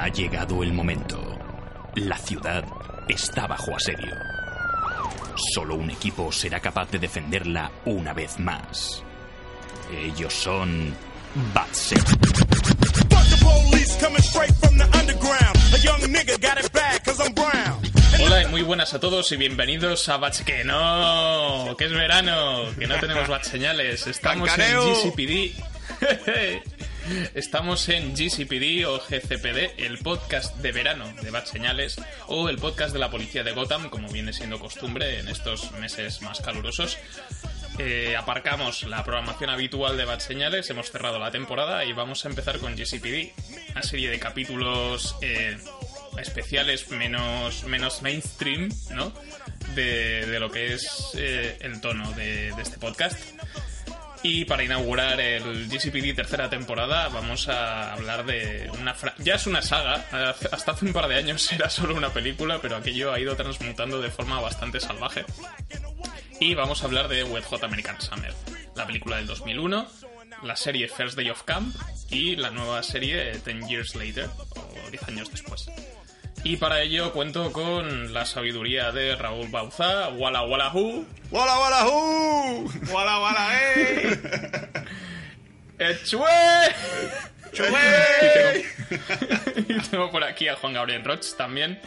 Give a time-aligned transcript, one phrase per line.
[0.00, 1.20] Ha llegado el momento.
[1.96, 2.64] La ciudad
[3.08, 4.14] está bajo asedio.
[5.52, 9.02] Solo un equipo será capaz de defenderla una vez más.
[9.92, 10.94] Ellos son
[11.52, 12.04] Batset.
[18.20, 22.66] Hola y muy buenas a todos y bienvenidos a Batch que no, que es verano,
[22.78, 24.06] que no tenemos Batch señales.
[24.06, 24.94] Estamos Cancaneo.
[24.94, 26.67] en GCPD.
[27.34, 32.92] Estamos en GCPD o GCPD, el podcast de verano de Bat Señales o el podcast
[32.92, 36.98] de la policía de Gotham, como viene siendo costumbre en estos meses más calurosos.
[37.78, 42.28] Eh, aparcamos la programación habitual de Bat Señales, hemos cerrado la temporada y vamos a
[42.28, 43.32] empezar con GCPD,
[43.70, 45.56] una serie de capítulos eh,
[46.20, 49.12] especiales menos, menos mainstream, ¿no?
[49.74, 53.18] De, de lo que es eh, el tono de este podcast.
[54.22, 58.92] Y para inaugurar el GCPD tercera temporada vamos a hablar de una...
[58.94, 60.04] fra- Ya es una saga,
[60.50, 64.00] hasta hace un par de años era solo una película, pero aquello ha ido transmutando
[64.00, 65.24] de forma bastante salvaje.
[66.40, 68.34] Y vamos a hablar de Wet Hot American Summer,
[68.74, 69.86] la película del 2001,
[70.42, 71.74] la serie First Day of Camp
[72.10, 74.28] y la nueva serie Ten Years Later,
[74.86, 75.68] o 10 años después.
[76.44, 81.86] Y para ello cuento con la sabiduría de Raúl Bauza, Walla Walla Hu, ¡Wala, wala,
[81.86, 82.70] hu!
[82.90, 84.18] ¡Wala, wala, eh!
[85.78, 86.24] ¡Echue!
[87.52, 87.68] ¡Chue!
[88.90, 91.78] Y tengo, y tengo por aquí a Juan Gabriel Roch también.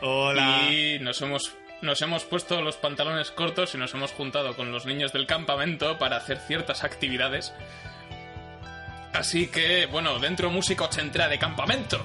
[0.00, 0.70] Hola.
[0.70, 4.86] Y nos hemos, nos hemos puesto los pantalones cortos y nos hemos juntado con los
[4.86, 7.52] niños del campamento para hacer ciertas actividades.
[9.12, 12.00] Así que, bueno, dentro música ochentera de campamento.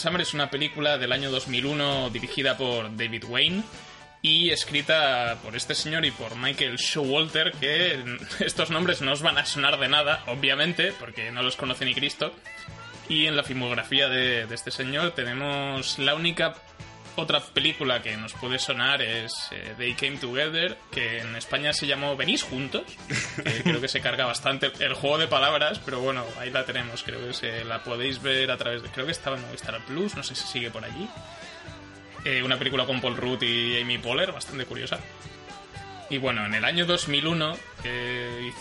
[0.00, 3.62] Summer es una película del año 2001 dirigida por David Wayne
[4.22, 8.02] y escrita por este señor y por Michael Showalter, que
[8.40, 11.94] estos nombres no os van a sonar de nada, obviamente, porque no los conoce ni
[11.94, 12.32] Cristo.
[13.10, 16.54] Y en la filmografía de, de este señor tenemos la única
[17.16, 21.86] otra película que nos puede sonar es eh, They Came Together, que en España se
[21.86, 22.84] llamó Venís Juntos,
[23.42, 27.02] que creo que se carga bastante el juego de palabras, pero bueno, ahí la tenemos,
[27.02, 28.88] creo que se la podéis ver a través de...
[28.88, 31.08] Creo que estaba en Movistar Plus, no sé si sigue por allí.
[32.24, 34.98] Eh, una película con Paul Rudd y Amy Poehler, bastante curiosa.
[36.10, 38.52] Y bueno, en el año 2001, eh,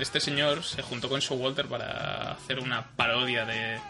[0.00, 3.80] este señor se juntó con Showalter para hacer una parodia de,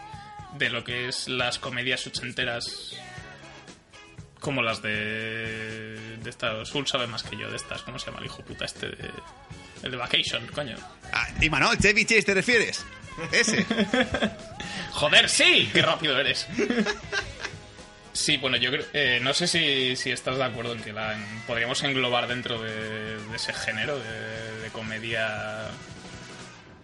[0.57, 2.95] de lo que es las comedias ochenteras
[4.41, 6.17] como las de.
[6.21, 6.67] de estas.
[6.67, 7.81] Sul sabe más que yo de estas.
[7.83, 9.09] ¿Cómo se llama el hijo puta este de.
[9.83, 10.75] El de Vacation, coño.
[11.13, 12.85] Ah, y Manol, Chevy Chase, ¿te refieres?
[13.31, 13.65] Ese.
[14.91, 15.69] ¡Joder, sí!
[15.73, 16.47] ¡Qué rápido eres!
[18.13, 18.85] Sí, bueno, yo creo.
[18.93, 22.61] eh, no sé si, si estás de acuerdo en que la en- podríamos englobar dentro
[22.61, 25.67] de, de ese género de, de comedia.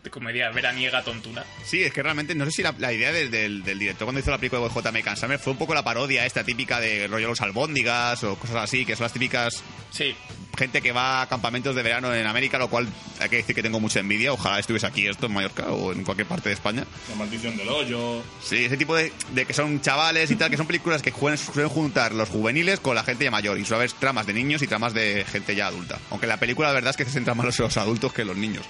[0.03, 1.43] De comedia veraniega tontuna.
[1.65, 4.19] Sí, es que realmente no sé si la, la idea del, del- del director cuando
[4.21, 4.89] hizo la película de J.
[4.89, 8.57] American Summer fue un poco la parodia esta típica de rollo los albóndigas o cosas
[8.57, 10.15] así, que son las típicas Sí,
[10.57, 12.87] gente que va a campamentos de verano en América, lo cual
[13.19, 14.33] hay que decir que tengo mucha envidia.
[14.33, 16.85] Ojalá estuviese aquí esto en Mallorca o en cualquier parte de España.
[17.09, 18.21] La maldición del hoyo.
[18.43, 21.37] Sí, ese tipo de, de que son chavales y tal, que son películas que juegan-
[21.37, 23.57] suelen juntar los juveniles con la gente ya mayor.
[23.57, 25.97] Y suele haber tramas de niños y tramas de gente ya adulta.
[26.11, 28.27] Aunque la película la verdad es que se centra más en los adultos que en
[28.27, 28.65] los niños.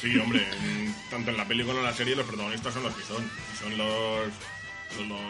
[0.00, 2.94] Sí, hombre, en- tanto en la película como en la serie los protagonistas son los
[2.94, 3.30] que son.
[3.60, 4.28] Son los,
[4.96, 5.20] son los,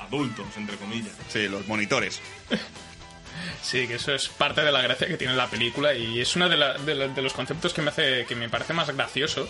[0.00, 1.12] adultos, entre comillas.
[1.28, 2.20] Sí, los monitores.
[3.62, 6.48] Sí, que eso es parte de la gracia que tiene la película y es uno
[6.48, 9.48] de, la- de la- de los conceptos que me hace que me parece más gracioso,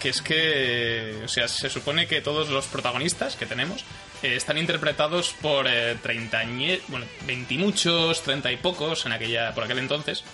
[0.00, 3.84] que es que, o sea, se supone que todos los protagonistas que tenemos
[4.22, 9.78] eh, están interpretados por eh, treintañe- bueno, veintimuchos, treinta y pocos en aquella, por aquel
[9.78, 10.24] entonces,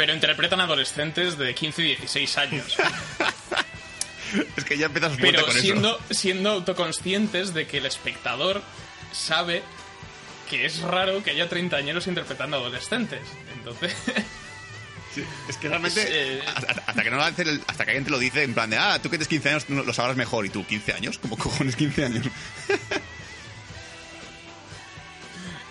[0.00, 2.74] pero interpretan adolescentes de 15 y 16 años.
[4.56, 5.60] Es que ya empiezas pero con eso.
[5.60, 8.62] siendo, siendo autoconscientes de que el espectador
[9.12, 9.62] sabe
[10.48, 13.20] que es raro que haya treintañeros interpretando adolescentes.
[13.58, 13.94] Entonces,
[15.14, 18.04] Sí, es que realmente, Eh, hasta, hasta que no lo hace el- hasta que alguien
[18.04, 20.46] te lo dice, en plan de, ah, tú que tienes 15 años lo sabrás mejor.
[20.46, 21.18] ¿Y tú, 15 años?
[21.18, 22.26] ¿Cómo cojones 15 años?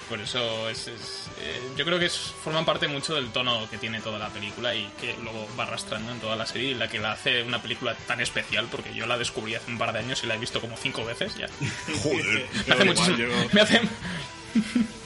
[0.10, 3.78] Por eso es, es, eh, yo creo que es, forman parte mucho del tono que
[3.78, 6.88] tiene toda la película y que luego va arrastrando en toda la serie y la
[6.88, 10.00] que la hace una película tan especial porque yo la descubrí hace un par de
[10.00, 11.48] años y la he visto como cinco veces ya.
[12.04, 12.48] Joder.
[12.68, 13.82] Me hace muchísimo- yo- me hace-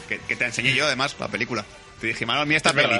[0.07, 1.65] que, que te enseñé yo, además, la película.
[1.99, 2.99] Te dije, mano, mía esta es peli.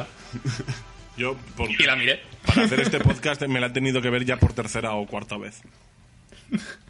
[1.16, 2.22] Yo, por- Y la miré.
[2.46, 5.38] para hacer este podcast, me la he tenido que ver ya por tercera o cuarta
[5.38, 5.62] vez.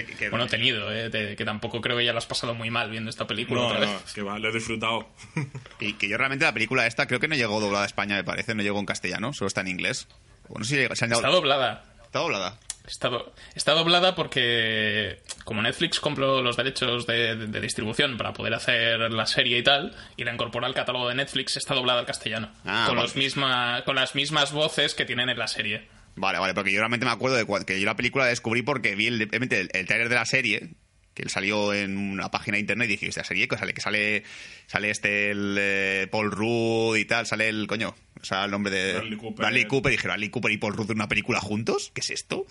[0.00, 2.70] Sí, que- que- Bueno, tenido, eh, que tampoco creo que ya lo has pasado muy
[2.70, 4.12] mal viendo esta película No, otra no, vez.
[4.12, 5.08] que va, lo he disfrutado.
[5.80, 8.24] Y que yo realmente la película esta creo que no llegó doblada a España, me
[8.24, 8.54] parece.
[8.54, 10.08] No llegó en castellano, solo está en inglés.
[10.48, 11.84] Bueno, si llega- se han Está doblada.
[12.04, 12.58] Está doblada.
[12.86, 18.32] Está, do- está doblada porque como Netflix compró los derechos de, de- de distribución para
[18.32, 22.00] poder hacer la serie y tal, y la incorpora al catálogo de Netflix, está doblada
[22.00, 22.50] al castellano.
[22.64, 23.06] Ah, con, vale.
[23.08, 25.86] los misma, con las mismas voces que tienen en la serie.
[26.18, 28.94] Vale, vale, porque yo realmente me acuerdo de que yo la película la descubrí porque
[28.94, 30.70] vi el, el, el trailer de la serie,
[31.14, 33.80] que él salió en una página de internet y dije, esta serie que sale, que
[33.80, 34.22] sale,
[34.66, 38.72] sale este el eh, Paul Rudd y tal, sale el coño, o sea, el nombre
[38.72, 39.36] de Bradley Cooper.
[39.36, 42.10] Bradley Cooper, y dije, Bradley Cooper y Paul Rudd en una película juntos, ¿qué es
[42.10, 42.46] esto?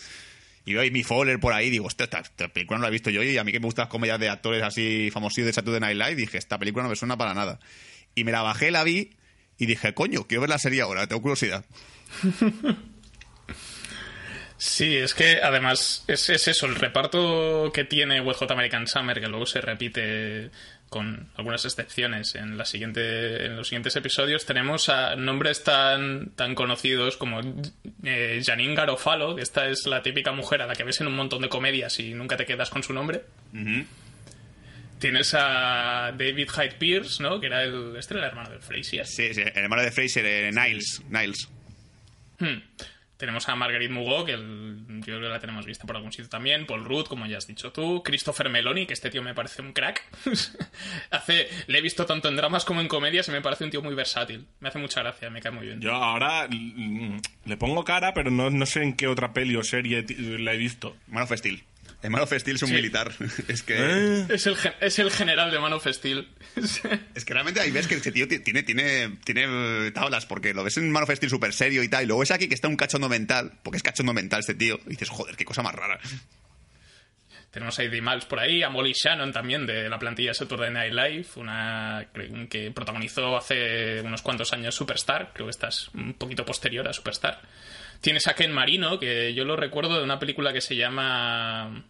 [0.65, 2.91] Y veo ahí mi Fowler por ahí y digo, esta, esta película no la he
[2.91, 5.53] visto yo y a mí que me gustan las comedias de actores así famosos de
[5.53, 7.59] Saturday Night Live, dije, esta película no me suena para nada.
[8.15, 9.11] Y me la bajé, la vi
[9.57, 11.63] y dije, coño, quiero ver la serie ahora, tengo curiosidad.
[14.57, 19.27] Sí, es que además es, es eso, el reparto que tiene Hot American Summer, que
[19.27, 20.49] luego se repite
[20.89, 26.55] con algunas excepciones en, la siguiente, en los siguientes episodios, tenemos a nombres tan, tan
[26.55, 27.41] conocidos como
[28.03, 31.15] eh, Janine Garofalo, que esta es la típica mujer a la que ves en un
[31.15, 33.23] montón de comedias y nunca te quedas con su nombre.
[34.99, 37.39] Tienes a David Hyde Pierce, ¿no?
[37.39, 39.05] Que era el, este era el hermano de Frasier.
[39.05, 41.49] Sí, sí, el hermano de Fraser, eh, Niles, Niles.
[42.39, 42.61] Hmm.
[43.17, 46.65] Tenemos a Marguerite Mugo, que yo creo que la tenemos vista por algún sitio también.
[46.65, 48.03] Paul Rudd, como ya has dicho tú.
[48.03, 50.03] Christopher Meloni, que este tío me parece un crack.
[51.11, 53.81] hace, le he visto tanto en dramas como en comedias y me parece un tío
[53.81, 54.45] muy versátil.
[54.59, 55.81] Me hace mucha gracia, me cae muy bien.
[55.81, 60.05] Yo ahora le pongo cara, pero no, no sé en qué otra peli o serie
[60.39, 60.95] la he visto.
[61.07, 61.31] Man of.
[62.03, 62.75] El Man of Steel es un Sí.
[62.75, 63.11] militar.
[63.47, 64.25] es que ¿Eh?
[64.29, 66.27] Es, el, es el general de Man of Steel.
[67.15, 69.45] es que realmente ahí ves que ese tío ti- tiene, tiene, tiene
[69.87, 72.19] eh, tablas, porque lo ves en Man of Steel súper serio y tal, y luego
[72.19, 75.09] ves aquí que está un cachondo mental, porque es cachondo mental este tío, y dices,
[75.09, 75.99] joder, qué cosa más rara.
[77.57, 80.93] Tenemos a Eddie Miles por ahí, a Molly Shannon también, de la plantilla Saturday Night
[80.93, 82.05] Live, una
[82.47, 86.93] que protagonizó hace unos cuantos años Superstar, creo que esta es un poquito posterior a
[86.93, 87.41] Superstar.
[87.99, 91.83] Tienes a Ken Marino, que yo lo recuerdo de una película que se llama...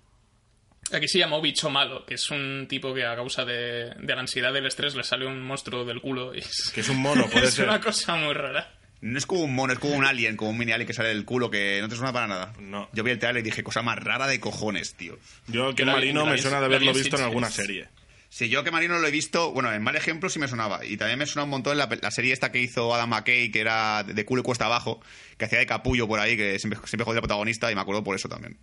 [0.94, 4.22] Aquí se llamó Bicho Malo, que es un tipo que a causa de, de la
[4.22, 7.26] ansiedad del estrés le sale un monstruo del culo y es, Que es un mono,
[7.30, 7.68] puede es ser.
[7.68, 8.72] una cosa muy rara.
[9.02, 11.10] No es como un mono, es como un alien, como un mini alien que sale
[11.10, 12.54] del culo, que no te suena para nada.
[12.60, 12.90] No.
[12.94, 15.18] Yo vi el trailer y dije, cosa más rara de cojones, tío.
[15.48, 17.90] Yo, que Marino, me suena de haberlo visto en alguna serie.
[18.30, 20.84] Si yo que Marino lo he visto, bueno, en mal ejemplo sí me sonaba.
[20.84, 23.62] Y también me suena un montón la, la serie esta que hizo Adam McKay, que
[23.62, 25.00] era de culo y cuesta abajo,
[25.38, 28.04] que hacía de capullo por ahí, que siempre, siempre jodía al protagonista, y me acuerdo
[28.04, 28.58] por eso también.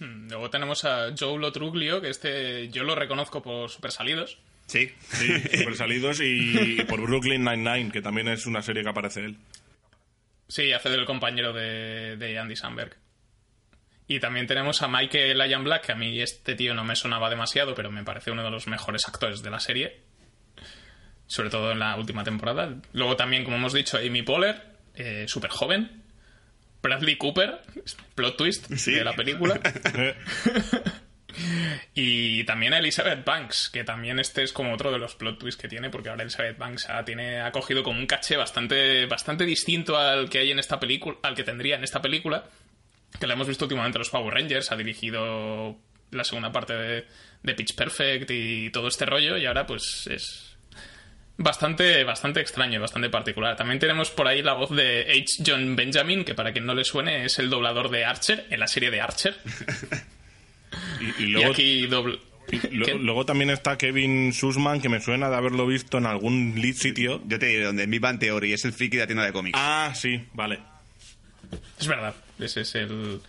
[0.00, 4.38] Hmm, Luego tenemos a Joe Lotruglio, que este yo lo reconozco por Super Salidos.
[4.66, 4.90] Sí.
[5.10, 9.20] Sí, super salidos y, y por Brooklyn Nine-Nine, que también es una serie que aparece
[9.24, 9.36] él.
[10.48, 12.96] Sí, hace del compañero de, de Andy Samberg.
[14.06, 17.30] Y también tenemos a Michael Ian Black, que a mí este tío no me sonaba
[17.30, 20.00] demasiado, pero me parece uno de los mejores actores de la serie.
[21.26, 22.74] Sobre todo en la última temporada.
[22.92, 24.62] Luego también, como hemos dicho, Amy Poehler,
[24.94, 26.02] eh, súper joven.
[26.82, 27.62] Bradley Cooper,
[28.14, 28.92] plot twist Sí.
[28.92, 29.58] de la película.
[31.94, 35.60] Y también a Elizabeth Banks, que también este es como otro de los plot twists
[35.60, 39.44] que tiene, porque ahora Elizabeth Banks ha, tiene, ha cogido como un caché bastante, bastante
[39.44, 42.44] distinto al que hay en esta película, al que tendría en esta película,
[43.18, 45.76] que la hemos visto últimamente en los Power Rangers, ha dirigido
[46.10, 47.06] la segunda parte de,
[47.42, 50.54] de Pitch Perfect y todo este rollo, y ahora pues es
[51.36, 53.56] bastante, bastante extraño, bastante particular.
[53.56, 55.42] También tenemos por ahí la voz de H.
[55.46, 58.66] John Benjamin, que para quien no le suene es el doblador de Archer, en la
[58.66, 59.36] serie de Archer.
[61.00, 62.18] y, y Y luego, aquí dobl-
[62.52, 66.54] y lo- luego también está Kevin Sussman, que me suena de haberlo visto en algún
[66.56, 67.22] lead sitio.
[67.26, 69.58] Yo te diré donde mi Bang Theory es el friki de la tienda de cómics.
[69.60, 70.58] Ah, sí, vale.
[71.80, 73.20] Es verdad, ese es el...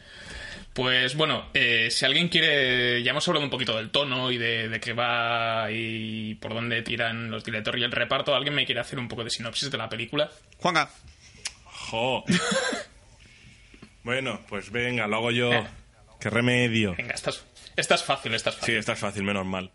[0.74, 4.68] Pues bueno, eh, si alguien quiere, ya hemos hablado un poquito del tono y de,
[4.68, 8.82] de qué va y por dónde tiran los directores y el reparto, alguien me quiere
[8.82, 10.30] hacer un poco de sinopsis de la película.
[10.58, 10.90] Juanga,
[11.64, 12.26] Jo.
[14.04, 15.54] bueno, pues venga, lo hago yo.
[15.54, 15.64] Eh.
[16.26, 16.96] Qué remedio.
[16.98, 18.76] Venga, esta es, esta es fácil, esta es Sí, fácil.
[18.78, 19.70] esta es fácil, menos mal.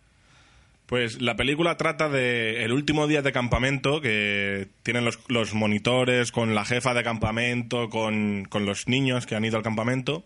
[0.87, 6.33] Pues la película trata de el último día de campamento que tienen los, los monitores
[6.33, 10.25] con la jefa de campamento, con, con los niños que han ido al campamento.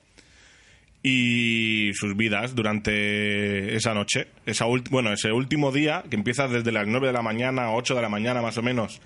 [1.02, 4.28] y sus vidas durante esa noche.
[4.46, 8.00] Esa bueno, ese último día, que empieza desde las 9 de la mañana, 8 de
[8.00, 9.02] la mañana más o menos,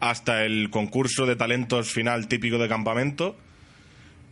[0.00, 3.36] hasta el concurso de talentos final típico de campamento.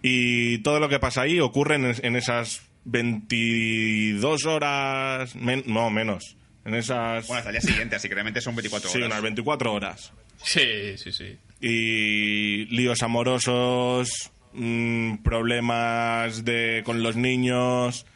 [0.09, 6.37] Y todo lo que pasa ahí ocurre en, en esas 22 horas, men- no menos,
[6.65, 7.27] en esas...
[7.27, 9.09] Bueno, hasta el día siguiente, así que realmente son 24 sí, horas.
[9.11, 10.13] unas 24 horas.
[10.43, 11.37] Sí, sí, sí.
[11.61, 18.07] y líos amorosos, mm, problemas de con los niños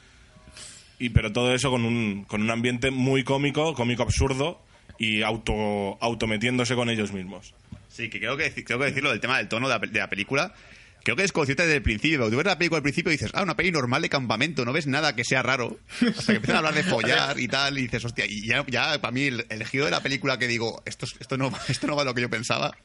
[1.01, 4.63] y pero todo eso con un con un ambiente muy cómico, cómico absurdo
[4.99, 7.55] y auto autometiéndose con ellos mismos.
[7.89, 9.99] Sí, que creo que, creo que decirlo del tema del tono de la, pe- de
[9.99, 10.55] la película.
[11.03, 12.29] Creo que es consciente desde el principio.
[12.31, 14.73] Tú ves la película al principio y dices, ah, una peli normal de campamento, no
[14.73, 15.79] ves nada que sea raro.
[16.01, 19.01] Hasta que empiezan a hablar de follar y tal, y dices, hostia, y ya, ya
[19.01, 21.87] para mí el, el giro de la película que digo, esto, es- esto, no, esto
[21.87, 22.77] no va lo que yo pensaba,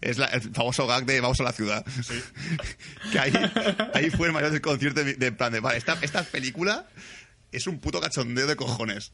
[0.00, 1.84] es la- el famoso gag de vamos a la ciudad.
[3.12, 3.32] que ahí,
[3.94, 6.86] ahí fue el mayor desconcierto de, plan de, vale, esta, esta película
[7.52, 9.12] es un puto cachondeo de cojones.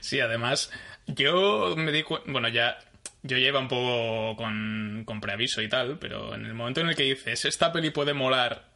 [0.00, 0.70] Sí, además,
[1.06, 2.30] yo me di cuenta.
[2.32, 2.76] Bueno, ya.
[3.26, 6.94] Yo iba un poco con, con preaviso y tal, pero en el momento en el
[6.94, 8.68] que dices, esta peli puede molar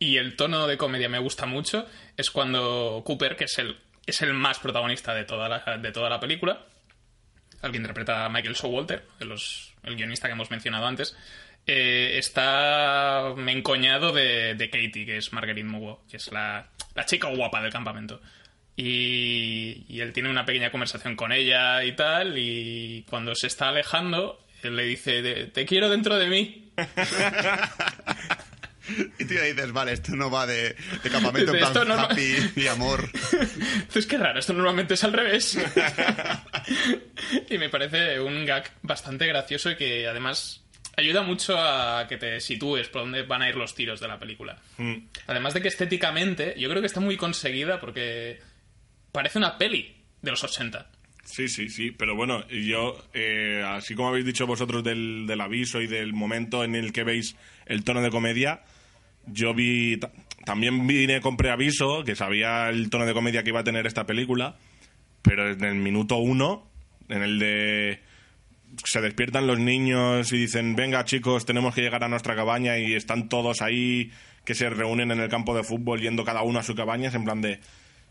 [0.00, 4.20] y el tono de comedia me gusta mucho, es cuando Cooper, que es el, es
[4.22, 6.66] el más protagonista de toda la, de toda la película,
[7.62, 11.16] al que interpreta a Michael Showalter, de los, el guionista que hemos mencionado antes,
[11.66, 17.28] eh, está encoñado de, de Katie, que es Marguerite Mugo, que es la, la chica
[17.28, 18.20] guapa del campamento.
[18.80, 23.70] Y, y él tiene una pequeña conversación con ella y tal, y cuando se está
[23.70, 26.70] alejando, él le dice, "De- te quiero dentro de mí.
[29.18, 31.94] Y tú ya dices, vale, esto no va de, de campamento en plan esto no-
[32.00, 33.10] happy y amor.
[33.94, 35.58] Es que raro, esto normalmente es al revés.
[37.50, 40.64] y me parece un gag bastante gracioso y que además
[40.96, 44.18] ayuda mucho a que te sitúes por dónde van a ir los tiros de la
[44.18, 44.58] película.
[45.26, 48.38] Además de que estéticamente yo creo que está muy conseguida porque
[49.18, 50.86] parece una peli de los 80.
[51.24, 55.80] Sí, sí, sí, pero bueno, yo, eh, así como habéis dicho vosotros del, del aviso
[55.82, 58.62] y del momento en el que veis el tono de comedia,
[59.26, 60.12] yo vi, ta-
[60.46, 64.06] también vine con preaviso, que sabía el tono de comedia que iba a tener esta
[64.06, 64.56] película,
[65.20, 66.66] pero en el minuto uno,
[67.10, 68.00] en el de
[68.84, 72.94] se despiertan los niños y dicen, venga chicos, tenemos que llegar a nuestra cabaña y
[72.94, 74.12] están todos ahí
[74.44, 77.14] que se reúnen en el campo de fútbol yendo cada uno a su cabaña, es
[77.14, 77.60] en plan de,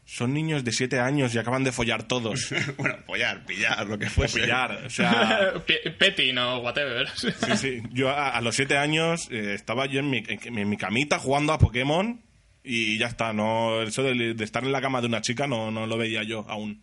[0.10, 2.50] son niños de siete años y acaban de follar todos.
[2.78, 4.40] bueno, follar, pillar, lo que O fuese.
[4.40, 5.54] pillar, o sea...
[5.68, 7.10] Pe- Petting o whatever.
[7.16, 7.82] Sí, sí.
[7.92, 11.20] Yo a, a los siete años eh, estaba yo en mi, en, en mi camita
[11.20, 12.22] jugando a Pokémon
[12.64, 13.34] y ya está.
[13.34, 16.24] No, eso de, de estar en la cama de una chica no, no lo veía
[16.24, 16.82] yo aún.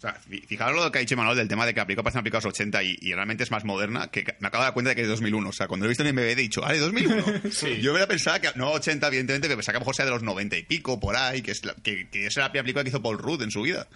[0.00, 2.30] O sea, fi- fijaros lo que ha dicho Manuel del tema de que película de
[2.30, 4.94] los 80 y, y realmente es más moderna, que me acabo de dar cuenta de
[4.96, 5.46] que es de 2001.
[5.46, 7.24] O sea, cuando lo he visto en MVD he dicho, ah, de 2001.
[7.82, 10.10] Yo hubiera pensado que, no 80 evidentemente, pero pensaba que a lo mejor sea de
[10.12, 12.82] los 90 y pico, por ahí, que, es la- que, que esa es la película
[12.82, 13.88] que hizo Paul Rudd en su vida.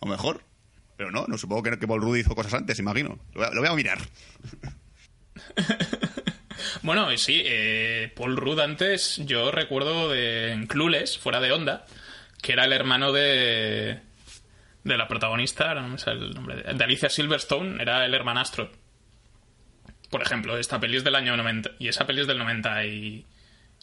[0.00, 0.42] O mejor.
[0.96, 3.18] Pero no, no supongo que, que Paul Rudd hizo cosas antes, imagino.
[3.34, 3.98] Lo voy a, lo voy a mirar.
[6.82, 11.84] Bueno, sí, eh, Paul Rudd antes, yo recuerdo de en Clueless, fuera de onda,
[12.42, 14.00] que era el hermano de,
[14.86, 18.70] de la protagonista, no me sale el nombre, de, de Alicia Silverstone, era el hermanastro.
[20.10, 23.26] Por ejemplo, esta peli es del año 90, y esa peli es del 90 y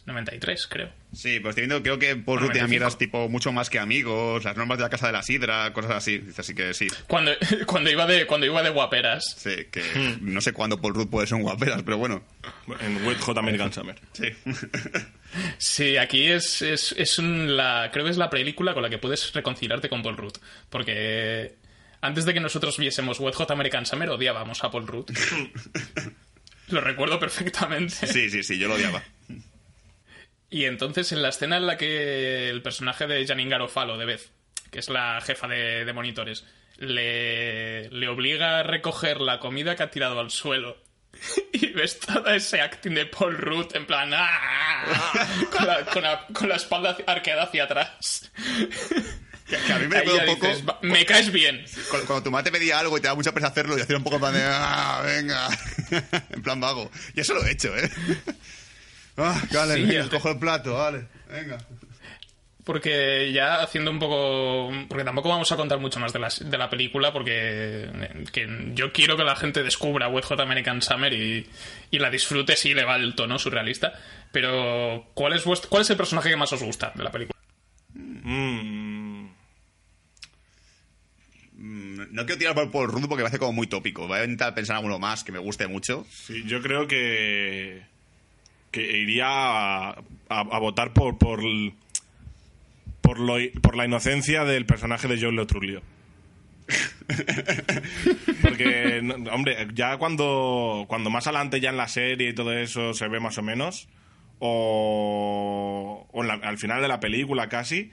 [0.06, 0.90] 93, creo.
[1.14, 2.68] Sí, pues estoy viendo, creo que Paul Rudd 95.
[2.68, 5.92] mierdas tipo mucho más que amigos, las normas de la casa de la sidra, cosas
[5.92, 6.22] así.
[6.36, 6.88] Así que sí.
[7.06, 7.32] Cuando,
[7.66, 9.24] cuando, iba, de, cuando iba de guaperas.
[9.38, 9.82] Sí, que
[10.20, 12.22] no sé cuándo Paul Rudd puede ser un guaperas, pero bueno.
[12.80, 13.98] En Wet Hot American Summer.
[14.12, 14.28] Sí.
[15.58, 18.98] Sí, aquí es, es, es un- la, creo que es la película con la que
[18.98, 20.36] puedes reconciliarte con Paul Rudd.
[20.70, 21.56] Porque
[22.00, 25.10] antes de que nosotros viésemos Wet Hot American Summer, odiábamos a Paul Rudd.
[26.68, 28.06] Lo recuerdo perfectamente.
[28.06, 29.02] sí, sí, sí, yo lo odiaba.
[30.54, 34.30] Y entonces en la escena en la que el personaje de Janine Garofalo, de Beth,
[34.70, 36.44] que es la jefa de, de monitores,
[36.76, 40.76] le, le obliga a recoger la comida que ha tirado al suelo.
[41.52, 44.12] Y ves todo ese acting de Paul Rudd en plan...
[44.14, 44.84] ¡ah!
[45.50, 48.30] Con, la, con, la, con la espalda arqueada hacia atrás.
[49.46, 50.46] Que, que a mí me Ahí recuerda ya un poco...
[50.48, 51.64] dices, "Va, me caes bien.
[51.90, 53.96] Cuando, cuando tu madre te pedía algo y te da mucha presa hacerlo y hacía
[53.98, 54.42] un poco en plan de...
[54.42, 55.48] ¡Ah, venga!
[56.30, 56.90] en plan vago.
[57.14, 57.90] Y eso lo he hecho, ¿eh?
[59.16, 61.58] Ah, Sí, venga, te- cojo el plato, vale, venga.
[62.64, 64.72] Porque ya haciendo un poco...
[64.88, 67.90] Porque tampoco vamos a contar mucho más de la, de la película porque
[68.32, 71.46] que yo quiero que la gente descubra Wet Hot American Summer y,
[71.90, 73.92] y la disfrute si le va el tono surrealista.
[74.32, 77.38] Pero, ¿cuál es, vuestro, ¿cuál es el personaje que más os gusta de la película?
[77.92, 79.26] Mm,
[81.56, 84.06] Mm, No quiero tirar por Paul Rudd porque me hace como muy tópico.
[84.08, 86.06] Voy a intentar pensar en alguno más que me guste mucho.
[86.10, 87.82] sí, yo creo que
[88.74, 91.40] que iría a, a- a votar por por,
[93.00, 95.82] por, lo, por la inocencia del personaje de John Lotrulio.
[98.42, 102.94] Porque, no, hombre, ya cuando, cuando más adelante ya en la serie y todo eso
[102.94, 103.88] se ve más o menos,
[104.38, 107.92] o, o en la- al final de la película casi,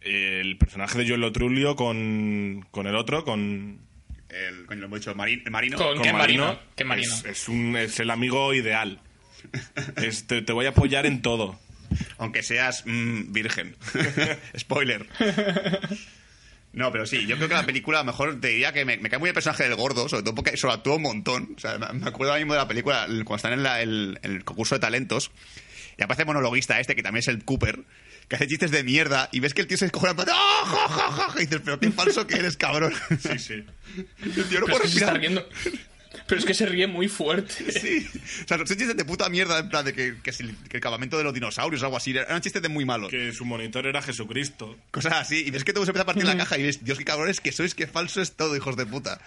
[0.00, 3.80] el personaje de John Lotrulio con, con el otro, con,
[4.28, 5.76] El, coño, lo hemos dicho, el, el marino.
[5.78, 6.62] Con- con ¿Qué Marino, marino?
[6.76, 7.12] ¿Qué marino?
[7.12, 9.00] Es, es un, es el amigo ideal.
[9.96, 11.58] Es- te, voy a apoyar en todo.
[12.18, 13.76] Aunque seas mm, virgen.
[14.58, 15.06] Spoiler.
[16.72, 18.96] No, pero sí, yo creo que la película, a lo mejor te diría que me,
[18.96, 21.54] me cae muy el personaje del gordo, sobre todo porque sobreactúa un montón.
[21.56, 23.80] O sea, me me acuerdo ahora mismo de la película, el- cuando están en, la-
[23.80, 25.30] el, en el concurso de talentos,
[25.96, 27.78] y aparece el monologuista este, que también es el Cooper,
[28.26, 30.62] que hace chistes de mierda, y ves que el tío se escoge en plan, ¡Ah,
[30.64, 31.34] ja, ja, ja!
[31.36, 32.92] y dices, pero qué falso que eres, cabrón.
[33.20, 33.64] Sí, sí.
[34.24, 35.44] El tío no Pero es puede que se está respirar.
[36.26, 37.54] Pero es que se ríe muy fuerte.
[37.84, 38.06] Sí.
[38.44, 41.18] O sea, son chistes de puta mierda, en plan de que, que, que el campamento
[41.18, 42.12] de los dinosaurios o algo así.
[42.12, 43.10] Eran chistes de muy malos.
[43.10, 44.76] Que su monitor era Jesucristo.
[44.90, 45.44] Cosas así.
[45.46, 47.40] Y ves que todo se empieza a partir la caja y ves, Dios, qué cabrones
[47.40, 49.20] que sois, qué falso es todo, hijos de puta.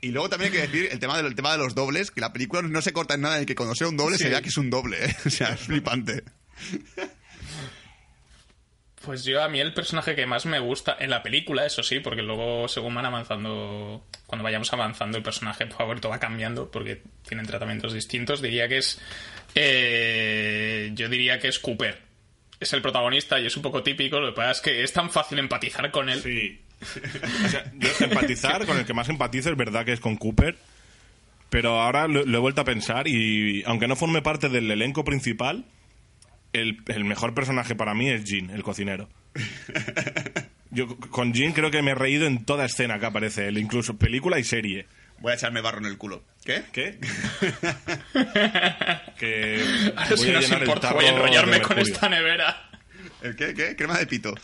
[0.00, 2.20] Y luego también hay que decir el tema, de, el tema de los dobles, que
[2.20, 4.40] la película no se corta en nada de que cuando sea un doble se vea
[4.40, 5.16] que es un doble, ¿eh?
[5.26, 6.24] O sea, es flipante.
[9.04, 12.00] Pues yo a mí el personaje que más me gusta en la película, eso sí,
[12.00, 16.70] porque luego según van avanzando, cuando vayamos avanzando el personaje por favor todo va cambiando
[16.70, 19.00] porque tienen tratamientos distintos, diría que es,
[19.54, 21.98] eh, yo diría que es Cooper.
[22.60, 25.08] Es el protagonista y es un poco típico, lo que pasa es que es tan
[25.08, 26.20] fácil empatizar con él.
[26.20, 26.60] Sí.
[27.44, 30.56] O sea, yo empatizar, con el que más empatizo es verdad que es con Cooper.
[31.48, 35.04] Pero ahora lo, lo he vuelto a pensar y aunque no forme parte del elenco
[35.04, 35.64] principal,
[36.52, 39.08] el, el mejor personaje para mí es Jean, el cocinero.
[40.70, 43.96] Yo con Jean creo que me he reído en toda escena que aparece él, incluso
[43.96, 44.86] película y serie.
[45.18, 46.24] Voy a echarme barro en el culo.
[46.44, 46.62] ¿Qué?
[46.72, 46.98] ¿Qué?
[49.18, 52.70] que Ahora si voy a nos llenar el importa, voy a enrollarme con esta nevera.
[53.20, 53.52] ¿El qué?
[53.52, 53.76] ¿Qué?
[53.76, 54.34] Crema de pito.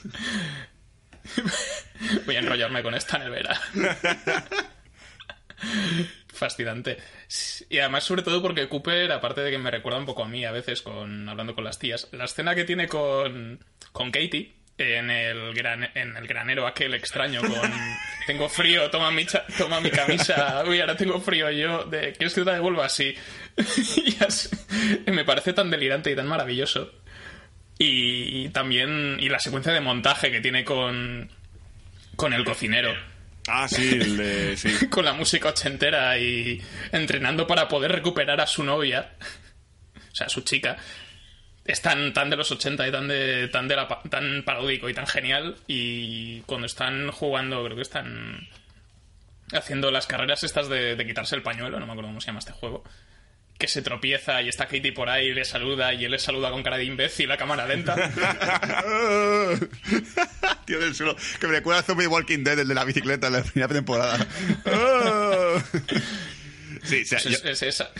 [2.27, 3.59] Voy a enrollarme con esta nevera.
[6.37, 6.97] Fascinante.
[7.71, 10.45] Y además, sobre todo porque Cooper, aparte de que me recuerda un poco a mí
[10.45, 13.59] a veces con hablando con las tías, la escena que tiene con,
[13.93, 17.73] con Katie en el, gran, en el granero aquel extraño con
[18.27, 22.35] tengo frío, toma mi, cha- toma mi camisa, uy, ahora tengo frío yo, de, ¿quieres
[22.35, 23.15] que te devuelva así?
[24.05, 24.51] y así-
[25.07, 26.93] me parece tan delirante y tan maravilloso.
[27.79, 31.31] Y, también, y la secuencia de montaje que tiene con,
[32.17, 32.95] con el cocinero
[33.49, 34.56] Ah, sí, el de-
[34.91, 36.61] con la música ochentera y
[36.93, 39.13] entrenando para poder recuperar a su novia,
[40.11, 40.76] o sea, a su chica,
[41.65, 44.95] es tan, tan de los 80 y tan de, tan de la tan paródico y
[44.95, 45.56] tan genial.
[45.67, 48.49] Y cuando están jugando, creo que están
[49.52, 52.39] haciendo las carreras estas de, de quitarse el pañuelo, no me acuerdo cómo se llama
[52.41, 52.85] este juego.
[53.58, 56.50] Que se tropieza y está Katie por ahí y le saluda y él le saluda
[56.50, 57.95] con cara de imbécil a cámara lenta.
[60.66, 61.16] Tío del suelo.
[61.40, 64.19] Que me recuerda a Zombie Walking Dead, el de la bicicleta en la primera temporada.
[66.82, 67.90] sí, o sea, yo, Es, es esa.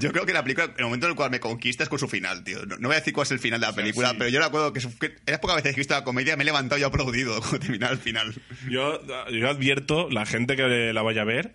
[0.00, 2.08] yo creo que la película, el momento en el cual me conquista es con su
[2.08, 2.66] final, tío.
[2.66, 4.16] No, no voy a decir cuál es el final de la película, sí.
[4.18, 6.36] pero yo recuerdo que, su- que en las pocas veces que he visto la comedia
[6.36, 8.34] me he levantado y he aplaudido cuando terminaba el final.
[8.68, 11.54] Yo, yo advierto, la gente que la vaya a ver,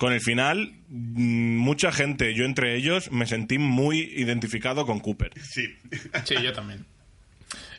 [0.00, 5.30] con el final, mm, mucha gente, yo entre ellos, me sentí muy identificado con Cooper.
[5.42, 5.76] Sí.
[6.24, 6.86] Sí, yo también.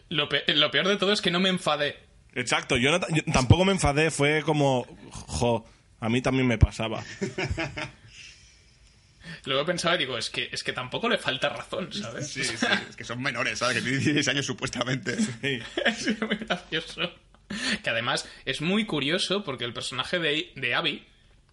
[0.10, 1.96] Lo, pe- lo peor de todo es que no me enfadé.
[2.36, 5.66] Exacto, yo, no yo tampoco me enfadé, fue como, jo,
[6.00, 7.04] a mí también me pasaba.
[9.46, 12.28] Luego pensaba y digo, es que, es que tampoco le falta razón, ¿sabes?
[12.30, 12.56] Sí, sí,
[12.90, 13.78] es que son menores, ¿sabes?
[13.78, 15.16] Que tienen 16 años supuestamente.
[15.18, 15.60] Sí.
[15.86, 17.12] es muy gracioso.
[17.84, 21.06] Que además es muy curioso porque el personaje de, de Abby,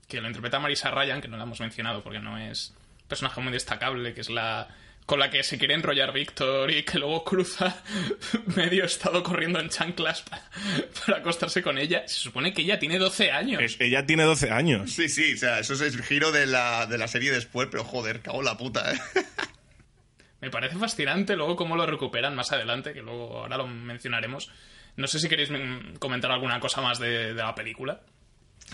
[0.09, 3.41] que lo interpreta Marisa Ryan, que no la hemos mencionado porque no es un personaje
[3.41, 4.67] muy destacable, que es la
[5.07, 7.83] con la que se quiere enrollar Víctor y que luego cruza
[8.57, 10.43] medio estado corriendo en chanclas pa-
[11.07, 12.07] para, acostarse con ella.
[12.07, 13.63] Se supone que ella tiene 12 años.
[13.63, 14.93] Es- ella tiene 12 años.
[14.93, 17.85] Sí, sí, o sea, eso es el giro de la, de la serie después, pero
[17.85, 18.99] joder, cago en la puta, ¿eh?
[20.41, 24.51] Me parece fascinante luego cómo lo recuperan más adelante, que luego ahora lo mencionaremos.
[24.97, 25.51] No sé si queréis
[25.99, 28.03] comentar alguna cosa más de, de la película,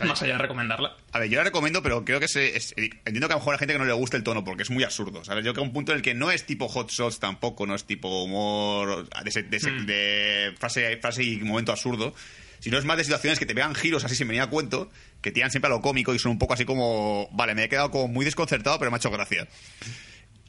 [0.02, 0.96] más allá de recomendarla.
[1.12, 3.54] A ver, yo la recomiendo, pero creo que se, es- entiendo que a lo mejor
[3.54, 5.44] a gente que no le gusta el tono, porque es muy absurdo, ¿sabes?
[5.44, 7.74] Yo creo que un punto en el que no es tipo hot shots tampoco, no
[7.74, 12.14] es tipo humor de, ese- de ese- de frase, frase y momento absurdo,
[12.61, 15.30] sino es más de situaciones que te vean giros así sin venir a cuento, que
[15.33, 17.90] tiran siempre a lo cómico y son un poco así como, vale, me he quedado
[17.90, 19.46] como muy desconcertado, pero me ha hecho gracia.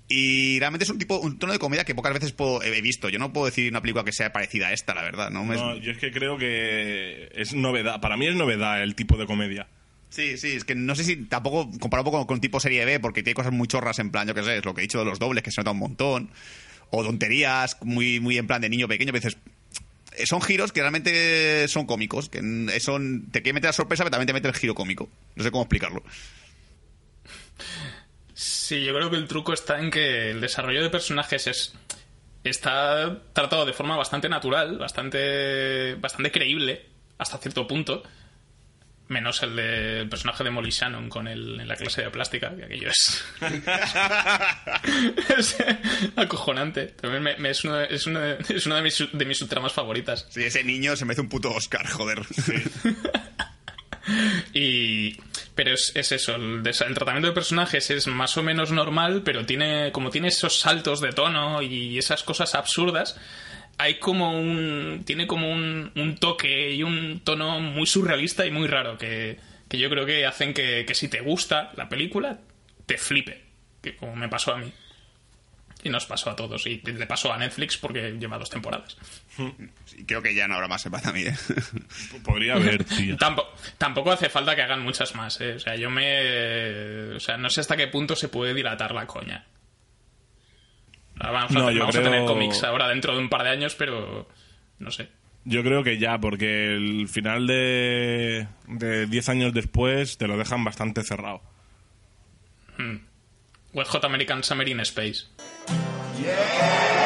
[0.08, 3.10] Y realmente es un tipo, un tono de comedia que pocas veces puedo- he visto.
[3.10, 5.32] Yo no puedo decir una película que sea parecida a esta, la verdad.
[5.32, 8.00] No, me- No, yo es que creo que es novedad.
[8.02, 9.68] Para mí es novedad el tipo de comedia.
[10.10, 13.00] Sí, sí, es que no sé si tampoco comparado un poco con tipo serie B,
[13.00, 15.00] porque tiene cosas muy chorras en plan, yo qué sé, es lo que he dicho
[15.00, 16.30] de los dobles, que se nota un montón,
[16.92, 19.36] o tonterías muy, muy en plan de niño pequeño, a veces
[20.26, 22.40] son giros que realmente son cómicos, que
[22.80, 25.10] son te quiere meter la sorpresa, pero también te mete el giro cómico.
[25.36, 26.02] No sé cómo explicarlo.
[28.66, 31.76] Sí, yo creo que el truco está en que el desarrollo de personajes es
[32.44, 36.84] está tratado de forma bastante natural, bastante bastante creíble
[37.20, 38.02] hasta cierto punto.
[39.08, 42.64] Menos el del personaje de Molly Shannon con el, en la clase de plástica, que
[42.64, 43.24] aquello es.
[45.38, 45.58] es
[46.16, 46.88] acojonante.
[46.88, 50.26] También me, es una, es una, es una de, mis, de mis subtramas favoritas.
[50.32, 52.24] Sí, ese niño se me hace un puto Oscar, joder.
[54.56, 55.16] y.
[55.56, 59.46] Pero es, es eso, el, el, tratamiento de personajes es más o menos normal, pero
[59.46, 59.92] tiene.
[59.92, 63.18] como tiene esos saltos de tono y esas cosas absurdas
[63.78, 65.04] hay como un.
[65.06, 69.38] tiene como un, un, toque y un tono muy surrealista y muy raro que,
[69.68, 72.40] que yo creo que hacen que, que, si te gusta la película,
[72.86, 73.44] te flipe.
[73.82, 74.72] Que como me pasó a mí.
[75.84, 76.66] Y nos pasó a todos.
[76.66, 78.98] Y le pasó a Netflix porque lleva dos temporadas.
[80.06, 81.22] Creo que ya no habrá más para mí.
[81.22, 81.36] ¿eh?
[82.24, 83.18] Podría haber, tío.
[83.18, 85.40] Tampoco, tampoco hace falta que hagan muchas más.
[85.42, 85.54] ¿eh?
[85.54, 87.16] O sea, yo me.
[87.16, 89.46] O sea, no sé hasta qué punto se puede dilatar la coña.
[91.16, 94.28] Vamos, no, a, vamos a, tener cómics ahora dentro de un par de años, pero
[94.80, 95.10] no sé.
[95.46, 101.04] Yo creo que ya, porque el final de 10 años después te lo dejan bastante
[101.04, 101.42] cerrado.
[102.78, 102.98] Hmm.
[103.74, 105.26] Hot American Summer in Space.
[106.22, 107.05] Yeah.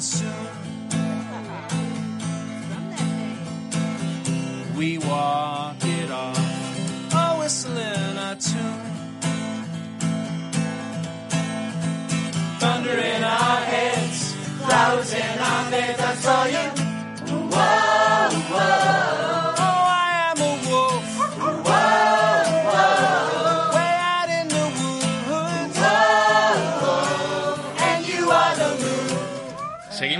[0.00, 0.48] Soon.
[4.76, 7.38] We walk it off, all.
[7.38, 8.88] whistling a tune.
[12.60, 16.66] Thunder in our heads, clouds in our beds, I saw you.
[17.50, 19.07] Whoa, whoa.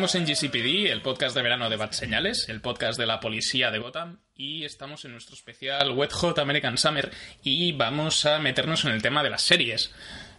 [0.08, 3.70] Seguimos en GCPD, el podcast de verano de Bad Señales, el podcast de la policía
[3.70, 7.10] de Gotham, y estamos en nuestro especial Wet Hot American Summer
[7.42, 9.92] y vamos a meternos en el tema de las series.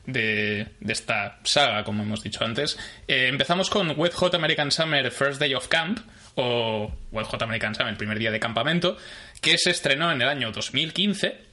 [0.07, 2.79] De, esta saga, como hemos dicho antes.
[3.07, 5.99] Eh, empezamos con Wet Hot American Summer First Day of Camp,
[6.33, 8.97] o Wet Hot American Summer, el primer día de campamento,
[9.39, 11.48] que se estrenó en el año 2015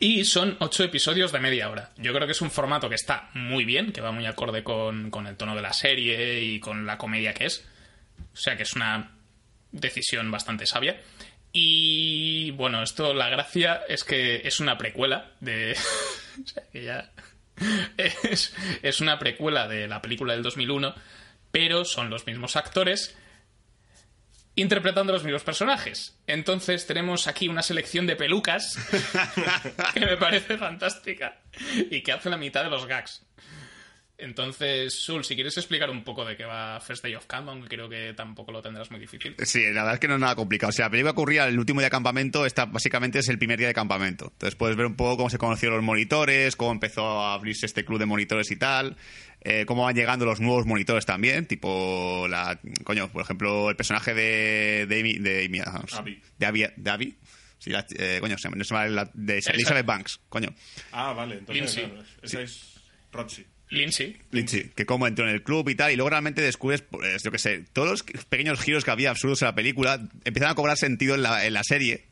[0.00, 1.90] y son ocho episodios de media hora.
[1.96, 5.10] Yo creo que es un formato que está muy bien, que va muy acorde con,
[5.26, 7.64] el tono de la serie y con la comedia que es.
[8.32, 9.12] O sea que es una
[9.72, 11.00] decisión bastante sabia.
[11.52, 15.72] Y bueno, esto, la gracia es que es una precuela de.
[16.44, 17.10] o sea que ya.
[17.96, 20.94] Es, es una precuela de la película del 2001,
[21.50, 23.16] pero son los mismos actores
[24.58, 26.18] interpretando los mismos personajes.
[26.26, 28.76] Entonces tenemos aquí una selección de pelucas
[29.94, 31.40] que me parece fantástica
[31.90, 33.24] y que hace la mitad de los gags.
[34.20, 37.68] Entonces, Sul, si quieres explicar un poco de qué va First Day of Camp, aunque
[37.68, 39.36] creo que tampoco lo tendrás muy difícil.
[39.44, 40.70] Sí, la verdad es que no es nada complicado.
[40.70, 43.60] O sea, la película ocurría el último día de campamento, esta básicamente es el primer
[43.60, 44.30] día de campamento.
[44.32, 47.84] Entonces puedes ver un poco cómo se conocieron los monitores, cómo empezó a abrirse este
[47.84, 48.96] club de monitores y tal.
[49.40, 54.12] Eh, cómo van llegando los nuevos monitores también, tipo la coño, por ejemplo, el personaje
[54.12, 57.16] de de Amy, de, Amy, de, de Abby,
[57.58, 60.54] Sí, la, eh, coño, se me, se me la, de Elizabeth Banks, coño.
[60.92, 61.88] Ah, vale, entonces
[62.22, 62.74] esa es
[63.12, 63.44] Roxy.
[63.70, 64.16] Lindsay.
[64.30, 67.30] Lindsay, que como entró en el club y tal, y luego realmente descubres, pues, yo
[67.30, 70.78] qué sé, todos los pequeños giros que había absurdos en la película empiezan a cobrar
[70.78, 72.06] sentido en la, en la serie.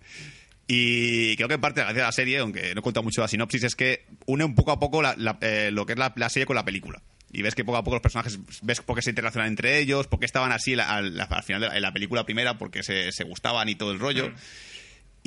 [0.68, 3.62] Y creo que en parte de la serie, aunque no he contado mucho la sinopsis,
[3.62, 5.00] es que une un poco a poco
[5.40, 7.00] eh, lo que es la, serie con la película.
[7.32, 10.06] Y ves que poco a poco los personajes, ves por qué se interrelacionan entre ellos,
[10.06, 11.12] por qué estaban así al,
[11.44, 14.30] final de la, película primera, porque se, se, gustaban y todo el rollo.
[14.30, 14.34] Mm.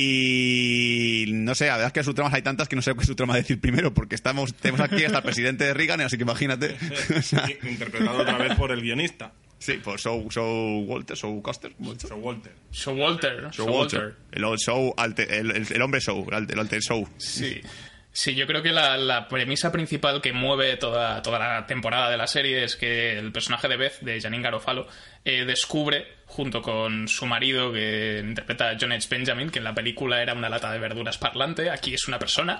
[0.01, 3.35] Y no sé, la verdad es que subtramas hay tantas que no sé qué subtrama
[3.35, 6.77] decir primero, porque estamos, tenemos aquí hasta el presidente de Reagan, así que imagínate.
[7.69, 9.33] Interpretado otra vez por el guionista.
[9.57, 11.75] Sí, por Show, Walter, Show Custer.
[11.77, 12.53] Show Walter.
[12.71, 13.49] Show Walter.
[13.51, 14.15] Show, Walter.
[14.31, 17.05] El, show, el, hombre show, el, alter show.
[17.17, 17.61] Sí.
[18.19, 22.27] Sí, yo creo que la, premisa principal que mueve toda, toda la temporada de la
[22.27, 24.87] serie es que el personaje de Beth, de Janine Garofalo,
[25.23, 29.07] eh, descubre, junto con su marido, que interpreta a John H.
[29.09, 32.59] Benjamin, que en la película era una lata de verduras parlante, aquí es una persona.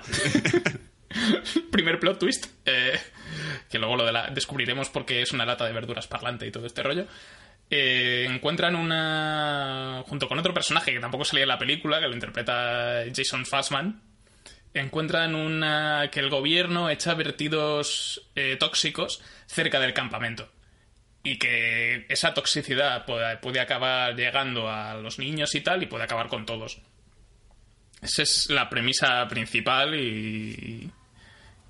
[1.72, 2.98] Primer plot twist, eh,
[3.70, 6.68] que luego lo de la, descubriremos porque es una lata de verduras parlante y todo
[6.68, 7.06] este rollo.
[7.70, 10.04] Eh, encuentran una.
[10.08, 14.09] junto con otro personaje que tampoco salía en la película, que lo interpreta Jason Fassman,
[14.74, 20.50] encuentran una, que el gobierno echa vertidos eh, tóxicos cerca del campamento.
[21.24, 26.06] y que esa toxicidad puede, puede acabar llegando a los niños y tal y puede
[26.06, 26.80] acabar con todos.
[28.02, 30.90] Esa es la premisa principal y,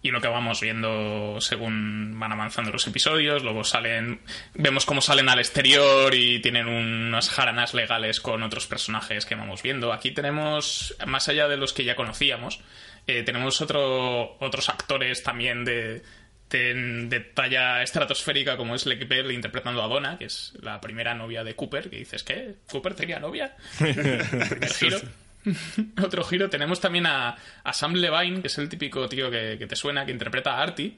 [0.02, 3.44] y lo que vamos viendo según van avanzando los episodios.
[3.44, 4.22] Luego salen,
[4.54, 9.62] vemos cómo salen al exterior y tienen unas jaranas legales con otros personajes que vamos
[9.64, 9.92] viendo.
[9.92, 12.62] Aquí tenemos, más allá de los que ya conocíamos,
[13.10, 16.04] eh, tenemos otro, otros actores también de,
[16.50, 16.74] de,
[17.08, 21.44] de talla estratosférica como es Lake Bell interpretando a Donna, que es la primera novia
[21.44, 22.56] de Cooper, que dices, ¿qué?
[22.70, 23.56] ¿Cooper tenía novia?
[24.80, 25.00] Giro.
[26.04, 29.68] Otro giro, tenemos también a, a, Sam Levine, que es el típico tío que, que,
[29.68, 30.98] te suena, que interpreta a Artie,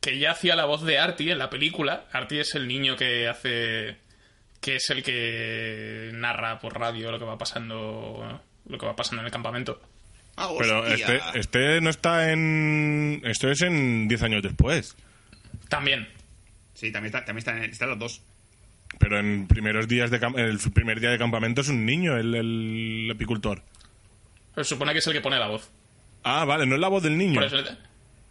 [0.00, 2.06] que ya hacía la voz de Artie en la película.
[2.12, 3.98] Artie es el niño que hace.
[4.60, 8.40] que es el que narra por radio lo que va pasando.
[8.66, 9.80] lo que va pasando en el campamento.
[10.36, 13.20] Ah, Pero este, este no está en.
[13.24, 14.96] Esto es en 10 años después.
[15.68, 16.08] También.
[16.74, 18.22] Sí, también, está, también están, están los dos.
[18.98, 23.10] Pero en primeros días de el primer día de campamento es un niño, el, el
[23.12, 23.62] apicultor.
[24.54, 25.70] Se supone que es el que pone la voz.
[26.24, 27.42] Ah, vale, no es la voz del niño.
[27.42, 27.56] Eso,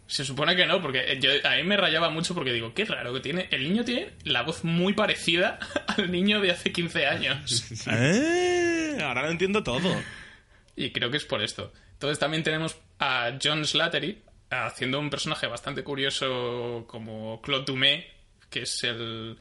[0.06, 3.14] se supone que no, porque yo, a mí me rayaba mucho porque digo, qué raro
[3.14, 3.48] que tiene.
[3.50, 7.86] El niño tiene la voz muy parecida al niño de hace 15 años.
[7.90, 9.90] eh, ahora lo entiendo todo.
[10.76, 11.72] Y creo que es por esto.
[12.02, 18.04] Entonces también tenemos a John Slattery haciendo un personaje bastante curioso como Claude Dumais,
[18.50, 19.38] que es el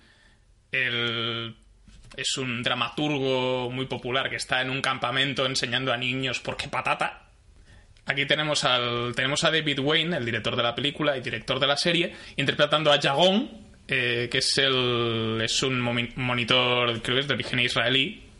[0.71, 1.55] el,
[2.15, 6.67] es un dramaturgo muy popular que está en un campamento enseñando a niños por qué
[6.67, 7.29] patata.
[8.05, 11.65] Aquí tenemos, al, tenemos a David Wayne, el director de la película y director de
[11.65, 13.49] la serie, interpretando a Jagon,
[13.87, 18.30] eh, que es, el, es un monitor, creo que es de origen israelí,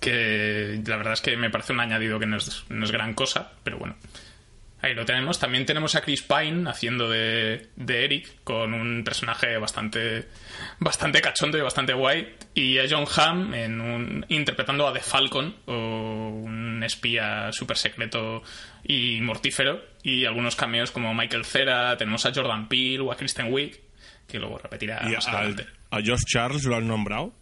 [0.00, 3.14] que la verdad es que me parece un añadido que no es, no es gran
[3.14, 3.96] cosa, pero bueno.
[4.84, 5.38] Ahí lo tenemos.
[5.38, 10.28] También tenemos a Chris Pine haciendo de, de, Eric, con un personaje bastante,
[10.78, 12.34] bastante cachondo y bastante guay.
[12.52, 18.42] Y a John Hamm en un, interpretando a The Falcon, o un espía súper secreto
[18.82, 19.82] y mortífero.
[20.02, 23.80] Y algunos cameos como Michael Cera, tenemos a Jordan Peele o a Kristen Wiig,
[24.28, 25.66] que luego repetirá ¿Y más a, adelante.
[25.92, 27.32] ¿A Josh Charles lo han nombrado?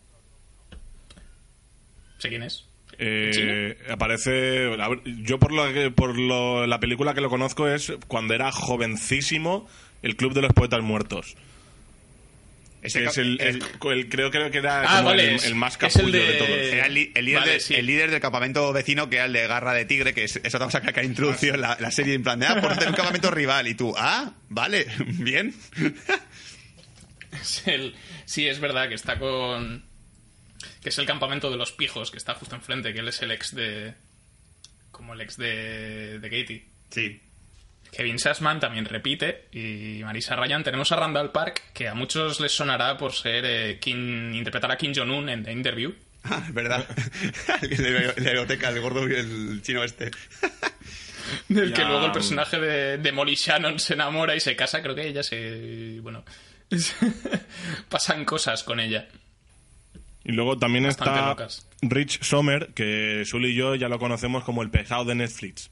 [2.23, 2.65] ¿Sé quién es?
[2.99, 4.71] Eh, aparece
[5.25, 9.69] yo por lo que, por lo, la película que lo conozco es cuando era jovencísimo
[10.03, 11.35] el club de los poetas muertos
[12.83, 15.77] ese es el, el, el, creo, creo que era ah, como vale, el, el, más
[15.79, 16.19] capullo de...
[16.19, 16.33] de...
[16.35, 17.75] todos era el, líder Vale, de- sí.
[17.75, 20.55] el líder del campamento vecino que era el de Garra de Tigre que es, es
[20.55, 22.91] otra cosa que ha introducido en la, la serie en plan de ah, por tener
[22.91, 25.55] un campamento rival y tú ah vale bien
[27.41, 27.95] Es el-
[28.27, 29.85] sí, es verdad que está con.
[30.83, 33.31] Que es el campamento de los pijos, que está justo enfrente, que él es el
[33.31, 33.95] ex de.
[34.91, 36.19] como el ex de.
[36.19, 36.67] de Katie.
[36.91, 37.21] sí
[37.93, 40.65] Kevin Sassman también repite y Marisa Ryan.
[40.65, 44.79] Tenemos a Randall Park, que a muchos les sonará por ser eh, Kim, interpretar a
[44.79, 45.95] Kim Jong-un en The Interview.
[46.25, 46.87] Ah, es verdad
[47.61, 50.13] de la biblioteca el gordo y el chino este
[51.49, 51.89] Del que Ya.
[51.89, 54.81] luego el personaje de, de Molly Shannon se enamora y se casa.
[54.83, 55.99] Creo que ella se.
[56.01, 56.25] bueno.
[57.89, 59.09] pasan cosas con ella.
[60.25, 61.69] Y luego también Bastante está locas.
[61.83, 65.71] Rich Sommer que Sul y yo ya lo conocemos como el pesado de Netflix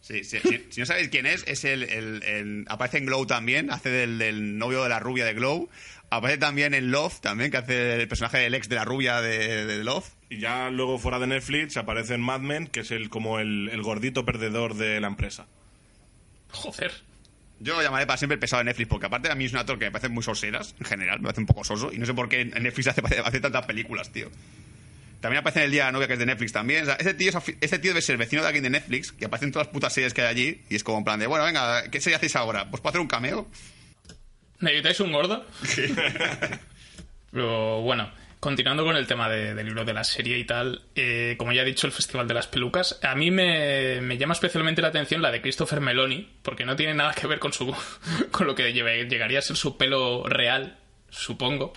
[0.00, 0.66] Sí, sí, sí.
[0.70, 4.18] Si no sabéis quién es, es el, el- el- aparece en Glow también, hace del,
[4.18, 5.68] del novio de la rubia de Glow.
[6.10, 9.64] Aparece también en Love, también, que hace el personaje del ex de la rubia de,
[9.64, 10.04] de Love.
[10.28, 13.70] y ya luego fuera de Netflix aparece en Mad Men que es el como el,
[13.72, 15.46] el gordito perdedor de la empresa
[16.50, 16.92] Joder.
[17.62, 19.58] Yo lo llamaré para siempre el pesado de Netflix, porque aparte a mí es un
[19.58, 22.06] actor que me parece muy soseras, en general, me parece un poco soso, y no
[22.06, 24.30] sé por qué Netflix hace, hace tantas películas, tío.
[25.20, 26.82] También aparece en El Día de la Novia, que es de Netflix también.
[26.82, 29.26] O sea, ese, tío es ese tío debe ser vecino de alguien de Netflix, que
[29.26, 31.28] aparece en todas las putas series que hay allí, y es como en plan de,
[31.28, 32.68] bueno, venga, ¿qué serie hacéis ahora?
[32.68, 33.46] Pues puedo hacer un cameo.
[34.58, 35.46] ¿Necesitáis un gordo?
[37.30, 38.10] Pero bueno,
[38.42, 41.62] continuando con el tema de- del libro de la serie y tal, eh, como ya
[41.62, 45.22] he dicho, el Festival de las Pelucas, a mí me, me llama especialmente la atención
[45.22, 47.72] la de Christopher Meloni, porque no tiene nada que ver con, su,
[48.32, 50.76] con lo que llegaría a ser su pelo real,
[51.08, 51.72] supongo.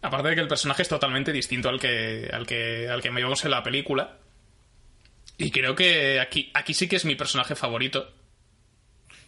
[0.00, 3.44] Aparte de que el personaje es totalmente distinto al que, al que, al que vemos
[3.44, 4.16] en la película.
[5.36, 8.10] Y creo que aquí, aquí sí que es mi personaje favorito.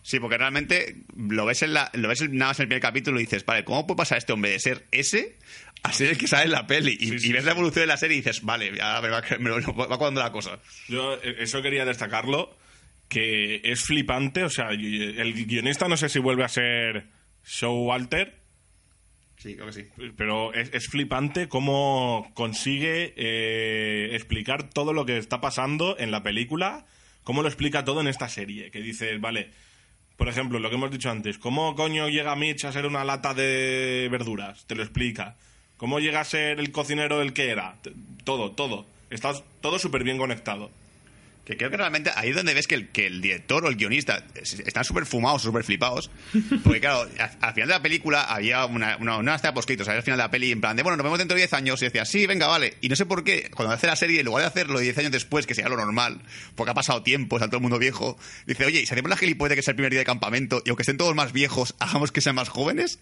[0.00, 3.18] Sí, porque realmente lo ves, en la, lo ves nada más en el primer capítulo
[3.18, 5.36] y dices, vale, ¿cómo puede pasar este hombre de ser ese
[5.82, 6.96] a ser el que sale la peli?
[7.00, 7.46] Y, Sí, sí, y ves sí.
[7.46, 10.58] la evolución de la serie y dices, vale, me va, va cuadrando la cosa.
[10.88, 12.56] Yo eh, eso quería destacarlo,
[13.08, 17.06] que es flipante, o sea, el guionista no sé si vuelve a ser
[17.44, 18.44] Showalter,
[19.38, 19.84] Sí, creo que sí.
[20.16, 26.22] pero es, es flipante cómo consigue eh, explicar todo lo que está pasando en la
[26.22, 26.86] película,
[27.22, 29.50] cómo lo explica todo en esta serie, que dices, vale,
[30.16, 33.34] por ejemplo, lo que hemos dicho antes, ¿cómo coño llega Mitch a ser una lata
[33.34, 34.66] de verduras?
[34.66, 35.36] Te lo explica.
[35.76, 37.76] ¿Cómo llega a ser el cocinero el que era?
[38.24, 38.86] Todo, todo.
[39.10, 40.70] Está todo súper bien conectado.
[41.44, 43.76] Que creo que realmente ahí es donde ves que el, que el director o el
[43.76, 46.10] guionista es- están súper fumados, súper flipados.
[46.64, 49.90] Porque claro, al, al final de la película había una, una, una escena post-créditos, o
[49.90, 51.52] sea, al final de la peli, en plan de, bueno, nos vemos dentro de 10
[51.52, 51.80] años.
[51.82, 52.74] Y decía, sí, venga, vale.
[52.80, 55.12] Y no sé por qué, cuando hace la serie, en lugar de hacerlo 10 años
[55.12, 56.20] después, que sería lo normal,
[56.56, 59.16] porque ha pasado tiempo, está todo el mundo viejo, dice, oye, ¿y si hacemos la
[59.16, 61.76] gilipollez de que es el primer día de campamento y aunque estén todos más viejos,
[61.78, 62.98] hagamos que sean más jóvenes?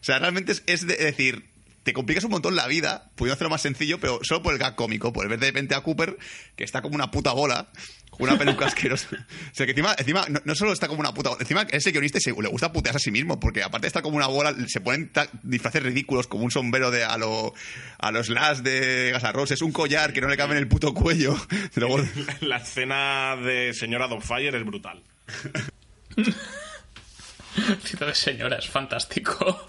[0.00, 1.44] O sea, realmente es, es de- decir,
[1.82, 4.74] te complicas un montón la vida, pudiendo hacerlo más sencillo, pero solo por el gag
[4.74, 6.18] cómico, por ver de repente a Cooper,
[6.56, 7.70] que está como una puta bola,
[8.10, 9.08] con una peluca asquerosa.
[9.12, 11.90] O sea, que encima, encima no, no solo está como una puta bola, encima ese
[11.90, 14.54] guionista se, le gusta putearse a sí mismo, porque aparte de estar como una bola,
[14.66, 15.10] se ponen
[15.42, 17.54] disfraces ridículos, como un sombrero de a, lo,
[17.98, 21.36] a los las de Gasarroses, un collar que no le cabe en el puto cuello.
[21.74, 21.98] Luego,
[22.40, 25.02] La escena de Señora Dogfire es brutal.
[27.84, 29.68] Cita de señora, es fantástico.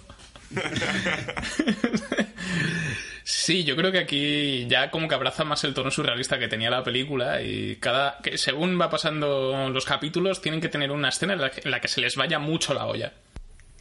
[3.24, 6.70] Sí, yo creo que aquí ya como que abraza más el tono surrealista que tenía
[6.72, 11.34] la película y cada que según va pasando los capítulos tienen que tener una escena
[11.34, 13.14] en la que, en la que se les vaya mucho la olla.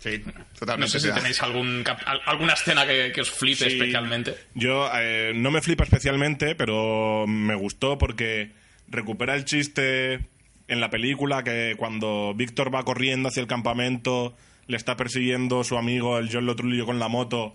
[0.01, 0.99] sí, No totalmente.
[0.99, 1.83] sé si tenéis algún
[2.27, 3.77] alguna escena que, que os flipe Sí.
[3.79, 4.35] especialmente.
[4.55, 8.51] Yo eh, no me flipa especialmente, pero me gustó porque
[8.89, 10.27] recupera el chiste
[10.69, 14.37] en la película que cuando Víctor va corriendo hacia el campamento
[14.69, 17.55] le está persiguiendo su amigo el John Lotrulio con la moto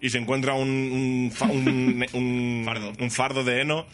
[0.00, 2.92] y se encuentra un, un, fa- un- un- Fardo.
[2.98, 3.86] un fardo de heno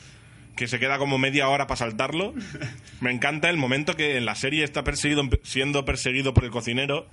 [0.56, 2.34] que se queda como media hora para saltarlo.
[3.00, 7.06] Me encanta el momento que en la serie está perseguido, siendo perseguido por el cocinero,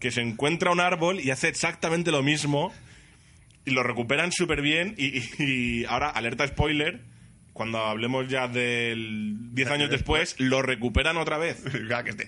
[0.00, 2.72] que se encuentra un árbol y hace exactamente lo mismo
[3.64, 4.94] y lo recuperan súper bien.
[4.98, 7.00] Y, y- y ahora, alerta spoiler,
[7.54, 11.62] cuando hablemos ya del 10 años después, lo recuperan otra vez.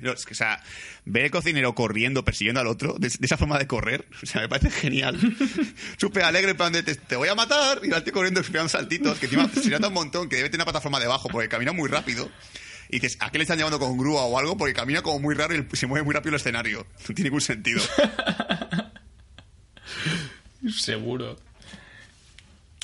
[0.06, 0.62] O sea,
[1.04, 4.42] ver el cocinero corriendo, persiguiendo al otro, de, de esa forma de correr, o sea,
[4.42, 5.18] me parece genial.
[5.98, 8.40] Súper alegre, en plan de, te, te voy a matar, y va el tío corriendo,
[8.42, 11.48] pegando saltitos, que encima se nota un montón, que debe tener una plataforma debajo, porque
[11.48, 12.30] camina muy rápido.
[12.88, 14.56] Y dices, ¿a qué le están llevando con grúa o algo?
[14.56, 16.86] Porque camina como muy raro y se mueve muy rápido el escenario.
[17.08, 17.82] No tiene ningún sentido.
[20.70, 21.36] Seguro.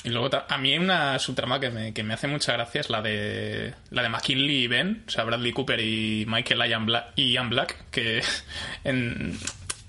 [0.03, 2.89] Y luego a mí hay una subtrama que me, que me hace mucha gracia es
[2.89, 7.13] la de la de McKinley y Ben, o sea, Bradley Cooper y Michael Ian Black,
[7.15, 8.21] Ian Black que
[8.83, 9.37] en-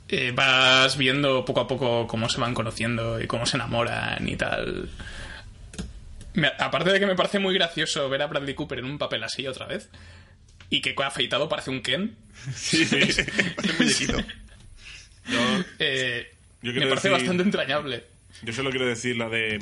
[0.08, 4.36] eh, vas viendo poco a poco cómo se van conociendo y cómo se enamoran y
[4.36, 4.88] tal.
[6.34, 9.24] Me- aparte de que me parece muy gracioso ver a Bradley Cooper en un papel
[9.24, 9.88] así otra vez
[10.70, 12.16] y que afeitado parece un Ken,
[12.54, 12.96] Sí, sí.
[13.56, 14.18] Parece un muñequito.
[15.26, 15.38] Yo,
[15.80, 16.30] eh,
[16.62, 18.04] Yo me parece decir- bastante entrañable.
[18.42, 19.58] yo solo quiero decir la de...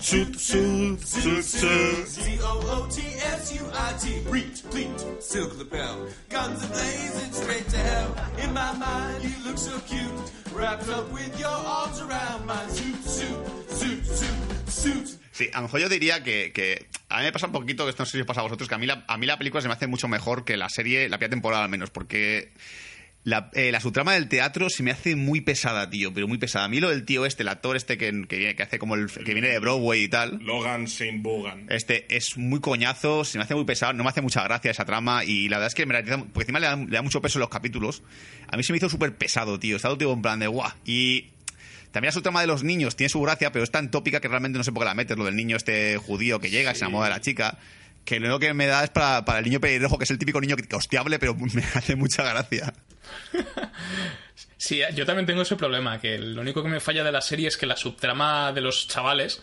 [0.00, 2.06] Suit, suit, suit, suit.
[2.08, 4.04] C-O-O-T-S-U-I-T.
[4.28, 4.88] Breach, pleat,
[5.20, 6.08] silk lapel.
[6.30, 8.14] Guns a-blazing straight to hell.
[8.42, 10.10] In my mind, you look so cute.
[10.54, 13.36] Wrapped up with your arms around my suit, suit,
[13.68, 15.18] suit, suit, suit.
[15.32, 17.90] Sí, a lo mejor yo diría que, que a mí me pasa un poquito, que
[17.90, 19.36] esto no sé si os pasa a vosotros, que a mí, la, a mí la
[19.38, 22.52] película se me hace mucho mejor que la serie, la primera temporada al menos, porque
[23.22, 26.64] la, eh, la subtrama del teatro se me hace muy pesada, tío, pero muy pesada.
[26.64, 28.94] A mí lo del tío este, el actor este que, que, viene- que hace como
[28.94, 31.66] el que viene de Broadway y tal, Logan Saint Bogan.
[31.68, 34.86] este es muy coñazo, se me hace muy pesado, no me hace mucha gracia esa
[34.86, 37.20] trama y la verdad es que me realiza, porque encima le da, le da mucho
[37.20, 38.02] peso en los capítulos.
[38.48, 40.72] A mí se me hizo súper pesado, tío, está todo tío en plan de guau.
[40.86, 41.26] Y
[41.92, 44.56] también la subtrama de los niños tiene su gracia, pero es tan tópica que realmente
[44.56, 46.84] no sé por qué la metes, lo del niño este judío que llega y se
[46.84, 47.58] enamora de la chica.
[48.04, 50.18] Que lo único que me da es para, para el niño pelirrojo, que es el
[50.18, 52.72] típico niño que hostiable, pero me hace mucha gracia.
[54.56, 57.48] Sí, yo también tengo ese problema, que lo único que me falla de la serie
[57.48, 59.42] es que la subtrama de los chavales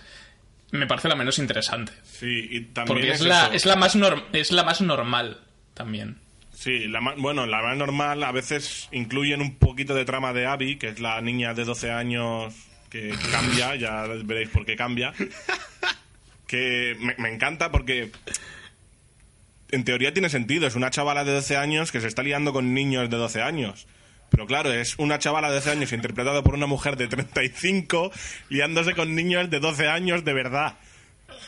[0.72, 1.92] me parece la menos interesante.
[2.04, 3.54] Sí, y también Porque es, es la, eso.
[3.54, 5.40] es, la más norm- es la más normal
[5.74, 6.20] también.
[6.54, 10.46] Sí, la ma- bueno, la más normal a veces incluyen un poquito de trama de
[10.48, 12.54] Abby, que es la niña de 12 años
[12.90, 15.14] que cambia, ya veréis por qué cambia.
[16.48, 18.12] Que me, encanta porque
[19.72, 22.74] en teoría tiene sentido, es una chavala de 12 años que se está liando con
[22.74, 23.88] niños de 12 años.
[24.30, 28.12] Pero claro, es una chavala de 12 años interpretada por una mujer de 35
[28.50, 30.78] liándose con niños de 12 años de verdad.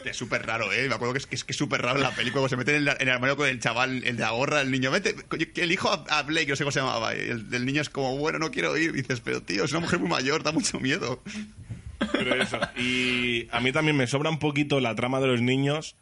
[0.06, 0.88] Es súper raro, ¿eh?
[0.88, 3.10] Me acuerdo que es que es súper raro la película, cuando se meten en, el
[3.10, 6.56] armario con el chaval, el de la gorra, el niño, el hijo a, Blake, no
[6.56, 9.20] sé cómo se llamaba, el, el niño es como, bueno, no quiero ir, y dices,
[9.22, 11.22] pero tío, es una mujer muy mayor, da mucho miedo.
[12.12, 12.60] Pero eso.
[12.78, 15.96] Y a mí también me sobra un poquito la trama de los niños,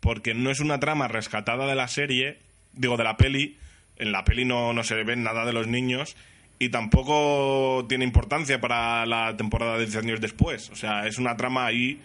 [0.00, 2.38] porque no es una trama rescatada de la serie,
[2.72, 3.56] digo, de la peli.
[3.96, 6.16] En la peli no, no se ve nada de los niños.
[6.58, 10.70] Y tampoco tiene importancia para la temporada de 10 años después.
[10.70, 12.00] O sea, es una trama ahí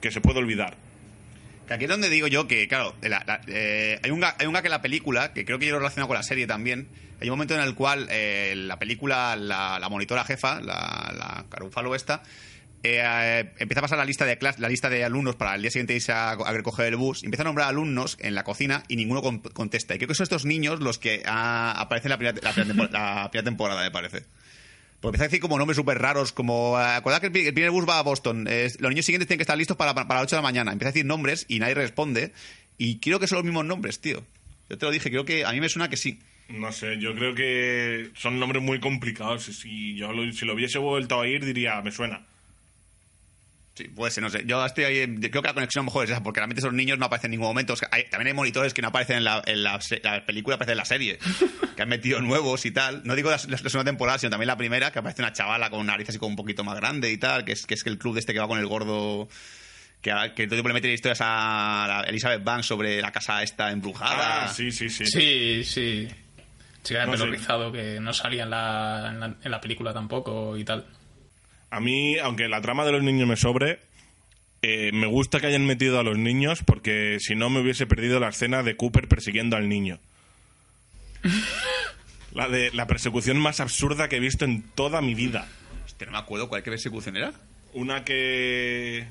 [0.00, 0.76] que se puede olvidar.
[1.66, 4.54] Que aquí es donde digo yo que, claro, la- la- eh, hay, un, hay un
[4.54, 6.88] gag en la película, que creo que yo lo relaciono con la serie también,
[7.20, 11.44] Hay un momento en el cual eh, la película, la, la monitora jefa, la, la
[11.50, 12.22] Carufalo esta,
[12.82, 15.62] eh, eh, empieza a pasar la lista de clas- la lista de alumnos para el
[15.62, 18.82] día siguiente irse a, a recoger el bus, empieza a nombrar alumnos en la cocina
[18.88, 19.94] y ninguno con- contesta.
[19.94, 22.88] Y creo que son estos niños los que ah, aparecen en la primera, la primera
[22.90, 24.24] la primera temporada, me parece.
[25.00, 26.76] Porque empieza a decir como nombres súper raros, como...
[26.80, 28.48] eh, Acuerda que el, el primer bus va a Boston.
[28.48, 30.42] es- los niños siguientes tienen que estar listos para, para, para las 8 de la
[30.48, 30.72] mañana.
[30.72, 32.32] Empieza a decir nombres y nadie responde.
[32.78, 34.24] Y creo que son los mismos nombres, tío.
[34.68, 36.18] Yo te lo dije, creo que a mí me suena que sí.
[36.48, 39.44] No sé, yo creo que son nombres muy complicados.
[39.44, 42.26] Si yo lo, si lo hubiese vuelto a oír, diría, me suena.
[43.78, 44.42] Sí, puede ser, no sé.
[44.44, 46.58] Yo estoy ahí, en- creo que la conexión a lo mejor es esa, porque realmente
[46.58, 47.74] esos niños no aparecen en ningún momento.
[47.74, 49.78] O sea, hay- también hay monitores que no aparecen en la, en la,
[50.26, 51.18] película, aparecen en la serie,
[51.76, 53.02] que han metido nuevos y tal.
[53.04, 55.86] No digo la, la segunda temporada, sino también la primera, que aparece una chavala con
[55.86, 58.14] nariz así como un poquito más grande y tal, que es, que es el club
[58.14, 59.28] de este que va con el gordo.
[60.00, 63.42] Que, que todo el tiempo le mete historias a la Elizabeth Banks sobre la casa
[63.44, 64.44] esta embrujada.
[64.44, 65.06] Ah, sí, sí, sí.
[65.06, 66.08] Sí, sí.
[66.84, 67.30] Chica de No pelo sé.
[67.30, 70.84] rizado que no salía en la, en, la, en la película tampoco y tal.
[71.70, 73.80] A mí, aunque la trama de los niños me sobre,
[74.62, 78.20] eh, me gusta que hayan metido a los niños porque si no me hubiese perdido
[78.20, 79.98] la escena de Cooper persiguiendo al niño.
[82.34, 85.48] La de la persecución más absurda que he visto en toda mi vida.
[85.86, 87.32] Hostia, no me acuerdo cuál persecución era.
[87.72, 89.06] Una que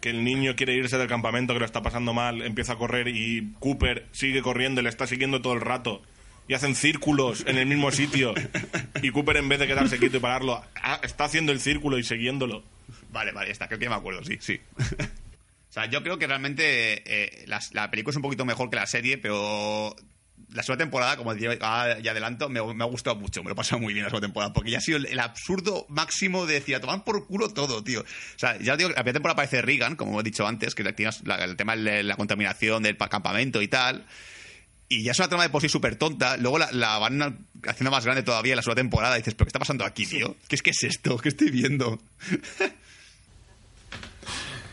[0.00, 3.08] que el niño quiere irse del campamento, que lo está pasando mal, empieza a correr
[3.08, 6.02] y Cooper sigue corriendo y le está siguiendo todo el rato.
[6.50, 8.34] Y hacen círculos en el mismo sitio.
[9.02, 10.60] Y Cooper, en vez de quedarse quieto y pararlo,
[11.04, 12.64] está haciendo el círculo y siguiéndolo.
[13.12, 14.60] Vale, vale, está, creo que me acuerdo, sí, sí.
[14.76, 18.74] o sea, yo creo que realmente eh, las- la, película es un poquito mejor que
[18.74, 19.94] la serie, pero
[20.52, 23.52] la segunda temporada, como decía ah, ya adelanto, me, me ha gustado mucho, me lo
[23.52, 26.46] he pasado muy bien la segunda temporada, porque ya ha sido el, el absurdo máximo
[26.46, 28.00] de decir, a tomar por culo todo, tío.
[28.00, 30.82] O sea, ya os digo, la primera temporada aparece Regan, como he dicho antes, que
[30.94, 34.04] tienes la- el tema de la contaminación del pa- campamento y tal.
[34.92, 36.36] Y ya es una trama de por sí súper tonta.
[36.36, 39.14] Luego la, la van haciendo más grande todavía en la segunda temporada.
[39.14, 40.34] Y dices, ¿pero qué está pasando aquí, tío?
[40.48, 41.16] ¿Qué es que es esto?
[41.16, 42.02] ¿Qué estoy viendo?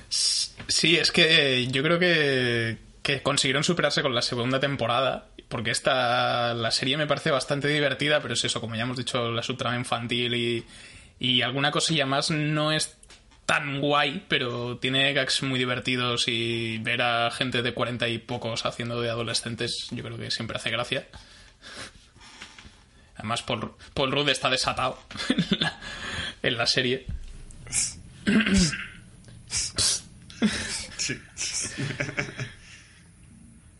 [0.09, 5.29] Sí, es que yo creo que, que consiguieron superarse con la segunda temporada.
[5.49, 9.29] Porque esta, la serie me parece bastante divertida, pero es eso, como ya hemos dicho,
[9.31, 10.65] la subtrama infantil y,
[11.19, 12.96] y alguna cosilla más no es
[13.47, 18.65] tan guay, pero tiene gags muy divertidos y ver a gente de cuarenta y pocos
[18.65, 21.07] haciendo de adolescentes, yo creo que siempre hace gracia.
[23.15, 25.79] Además, Paul, Paul Rudd está desatado en la,
[26.43, 27.07] en la serie.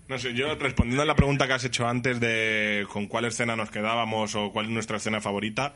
[0.07, 3.57] No sé, yo respondiendo a la pregunta que has hecho antes de con cuál escena
[3.57, 5.73] nos quedábamos o cuál es nuestra escena favorita,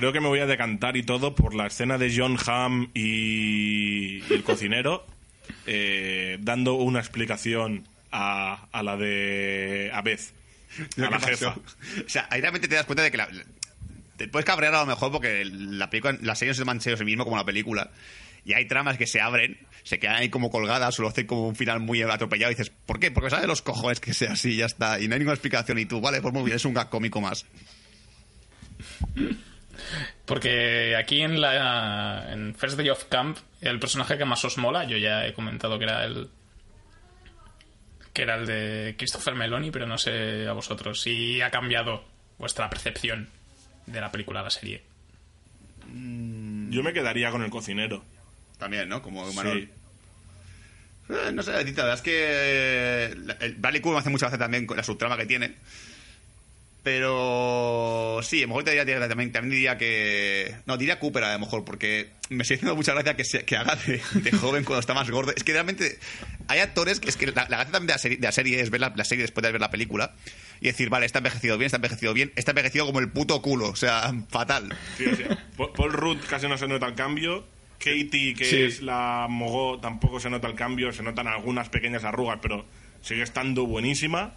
[0.00, 4.18] creo que me voy a decantar y todo por la escena de John Hamm y,
[4.18, 5.06] y el cocinero
[5.66, 10.20] eh, dando una explicación a, a la de a Beth,
[10.96, 11.56] a la ¿Qué jefa.
[12.06, 13.28] O sea, ahí realmente te das cuenta de que la-
[14.16, 16.96] te puedes cabrear a lo mejor porque la película, la serie no se mancha a
[16.96, 17.90] sí mismo como la película.
[18.44, 21.46] Y hay tramas que se abren, se quedan ahí como colgadas, o lo hacen como
[21.46, 22.50] un final muy atropellado.
[22.50, 23.10] Y dices, ¿por qué?
[23.10, 24.98] Porque sabe de los cojones que sea así, ya está.
[25.00, 25.78] Y no hay ninguna explicación.
[25.78, 27.44] Y tú, vale, pues muy bien, es un gag cómico más.
[30.24, 34.84] Porque aquí en la en First Day of Camp, el personaje que más os mola,
[34.84, 36.28] yo ya he comentado que era el
[38.12, 42.04] que era el de Christopher Meloni, pero no sé a vosotros si ha cambiado
[42.38, 43.28] vuestra percepción
[43.86, 44.82] de la película a la serie.
[45.86, 48.04] Yo me quedaría con el cocinero.
[48.58, 49.00] También, ¿no?
[49.02, 49.36] Como Sí.
[49.36, 49.70] Manol.
[51.08, 54.66] Eh, no sé, la verdad es que eh, Bradley Cooper me hace mucha gracia también
[54.66, 55.54] con la subtrama que tiene.
[56.82, 60.54] Pero sí, a lo mejor te diría, también, también diría que...
[60.66, 63.56] No, diría Cooper a lo mejor, porque me sigue haciendo mucha gracia que, se- que
[63.56, 65.32] haga de, de joven cuando está más gordo.
[65.36, 65.98] Es que realmente
[66.48, 68.60] hay actores que es que la, la gracia también de la, serie, de la serie
[68.60, 70.14] es ver la, la serie después de ver la película
[70.60, 73.68] y decir, vale, está envejecido bien, está envejecido bien, está envejecido como el puto culo,
[73.68, 74.74] o sea, fatal.
[74.96, 77.44] Sí, o sea, Paul- Rudd casi no se nota el cambio.
[77.78, 78.62] Katie, que Sí.
[78.62, 80.90] es la mogó, tampoco se nota el cambio.
[80.92, 82.64] Se notan algunas pequeñas arrugas, pero
[83.02, 84.34] sigue estando buenísima.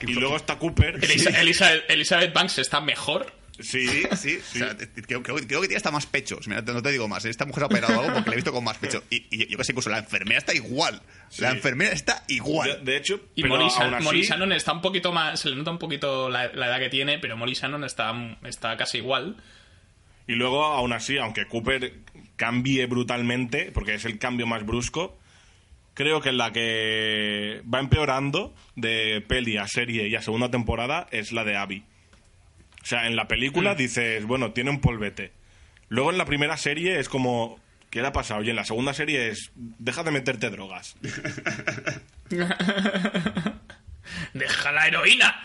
[0.00, 0.96] Y luego está Cooper.
[1.02, 3.32] Elisa- Elizabeth, Elizabeth Banks está mejor.
[3.58, 4.38] Sí, Sí, sí.
[4.38, 4.76] O sea,
[5.06, 6.46] creo, creo- creo que tiene hasta más pechos.
[6.46, 7.24] Mira, no te digo más.
[7.24, 9.02] Esta mujer ha operado algo porque la he visto con más pecho.
[9.08, 11.00] Y, y yo que sé, incluso la enfermera está igual.
[11.38, 12.84] La enfermera está igual.
[12.84, 13.70] de hecho, Y Molly,
[14.22, 15.40] Shannon está un poquito más.
[15.40, 18.12] Se le nota un poquito la, la edad que tiene, pero Molly Shannon está,
[18.44, 19.36] está casi igual.
[20.28, 21.94] Y luego, aún así, aunque Cooper
[22.36, 25.18] cambie brutalmente, porque es el cambio más brusco,
[25.96, 31.32] creo que la que va empeorando de peli a serie y a segunda temporada es
[31.32, 31.84] la de Abby.
[32.82, 35.32] O sea, en la película dices, bueno, tiene un polvete.
[35.88, 38.42] Luego en la primera serie es como, ¿qué le ha pasado?
[38.42, 40.96] Y en la segunda serie es, deja de meterte drogas.
[44.34, 45.42] ¡Deja la heroína!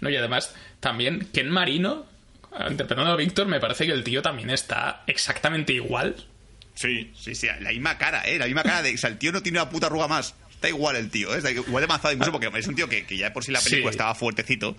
[0.00, 2.06] No, y además, también Ken Marino,
[2.70, 6.14] interpretando a Víctor, me parece que el tío también está exactamente igual.
[6.74, 7.12] Sí.
[7.18, 8.38] Sí, sí, la misma cara, ¿eh?
[8.38, 8.94] La misma cara de.
[8.94, 10.34] O sea, el tío no tiene una puta arruga más.
[10.50, 11.38] Está igual el tío, ¿eh?
[11.38, 13.60] Está igual de manzado, incluso porque es un tío que, que ya por sí la
[13.60, 13.94] película Sí.
[13.96, 14.76] estaba fuertecito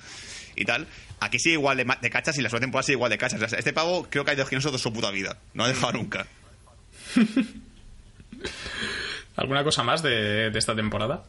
[0.56, 0.88] y tal.
[1.20, 3.42] Aquí sigue igual de, cachas y la segunda temporada sigue igual de cachas.
[3.42, 5.38] O sea, este pavo creo que ha ido gimnasio toda su puta vida.
[5.54, 6.26] No ha dejado nunca.
[9.36, 11.24] ¿Alguna cosa más de, de esta temporada?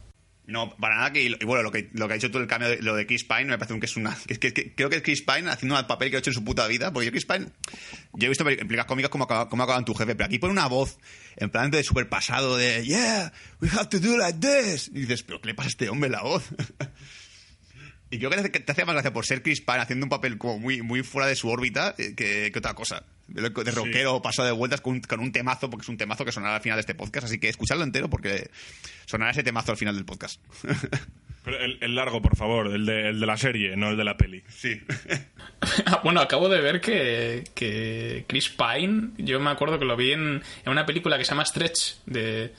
[0.46, 1.22] No, para nada que.
[1.22, 3.24] Y bueno, lo que, lo que ha dicho tú, el cambio de, lo de Chris
[3.24, 4.14] Pine, me parece que es una.
[4.26, 6.44] Que, que- creo que es Chris Pine haciendo el papel que ha hecho en su
[6.44, 6.92] puta vida.
[6.92, 7.46] Porque yo, Chris Pine.
[8.12, 10.98] Yo he visto en películas cómicas cómo acaban tu jefe, pero aquí pone una voz
[11.36, 12.84] en plan de súper pasado de.
[12.84, 14.88] Yeah, we have to do like this.
[14.88, 16.44] Y dices, ¿pero qué le pasa a este hombre la voz?
[18.10, 20.36] y creo que te, te hace más gracia por ser Chris Pine haciendo un papel
[20.36, 23.04] como muy, muy fuera de su órbita eh, que, que otra cosa.
[23.26, 26.32] De rockero pasado de vueltas con un, con un temazo, porque es un temazo que
[26.32, 27.26] sonará al final de este podcast.
[27.26, 28.50] Así que escuchadlo entero porque
[29.06, 30.40] sonará ese temazo al final del podcast.
[31.44, 34.04] Pero el, el largo, por favor, el de, el de la serie, no el de
[34.04, 34.42] la peli.
[34.48, 34.80] Sí.
[36.02, 40.42] Bueno, acabo de ver que, que Chris Pine, yo me acuerdo que lo vi en,
[40.64, 42.52] en una película que se llama Stretch de,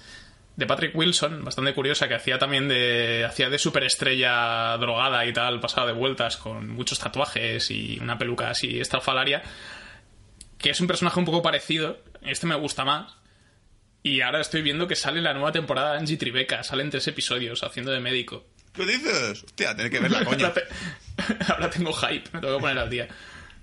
[0.55, 5.59] de Patrick Wilson, bastante curiosa, que hacía también de, hacía de superestrella drogada y tal,
[5.59, 9.43] pasada de vueltas con muchos tatuajes y una peluca así estrafalaria,
[10.66, 13.18] que es un personaje un poco parecido, este me gusta más.
[14.01, 17.63] Y ahora estoy viendo que sale la nueva temporada de Angie Tribeca, salen tres episodios
[17.63, 18.47] haciendo de médico.
[18.74, 19.43] ¿Qué dices?
[19.43, 20.47] Hostia, tener que ver la coña.
[20.47, 23.07] Ahora, te- ahora tengo hype, me tengo que poner al día.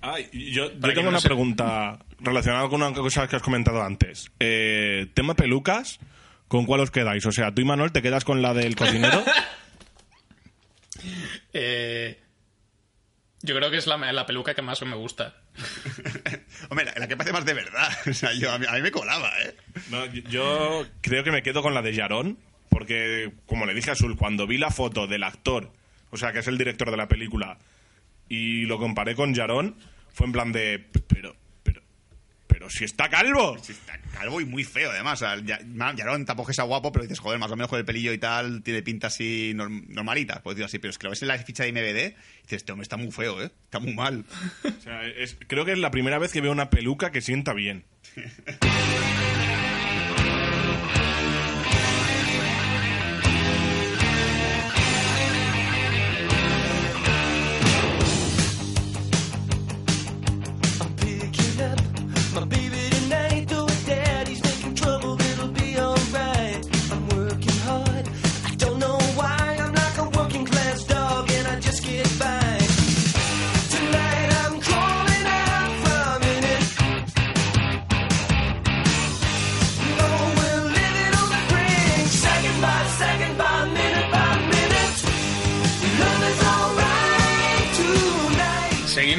[0.01, 4.31] Ay, yo, tengo no una pregunta relacionada con una cosa que has comentado antes.
[4.39, 5.99] Eh, tema pelucas,
[6.47, 7.27] ¿con cuál os quedáis?
[7.27, 9.25] O sea, tú y Manuel te quedas con la del cocinero.
[11.53, 12.22] Eh,
[13.43, 15.35] yo creo que es la, la peluca que más me gusta.
[16.71, 17.89] Hombre, la, la que parece más de verdad.
[18.09, 19.55] O sea, yo, a, mí, a mí me colaba, ¿eh?
[19.91, 22.39] No, yo- creo que me quedo con la de Yarón,
[22.69, 25.73] porque, como le dije a Sul, cuando vi la foto del actor,
[26.11, 27.59] o sea, que es el director de la película,
[28.29, 29.77] y lo comparé con Yarón,
[30.13, 31.35] fue en plan de, pero,
[32.63, 33.57] pero, si está calvo.
[33.61, 35.21] Sí, está calvo y muy feo, además.
[35.21, 37.79] O sea, ya, ma- Yarón tampoco es guapo, pero dices, joder, más o menos con
[37.79, 40.79] el pelillo y tal, tiene pinta así norm- normalita, por decirlo así.
[40.79, 43.11] Pero es que lo ves en la ficha de IMBD dices, este hombre está muy
[43.11, 43.51] feo, ¿eh?
[43.65, 44.25] Está muy mal.
[44.65, 47.53] O sea, es- creo que es la primera vez que veo una peluca que sienta
[47.53, 47.85] bien.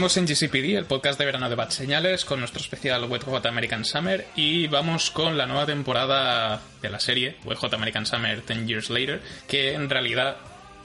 [0.10, 3.46] Seguimos en GCPD, el podcast de verano de Bad Señales, con nuestro especial Wet Hot
[3.46, 8.46] American Summer y vamos con la nueva temporada de la serie, Wet Hot American Summer
[8.46, 10.36] 10 Years Later, que en realidad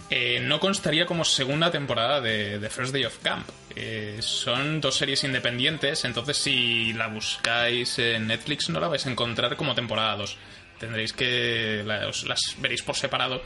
[0.08, 3.48] eh, no constaría como segunda temporada de The First Day of Camp.
[3.74, 9.10] Eh, son dos series independientes, entonces si la buscáis en Netflix no la vais a
[9.10, 10.36] encontrar como temporada 2.
[10.78, 11.82] Tendréis que...
[11.84, 13.42] la- os las veréis por separado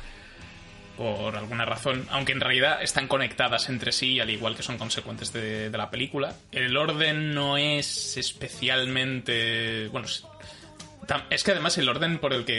[0.96, 5.32] por alguna razón, aunque en realidad están conectadas entre sí, al igual que son consecuentes
[5.32, 6.34] de, la película.
[6.52, 9.88] El orden no es especialmente...
[9.88, 10.06] Bueno,
[11.30, 12.52] es que además el orden por el que...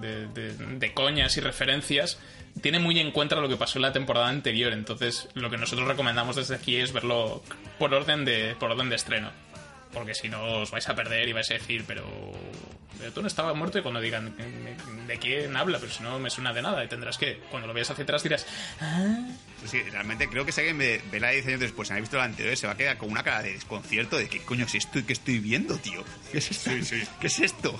[0.00, 2.18] de, de- de coñas y referencias
[2.62, 5.86] tiene muy en cuenta lo que pasó en la temporada anterior, entonces lo que nosotros
[5.86, 7.42] recomendamos desde aquí es verlo
[7.78, 9.30] por orden de, por orden de estreno.
[9.92, 12.04] Porque si no os vais a perder y vais a decir, pero...
[12.98, 14.34] pero tú no estabas muerto y cuando digan
[15.06, 16.84] de quién habla, pero si no me suena de nada.
[16.84, 18.46] Y tendrás que, cuando lo veas hacia atrás dirás,
[18.80, 19.16] "Ah".
[19.64, 22.56] Sí, realmente creo que si alguien ve, ve la edición después, ha visto la anterior,
[22.56, 25.02] se va a quedar con una cara de desconcierto de qué coño es esto y
[25.04, 26.04] qué estoy viendo, tío.
[26.30, 26.70] ¿Qué es esto?
[26.70, 27.02] Sí, sí.
[27.20, 27.70] ¿Qué es esto?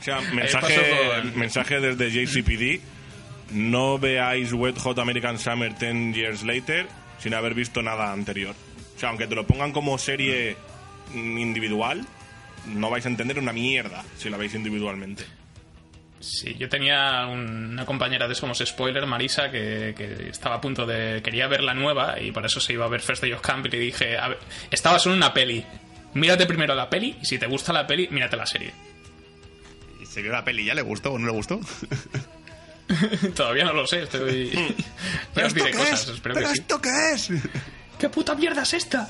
[0.00, 2.80] O sea, mensaje, con- mensaje desde JCPD.
[3.52, 6.86] No veáis Wet Hot American Summer 10 Years Later
[7.18, 8.54] sin haber visto nada anterior.
[8.96, 10.77] O sea, aunque te lo pongan como serie mm,
[11.14, 12.04] individual,
[12.66, 15.24] no vais a entender una mierda si la veis individualmente.
[16.20, 20.84] Sí, yo tenía un- una compañera de Somos Spoiler, Marisa, que, que estaba a punto
[20.84, 21.22] de...
[21.22, 23.64] quería ver la nueva y por eso se iba a ver First Day of Camp
[23.66, 24.38] y le dije, a ver,
[24.72, 25.64] estabas en una peli,
[26.14, 28.72] mírate primero la peli y si te gusta la peli, mírate la serie.
[30.02, 30.74] ¿Y se vio la peli ya?
[30.74, 31.60] ¿Le gustó o no le gustó?
[33.36, 34.50] Todavía no lo sé, estoy...
[35.36, 36.60] ya os diré cosas, espero que ¿Pero sí.
[36.60, 37.28] esto qué es?
[37.98, 39.08] ¿Qué puta mierda es esta?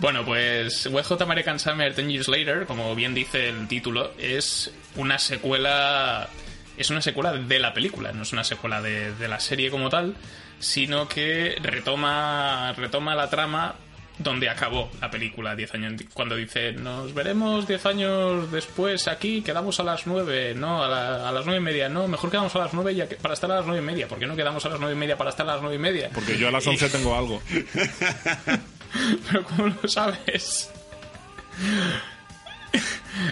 [0.00, 5.18] Bueno, pues Hot American Summer 10 Years Later, como bien dice el título, es una
[5.18, 6.28] secuela
[6.76, 9.88] es una secuela de la película, no es una secuela de, de la serie como
[9.88, 10.14] tal,
[10.58, 13.76] sino que retoma, retoma la trama
[14.18, 19.78] donde acabó la película 10 años cuando dice nos veremos 10 años después aquí quedamos
[19.78, 22.60] a las 9 no a, la- a las 9 y media no mejor quedamos a
[22.60, 24.64] las 9 ya que- para estar a las 9 y media ¿por qué no quedamos
[24.64, 26.08] a las 9 y media para estar a las 9 y media?
[26.14, 27.42] Porque yo a las 11 tengo algo.
[29.26, 30.70] pero ¿cómo lo sabes?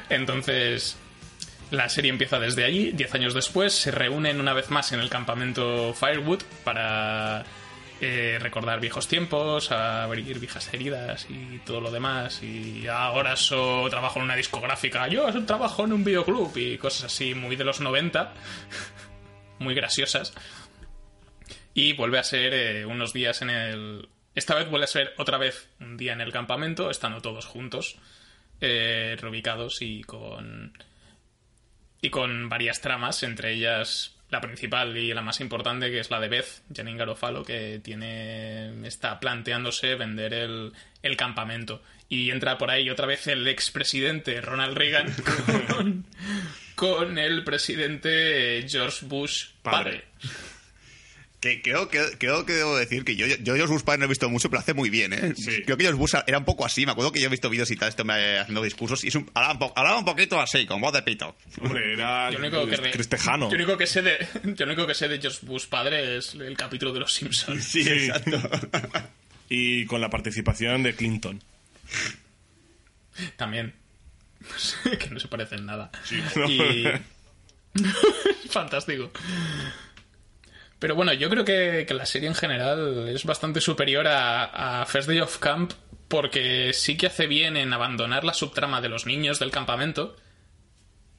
[0.09, 0.97] Entonces,
[1.71, 2.93] la serie empieza desde allí.
[2.93, 7.45] Diez años después se reúnen una vez más en el campamento Firewood para
[8.01, 12.43] eh, recordar viejos tiempos, abrir viejas heridas y todo lo demás.
[12.43, 17.35] Y ahora so trabajo en una discográfica, yo trabajo en un videoclub y cosas así
[17.35, 18.33] muy de los 90,
[19.59, 20.35] muy graciosas.
[21.73, 24.09] Y vuelve a ser eh, unos días en el...
[24.35, 27.97] Esta vez vuelve a ser otra vez un día en el campamento, estando todos juntos,
[28.61, 30.77] eh, reubicados y con...
[32.01, 36.21] Y con varias tramas, entre ellas la principal y la más importante, que es la
[36.21, 40.73] de Beth, Janine Garofalo, que tiene está planteándose vender el,
[41.03, 41.83] el campamento.
[42.09, 45.15] Y entra por ahí otra vez el expresidente Ronald Reagan
[45.69, 46.07] con,
[46.75, 50.05] con el presidente George Bush padre.
[51.45, 54.05] Que creo, que creo que debo decir que yo, yo, yo George Bush padre no
[54.07, 55.35] he visto mucho, pero hace muy bien, ¿eh?
[55.37, 55.63] Sí.
[55.67, 56.87] Creo que George Bush era un poco así.
[56.87, 59.15] Me acuerdo que yo he visto vídeos y tal, esto me, haciendo discursos, y es
[59.15, 61.37] un, hablaba, un po- hablaba un poquito así, con voz de pito.
[61.61, 63.51] Hombre, era Yo lo único que, re- cristejano.
[63.51, 64.27] yo lo único que sé de
[64.57, 67.63] yo único que sé de George Bush padre es el capítulo de los Simpsons.
[67.63, 68.41] Sí, exacto.
[69.51, 71.43] Y con la participación de Clinton.
[73.37, 73.75] También.
[74.99, 75.91] que no se parecen nada.
[76.37, 76.49] ¿no?
[76.51, 76.87] Y...
[78.49, 79.11] Fantástico.
[80.85, 84.85] Pero bueno, yo creo que, que la serie en general es bastante superior a, a
[84.85, 85.73] First Day of Camp
[86.09, 90.15] porque sí que hace bien en abandonar la subtrama de los niños del campamento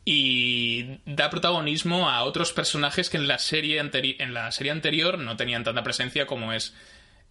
[0.06, 5.18] y da protagonismo a otros personajes que en la serie, anteri- en la serie anterior
[5.18, 6.76] no tenían tanta presencia como es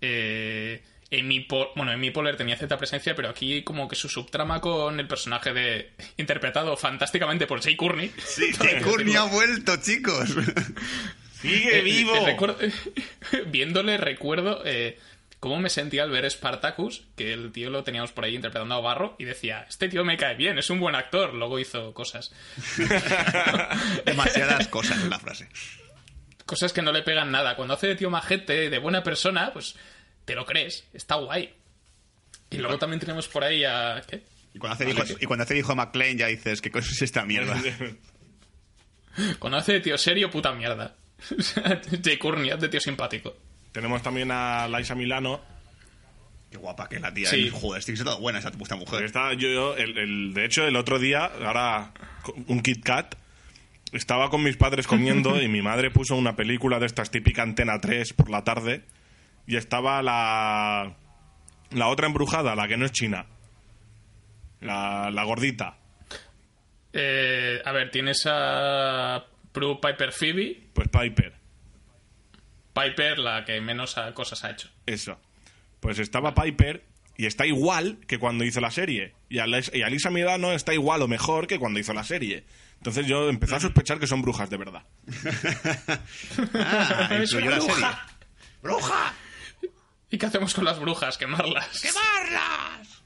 [0.00, 0.82] eh,
[1.12, 4.98] Amy Pol- bueno, Amy Poehler tenía cierta presencia, pero aquí como que su subtrama con
[4.98, 8.10] el personaje de interpretado fantásticamente por Jay Courtney.
[8.26, 10.30] Sí, que Courtney ha vuelto, chicos.
[11.40, 12.14] ¡Sigue Eh, vivo!
[12.16, 12.58] eh, recuerdo-
[13.46, 14.98] viéndole recuerdo eh,
[15.40, 18.80] cómo me sentía al ver Spartacus, que el tío lo teníamos por ahí interpretando a
[18.80, 21.34] Barro, y decía, este tío me cae bien, es un buen actor.
[21.34, 22.32] Luego hizo cosas.
[24.04, 25.48] Demasiadas cosas en la frase.
[26.46, 27.56] Cosas que no le pegan nada.
[27.56, 29.74] Cuando hace de tío majete, de buena persona, pues
[30.24, 31.52] te lo crees, está guay.
[32.50, 34.02] Y luego también tenemos por ahí a...
[34.08, 34.22] ¿qué?
[34.54, 37.02] Y cuando hace, hijo, y cuando hace hijo a McLean ya dices, ¿qué cosa es
[37.02, 37.60] esta mierda?
[39.38, 40.96] Cuando hace de tío serio, puta mierda.
[42.04, 43.34] Jay Courtney, haz de tío simpático.
[43.72, 45.40] Tenemos también a Laisa Milano.
[46.50, 47.28] Qué guapa que es la tía.
[47.28, 47.48] Sí.
[47.48, 47.50] ¿eh?
[47.50, 49.04] Joder, estoy siendo buena esa mujer.
[49.04, 51.92] está yo, yo- el, el- de hecho, el otro día, ahora
[52.46, 53.16] un Kit Kat,
[53.92, 57.80] estaba con mis padres comiendo y mi madre puso una película de estas típica Antena
[57.80, 58.84] 3 por la tarde
[59.46, 60.94] y estaba la,
[61.70, 63.26] la otra embrujada, la que no es china.
[64.60, 65.76] La, la gordita.
[66.92, 69.24] Eh, a ver, tienes a
[69.54, 70.66] Prue Piper Phoebe.
[70.74, 71.32] Pues Piper.
[72.74, 74.68] Piper, la que menos cosas ha hecho.
[74.84, 75.16] Eso.
[75.78, 76.84] Pues estaba Piper
[77.16, 79.14] y está igual que cuando hizo la serie.
[79.28, 82.44] Y, Alisa Milano está igual o mejor que cuando hizo la serie.
[82.78, 84.82] Entonces yo empecé a sospechar que son brujas de verdad.
[86.54, 87.74] Ah, Es incluyó una la serie.
[87.76, 88.06] bruja.
[88.60, 89.14] ¡Bruja!
[90.10, 91.16] ¿Y qué hacemos con las brujas?
[91.16, 91.80] Quemarlas.
[91.80, 93.02] ¡Quemarlas!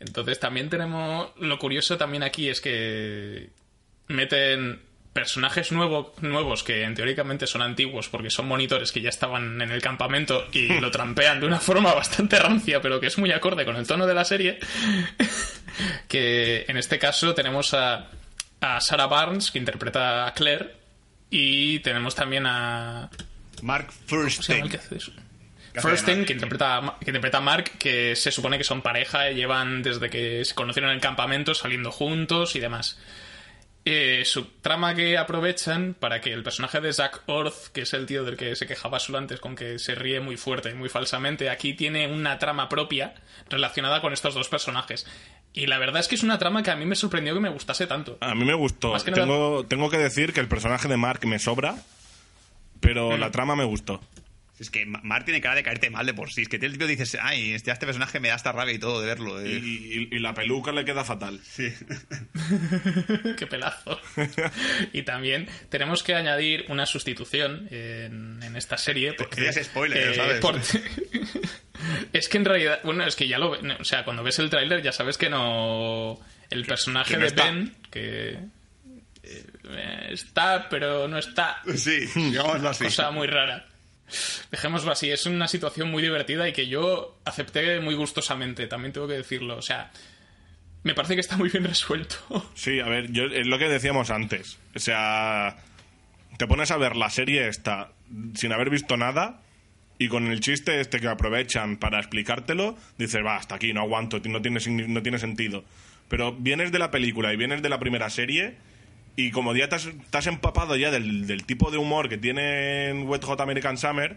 [0.00, 1.30] Entonces también tenemos...
[1.36, 3.50] Lo curioso también aquí es que
[4.10, 4.80] meten
[5.12, 9.70] personajes nuevo- nuevos que en teóricamente son antiguos porque son monitores que ya estaban en
[9.72, 13.64] el campamento y lo trampean de una forma bastante rancia pero que es muy acorde
[13.64, 14.60] con el tono de la serie
[16.08, 18.08] que en este caso tenemos a,
[18.60, 20.74] a Sarah Barnes que interpreta a Claire
[21.30, 23.10] y tenemos también a
[23.62, 24.68] Mark ¿Cómo se llama el Furstein.
[24.68, 25.12] que hace eso?
[25.72, 29.82] Que Furstein, interpreta, que interpreta a Mark, que se supone que son pareja y llevan
[29.82, 32.98] desde que se conocieron en el campamento saliendo juntos y demás.
[33.86, 38.04] Eh, su trama que aprovechan para que el personaje de Zack Orth, que es el
[38.04, 40.90] tío del que se quejaba solo antes con que se ríe muy fuerte y muy
[40.90, 43.14] falsamente, aquí tiene una trama propia
[43.48, 45.06] relacionada con estos dos personajes.
[45.54, 47.48] Y la verdad es que es una trama que a mí me sorprendió que me
[47.48, 48.18] gustase tanto.
[48.20, 48.92] A mí me gustó.
[48.92, 51.76] Más que nada- Tengo, tengo que decir que el personaje de Mark me sobra,
[52.80, 53.20] pero Mm.
[53.20, 54.00] la trama me gustó.
[54.60, 56.42] Es que Ma- Mark tiene cara de caerte mal de por sí.
[56.42, 59.00] Es que el tío dices, ay, este, este personaje me da hasta rabia y todo
[59.00, 59.42] de verlo.
[59.44, 59.60] Y, eh".
[60.12, 61.40] y- y la peluca le queda fatal.
[61.42, 61.72] Sí.
[63.38, 63.98] Qué pelazo.
[64.92, 69.14] y también tenemos que añadir una sustitución en, en esta serie.
[69.14, 70.40] Porque, es spoiler, ya sabes.
[70.40, 70.60] por-
[72.12, 74.50] es que en realidad, bueno, es que ya lo ve- O sea, cuando ves el
[74.50, 76.20] tráiler ya sabes que no.
[76.50, 77.44] El personaje que no de está.
[77.44, 78.38] Ben, que.
[79.22, 81.62] eh, está, pero no está.
[81.76, 82.84] Sí, digámoslo así.
[82.84, 83.66] Cosa muy rara.
[84.50, 89.08] Dejémoslo así, es una situación muy divertida y que yo acepté muy gustosamente, también tengo
[89.08, 89.56] que decirlo.
[89.56, 89.90] O sea,
[90.82, 92.16] me parece que está muy bien resuelto.
[92.54, 94.58] Sí, a ver, yo, es lo que decíamos antes.
[94.74, 95.56] O sea,
[96.36, 97.92] te pones a ver la serie esta
[98.34, 99.40] sin haber visto nada
[99.98, 104.18] y con el chiste este que aprovechan para explicártelo, dices, va, hasta aquí, no aguanto,
[104.24, 105.64] no tiene, no tiene sentido.
[106.08, 108.56] Pero vienes de la película y vienes de la primera serie
[109.16, 113.76] y como ya has empapado ya del, tipo de humor que tiene Wet Hot American
[113.76, 114.16] Summer,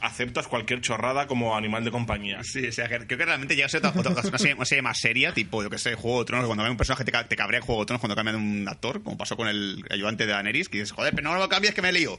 [0.00, 2.42] aceptas cualquier chorrada como animal de compañía.
[2.44, 5.62] Sí, o sea, creo que realmente llega a ser otra, una, serie, más seria, tipo,
[5.62, 7.82] yo que sé, Juego de Tronos, cuando cambia un personaje te, te cabrea en Juego
[7.82, 10.92] de Tronos cuando cambian un actor, como pasó con el ayudante de Daenerys, que dices,
[10.92, 12.18] joder, pero no lo cambies que me lío.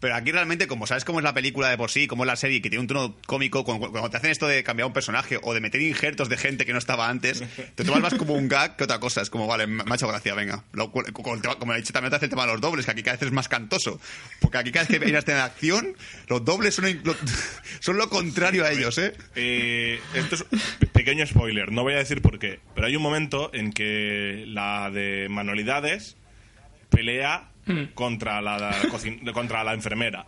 [0.00, 2.36] Pero aquí realmente, como sabes cómo es la película de por sí, cómo es la
[2.36, 5.38] serie, que tiene un tono cómico, cuando, cuando te hacen esto de cambiar un personaje
[5.42, 7.42] o de meter injertos de gente que no estaba antes,
[7.74, 9.20] te tomas más como un gag que otra cosa.
[9.20, 10.64] Es como, vale, hecho gracia, venga.
[10.72, 13.16] Lo- como he dicho, también te hace el tema de los dobles, que aquí cada
[13.18, 14.00] vez es más cantoso.
[14.40, 15.94] Porque aquí cada vez que hay una escena de acción,
[16.28, 17.14] los dobles son, lo-
[17.80, 19.12] son lo contrario a ellos, ¿eh?
[19.34, 20.44] Eh, esto es
[20.78, 24.44] pe- pequeño spoiler, no voy a decir por qué, pero hay un momento en que
[24.46, 26.16] la de manualidades
[27.04, 27.48] pelea
[27.94, 28.76] contra la,
[29.32, 30.26] contra la enfermera.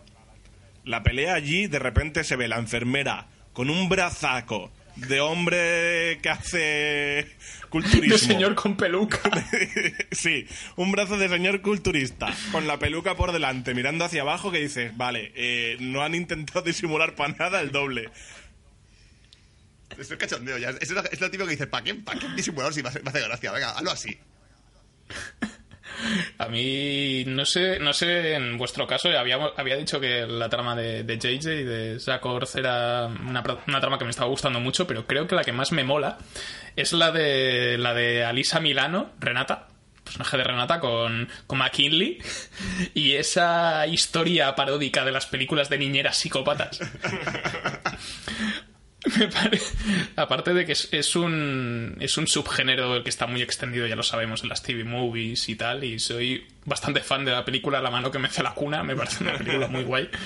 [0.85, 6.29] La pelea allí, de repente se ve la enfermera con un brazaco de hombre que
[6.29, 7.27] hace
[7.69, 8.13] culturismo.
[8.15, 9.19] El señor con peluca.
[10.11, 14.59] sí, un brazo de señor culturista, con la peluca por delante, mirando hacia abajo, que
[14.59, 18.09] dices, vale, eh, no han intentado disimular para nada el doble.
[19.97, 20.71] Esto es cachondeo ya.
[20.71, 22.99] Es, lo- es lo típico que dices, ¿para qué, ¿para qué disimular si me hace,
[23.03, 23.51] me hace gracia?
[23.51, 24.17] Venga, hazlo así.
[26.37, 30.75] A mí, no sé, no sé, en vuestro caso, habíamos, había dicho que la trama
[30.75, 32.25] de, de JJ y de Zack
[32.55, 35.71] era una, una trama que me estaba gustando mucho, pero creo que la que más
[35.71, 36.17] me mola
[36.75, 39.67] es la de, la de Alisa Milano, Renata,
[40.03, 42.19] personaje de Renata con, con McKinley,
[42.93, 46.79] y esa historia paródica de las películas de niñeras psicópatas.
[49.19, 49.59] Me pare-
[50.15, 54.03] Aparte de que es, es un es un subgénero que está muy extendido, ya lo
[54.03, 57.91] sabemos, en las TV movies y tal, y soy bastante fan de la película La
[57.91, 60.09] mano que me hace la cuna, me parece una película muy guay.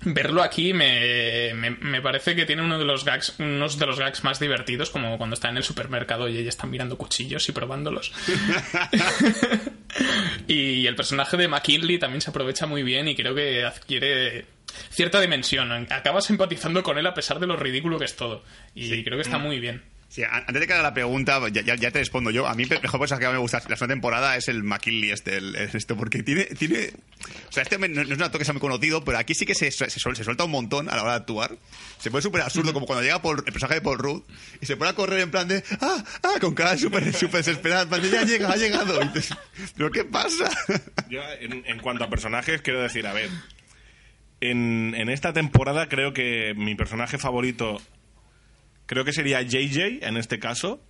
[0.00, 3.98] Verlo aquí me, me, me parece que tiene uno de los gags, unos de los
[3.98, 7.52] gags más divertidos, como cuando está en el supermercado y ella está mirando cuchillos y
[7.52, 8.12] probándolos.
[10.46, 14.46] y el personaje de McKinley también se aprovecha muy bien y creo que adquiere
[14.90, 15.70] cierta dimensión.
[15.90, 18.44] Acabas empatizando con él a pesar de lo ridículo que es todo.
[18.74, 19.82] Y creo que está muy bien.
[20.10, 22.46] Sí, antes de que haga la pregunta, ya, ya- ya te respondo yo.
[22.46, 25.36] A mí, el mejor personaje que me gusta la segunda temporada es el McKinley este,
[25.36, 26.92] el- el- esto, porque tiene, tiene...
[27.46, 29.44] O sea, este no, no es un actor que sea muy conocido, pero aquí sí
[29.44, 31.58] que se, se, se suelta un montón a la hora de actuar.
[31.98, 34.22] Se pone súper absurdo, como cuando llega Paul- el personaje de Paul Rudd
[34.62, 35.62] y se pone a correr en plan de...
[35.82, 36.02] ¡Ah!
[36.22, 36.40] ¡Ah!
[36.40, 39.02] Con cara súper súper desesperada, ya llega, ha llegado.
[39.02, 39.08] Y
[39.76, 40.50] ¿pero qué pasa?
[41.10, 43.28] Yo, en, en cuanto a personajes, quiero decir, a ver,
[44.40, 47.80] en, en esta temporada creo que mi personaje favorito,
[48.86, 50.80] creo que sería JJ en este caso.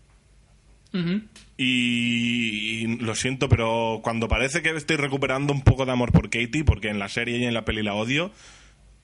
[1.57, 6.31] y, y lo siento, pero cuando parece que estoy recuperando un poco de amor por
[6.31, 8.33] Katie, porque en la serie y en la peli la odio,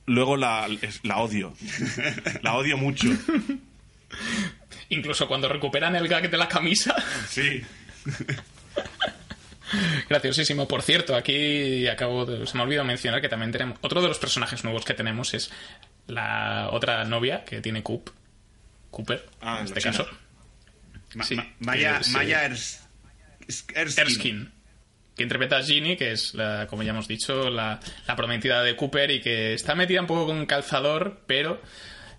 [0.05, 0.67] luego la,
[1.03, 1.53] la odio.
[2.41, 3.07] La odio mucho.
[4.89, 6.95] Incluso cuando recuperan el gag de la camisa.
[7.27, 7.61] Sí.
[10.09, 10.67] Graciosísimo.
[10.67, 13.77] Por cierto, aquí acabo de, se me ha olvidado mencionar que también tenemos.
[13.81, 15.51] Otro de los personajes nuevos que tenemos es
[16.07, 18.09] la otra novia que tiene Coop.
[18.91, 20.07] Cooper, Ah, en este caso.
[21.15, 22.79] Ma- Sí, ma- Maya, es, eh, Maya Ers-
[23.73, 24.01] Erskine.
[24.01, 24.47] Erskine.
[25.15, 28.75] Que interpreta a Ginny, que es, la, como ya hemos dicho, la, la prometida de
[28.75, 31.61] Cooper y que está metida un poco con calzador, pero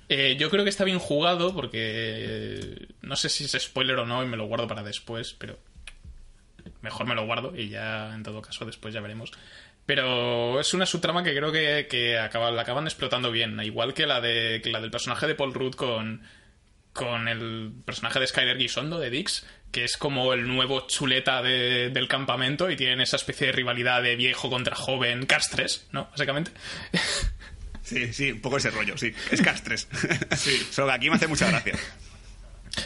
[0.09, 4.07] eh, yo creo que está bien jugado porque eh, no sé si es spoiler o
[4.07, 5.59] no y me lo guardo para después, pero
[6.83, 9.33] mejor me lo guardo y ya en todo caso después ya veremos.
[9.87, 14.07] Pero es una subtrama que creo que, que acaba- la acaban explotando bien, igual que
[14.07, 16.23] la, de, que la del personaje de Paul Rudd con,
[16.93, 21.91] con el personaje de Skyler Gisondo de Dix, que es como el nuevo chuleta de-
[21.91, 26.09] del campamento y tienen esa especie de rivalidad de viejo contra joven, castres, ¿no?
[26.11, 26.51] Básicamente.
[27.83, 29.12] Sí, sí, un poco ese rollo, sí.
[29.31, 29.87] Es castres.
[30.37, 30.67] Sí.
[30.73, 31.75] Solo que aquí me hace mucha gracia.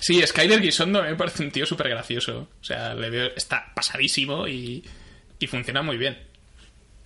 [0.00, 2.48] Sí, Skyler Gisondo me parece un tío súper gracioso.
[2.60, 4.84] O sea, le veo, está pasadísimo y,
[5.38, 6.16] y funciona muy bien.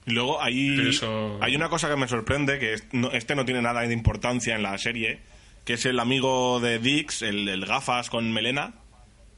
[0.06, 2.74] Y luego hay, eso- hay una cosa que me sorprende, que
[3.16, 5.20] este no tiene nada de importancia en la serie,
[5.64, 8.74] que es el amigo de Dix, el, el gafas con melena,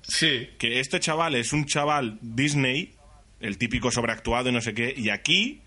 [0.02, 2.94] Sí, que este chaval es un chaval Disney,
[3.40, 5.62] el típico sobreactuado y no sé qué, y aquí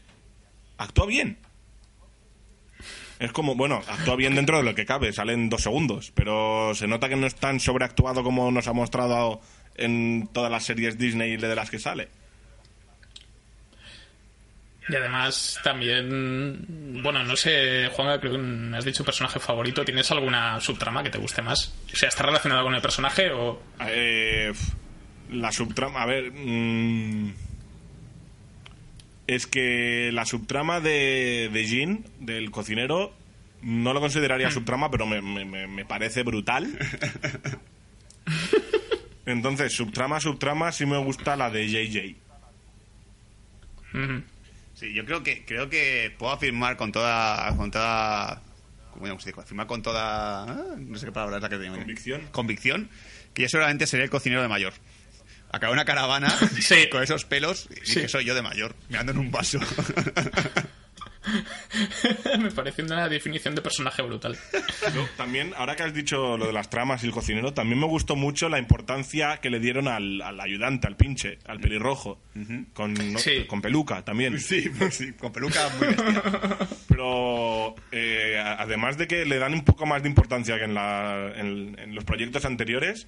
[0.78, 1.38] actúa bien.
[3.20, 6.74] Es como, bueno, actúa bien dentro de lo que cabe, sale en dos segundos, pero
[6.74, 9.42] se nota que no es tan sobreactuado como nos ha mostrado
[9.76, 12.08] en todas las series Disney de las que sale.
[14.88, 19.86] Y además también, bueno, no sé, Juan, creo que me has dicho personaje favorito.
[19.86, 21.76] ¿Tienes alguna subtrama que te guste más?
[21.94, 23.62] O sea, ¿está relacionado con el personaje o...?
[23.86, 24.52] Eh,
[25.30, 26.32] la subtrama, a ver...
[26.32, 27.34] mm,
[29.36, 33.14] es que la subtrama de, de Jean, del cocinero,
[33.62, 36.68] no lo consideraría subtrama, pero me, me- me- parece brutal.
[39.26, 42.16] Entonces, subtrama, subtrama, sí me gusta la de JJ.
[44.74, 48.42] Sí, yo creo que creo que puedo afirmar con toda con toda
[48.92, 49.42] ¿cómo se dice?
[49.42, 51.76] Afirmar con toda ah, no sé qué palabra es la que tengo.
[51.76, 52.22] Convicción.
[52.32, 52.90] Convicción
[53.34, 54.74] que yo seguramente seré el cocinero de mayor.
[55.52, 56.30] Acabo en una caravana
[56.62, 56.90] Sí.
[56.92, 58.02] con esos pelos y Sí.
[58.02, 59.60] que soy yo de mayor, mirando en un vaso.
[62.40, 64.38] me parece una definición de personaje brutal.
[64.96, 67.86] Yo, también, ahora que has dicho lo de las tramas y el cocinero, también me
[67.88, 72.22] gustó mucho la importancia que le dieron al, al ayudante, al pinche, al pelirrojo,
[72.74, 73.20] con, ¿no?
[73.20, 73.46] Sí.
[73.48, 74.40] con peluca también.
[74.40, 76.24] sí, pues sí, con peluca muy bestia.
[76.88, 80.74] Pero eh, a- además de que le dan un poco más de importancia que en,
[80.74, 83.08] la- en- en los proyectos anteriores,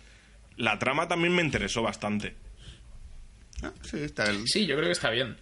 [0.62, 2.36] la trama también me interesó bastante.
[3.64, 4.48] Ah, sí, está el...
[4.48, 5.38] Sí, yo creo que está bien.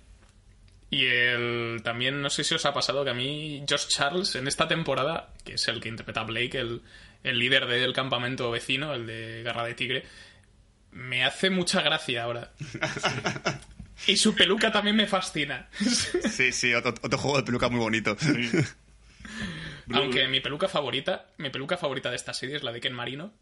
[0.89, 4.47] Y el, también, no sé si os ha pasado que a mí, Josh Charles, en
[4.47, 6.81] esta temporada, que es el que interpreta a Blake, el,
[7.23, 10.05] el líder del campamento vecino, el de Garra de Tigre,
[10.91, 12.51] me hace mucha gracia ahora.
[14.07, 15.67] Y su peluca también me fascina.
[15.77, 18.15] Sí, sí, otro, otro juego de peluca muy bonito.
[19.91, 23.33] Aunque mi peluca favorita, mi peluca favorita de esta serie es la de Ken Marino.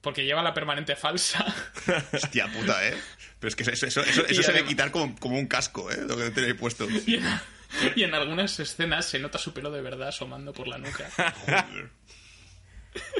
[0.00, 1.44] Porque lleva la permanente falsa.
[2.12, 2.94] Hostia puta, ¿eh?
[3.38, 5.98] Pero es que eso, eso, eso, se debe quitar como, como un casco, ¿eh?
[6.06, 6.86] Lo que tenéis puesto.
[7.06, 7.24] Y en,
[7.96, 11.06] y en algunas escenas se nota su pelo de verdad asomando por la nuca.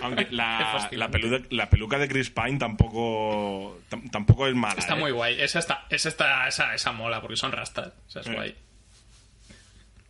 [0.03, 0.89] Aunque la,
[1.51, 4.81] la, peluca de Chris Pine tampoco, tam- tampoco es mala.
[4.81, 4.99] Está ¿eh?
[4.99, 5.41] muy guay.
[5.41, 7.93] Esa está, esa está, esa, esa mola porque son rastas.
[8.09, 8.33] Esa es Eh.
[8.35, 8.57] guay.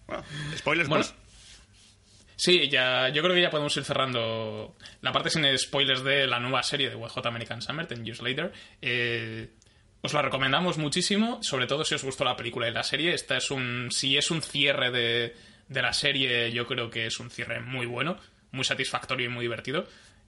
[0.06, 0.24] Bueno,
[0.56, 1.14] spoilers, Bueno, pues.
[2.40, 6.40] Sí, ya, yo creo que ya podemos ir cerrando la parte sin spoilers de la
[6.40, 8.52] nueva serie de WJ American Summer, Ten Years Later.
[8.80, 9.50] Eh,
[10.00, 13.12] os la recomendamos muchísimo, sobre todo si os gustó la película y la serie.
[13.12, 15.36] Esta es un, si es un cierre de,
[15.68, 18.16] de la serie, yo creo que es un cierre muy bueno,
[18.52, 19.86] muy satisfactorio y muy divertido.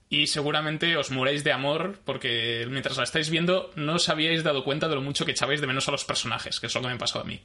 [0.09, 4.63] Y seguramente os muréis de amor porque mientras la estáis viendo no os habíais dado
[4.63, 6.89] cuenta de lo mucho que echabais de menos a los personajes, que es lo que
[6.89, 7.41] me pasó a mí.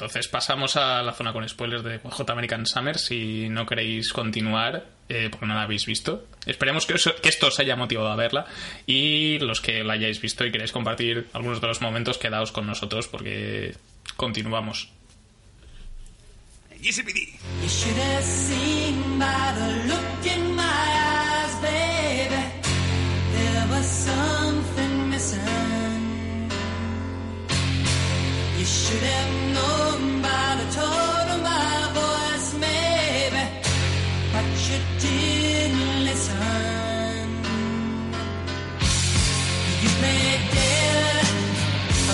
[0.00, 2.98] Entonces pasamos a la zona con spoilers de J American Summer.
[2.98, 7.48] Si no queréis continuar, eh, porque no la habéis visto, esperemos que, os- que esto
[7.48, 8.46] os haya motivado a verla.
[8.86, 12.66] Y los que la hayáis visto y queréis compartir algunos de los momentos, quedaos con
[12.66, 13.74] nosotros porque
[14.16, 14.88] continuamos.
[16.82, 17.38] GCPD.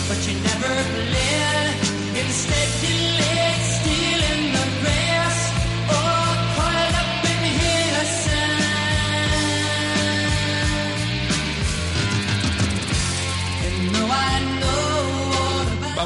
[0.09, 1.56] But you never bled.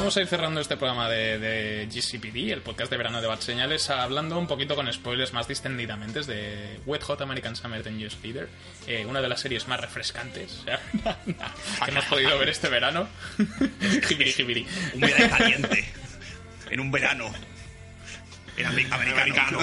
[0.01, 3.39] Vamos a ir cerrando este programa de, de GCPD, el podcast de verano de Bad
[3.41, 8.17] Señales, hablando un poquito con spoilers más distendidamente de Wet Hot American Summer 10 Years
[8.23, 8.49] Later,
[8.87, 10.63] eh, una de las series más refrescantes
[11.85, 13.07] que hemos podido ver este verano.
[14.07, 14.67] Jibiri, jibiri.
[14.95, 15.85] Un verano caliente.
[16.71, 17.31] En un verano.
[18.57, 19.59] En Ameri- americano.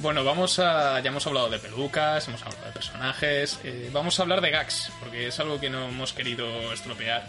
[0.00, 1.00] Bueno, vamos a.
[1.00, 3.60] Ya hemos hablado de pelucas, hemos hablado de personajes.
[3.64, 7.24] eh, vamos a hablar de gags, porque es algo que no hemos querido estropear.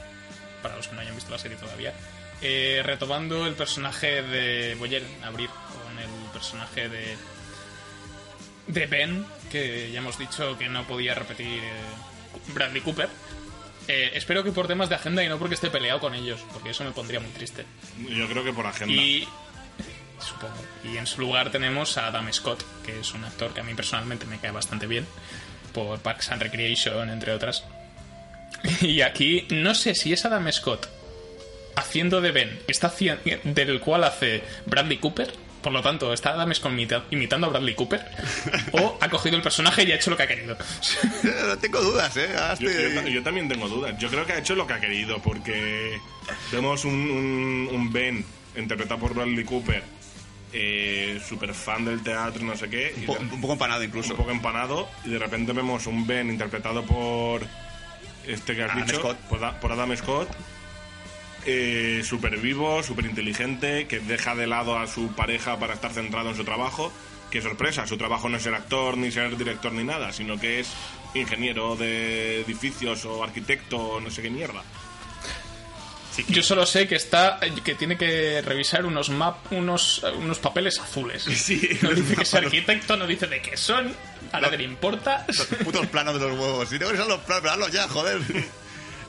[0.61, 1.93] Para los que no hayan visto la serie todavía.
[2.41, 4.75] Eh, retomando el personaje de.
[4.75, 7.17] Voy a abrir con el personaje de.
[8.67, 11.71] De Ben, que ya hemos dicho que no podía repetir eh,
[12.53, 13.09] Bradley Cooper.
[13.87, 16.69] Eh, espero que por temas de agenda y no porque esté peleado con ellos, porque
[16.69, 17.65] eso me pondría muy triste.
[18.07, 18.93] Yo creo que por agenda.
[18.93, 19.27] Y
[20.21, 20.53] supongo.
[20.83, 23.73] Y en su lugar tenemos a Adam Scott, que es un actor que a mí
[23.73, 25.05] personalmente me cae bastante bien,
[25.73, 27.63] por Parks and Recreation, entre otras.
[28.81, 30.87] Y aquí no sé si es Adam Scott
[31.75, 32.93] haciendo de Ben, está
[33.43, 35.33] del cual hace Bradley Cooper.
[35.61, 38.03] Por lo tanto, está Adam Scott imita- imitando a Bradley Cooper.
[38.73, 40.57] O ha cogido el personaje y ha hecho lo que ha querido.
[41.47, 42.29] No tengo dudas, ¿eh?
[42.59, 43.95] Yo, estoy- yo- yo también tengo dudas.
[43.99, 45.99] Yo creo que ha hecho lo que ha querido, porque
[46.51, 49.83] vemos un, un, un Ben interpretado por Bradley Cooper
[50.53, 52.93] eh, súper fan del teatro no sé qué.
[52.97, 54.11] Un, po- de- un poco empanado incluso.
[54.11, 57.41] un poco empanado y de repente vemos un Ben interpretado por
[58.27, 59.17] este que has Adam dicho, Scott.
[59.29, 60.29] Por, Da- por Adam Scott,
[61.45, 66.29] eh, súper vivo, súper inteligente, que deja de lado a su pareja para estar centrado
[66.29, 66.91] en su trabajo.
[67.31, 70.59] Qué sorpresa, su trabajo no es ser actor ni ser director ni nada, sino que
[70.59, 70.69] es
[71.13, 74.61] ingeniero de edificios o arquitecto no sé qué mierda.
[76.27, 81.23] Yo solo sé que está que tiene que revisar unos map, unos, unos papeles azules.
[81.35, 83.93] Sí, no dice que es arquitecto, no dice de qué son,
[84.31, 85.25] a nadie le importa.
[85.27, 86.69] Los putos planos de los huevos.
[86.69, 88.19] Si tengo que ser los planos, hazlos ya, joder.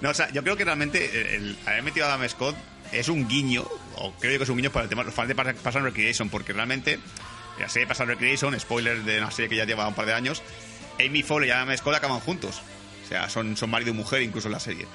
[0.01, 2.57] No, o sea, yo creo que realmente el, el haber metido a Adam Scott
[2.93, 5.41] es un guiño, o creo que es un guiño para el tema, los fans de
[5.41, 6.99] and Recreation, porque realmente
[7.59, 10.15] la serie Pass and Recreation, spoiler de una serie que ya lleva un par de
[10.15, 10.43] años,
[11.01, 12.61] Amy Fowler y Adam Scott acaban juntos.
[13.05, 14.87] O sea, son, son marido y mujer incluso en la serie.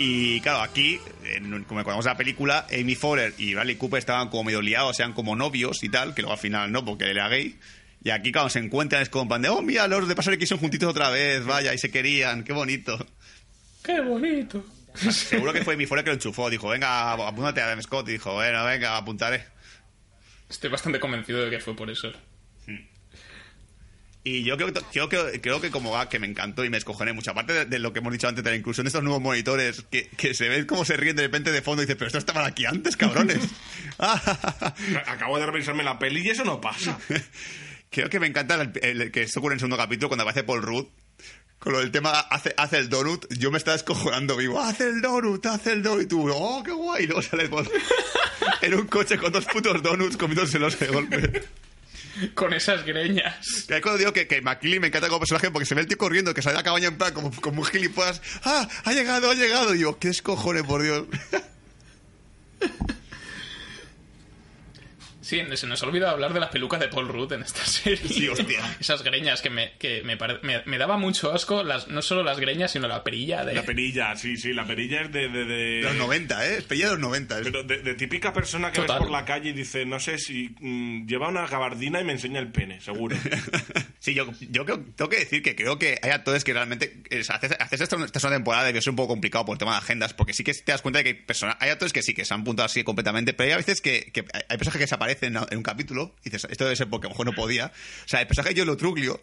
[0.00, 4.44] Y claro, aquí, en- como recordamos la película, Amy Fowler y Bradley Cooper estaban como
[4.44, 7.28] medio liados, sean como novios y tal, que luego al final no, porque él era
[7.28, 7.58] gay.
[8.04, 10.38] Y aquí cuando se encuentran es como en plan de, oh, mira, los de Pasar
[10.46, 12.96] son juntitos otra vez, vaya, y se querían, qué bonito.
[13.82, 14.64] ¡Qué bonito!
[15.10, 18.12] Seguro que fue Amy Fowler que lo enchufó, dijo, venga, apúntate a Adam Scott, y
[18.12, 19.44] dijo, bueno, venga, apuntaré.
[20.48, 22.12] Estoy bastante convencido de que fue por eso.
[24.30, 27.12] Y yo creo yo creo, creo que como va, que me encantó y me escojoné
[27.14, 27.30] mucho.
[27.30, 29.84] Aparte de, de lo que hemos dicho antes de la inclusión de estos nuevos monitores,
[29.90, 32.18] que, que se ven como se ríen de repente de fondo y dices, pero esto
[32.18, 33.38] estaban aquí antes, cabrones.
[35.06, 36.98] Acabo de revisarme la peli y eso no pasa.
[37.90, 40.44] creo que me encanta el, el- que esto ocurre en el segundo capítulo cuando aparece
[40.44, 40.86] Paul Rudd.
[41.58, 44.60] Con lo del tema, hace, hace el donut, yo me estaba escojonando vivo.
[44.60, 46.02] Hace el donut, hace el donut.
[46.02, 47.04] Y tú, oh, qué guay.
[47.04, 47.68] Y luego sale Paul
[48.62, 51.42] en un coche con dos putos donuts comiéndoselos de golpe.
[52.34, 53.66] Con esas greñas.
[53.70, 55.98] Ahí cuando digo que, que McKinley me encanta como personaje porque se ve el tío
[55.98, 58.20] corriendo, que sale de la cabaña en plan como, como un gilipollas.
[58.44, 58.68] ¡Ah!
[58.84, 59.74] ¡Ha llegado, ha llegado!
[59.74, 61.04] Y digo, ¿qué es cojones, por Dios?
[65.28, 68.08] Sí, se nos ha olvidado hablar de las pelucas de Paul Rudd en esta serie.
[68.08, 68.60] Sí, hostia.
[68.80, 72.22] Esas greñas que me, que me, pare- me, me daba mucho asco, las, no solo
[72.24, 73.52] las greñas, sino la perilla de...
[73.52, 75.28] La perilla, sí, sí, la perilla es de...
[75.28, 76.56] de, de- De los 90, ¿eh?
[76.56, 77.40] Es pella de los 90.
[77.40, 79.00] es- Pero de, de típica persona que Total.
[79.00, 82.12] ves por la calle y dice, no sé si mm, lleva una gabardina y me
[82.12, 83.14] enseña el pene, seguro.
[84.00, 87.02] Sí, yo, yo creo- tengo que decir que creo que hay actores que realmente.
[87.10, 89.54] eh, haces, haces esto esta es una temporada de que es un poco complicado por
[89.56, 91.68] el tema de agendas, porque sí que te das cuenta de que hay, persona- hay
[91.70, 94.20] actores que sí que se han apuntado así completamente, pero hay a veces que, que
[94.48, 97.08] hay personajes que se aparecen en un capítulo y dices, esto debe ser porque a
[97.08, 97.66] lo mejor no podía.
[97.66, 99.20] O sea, el personaje de Yolo Truglio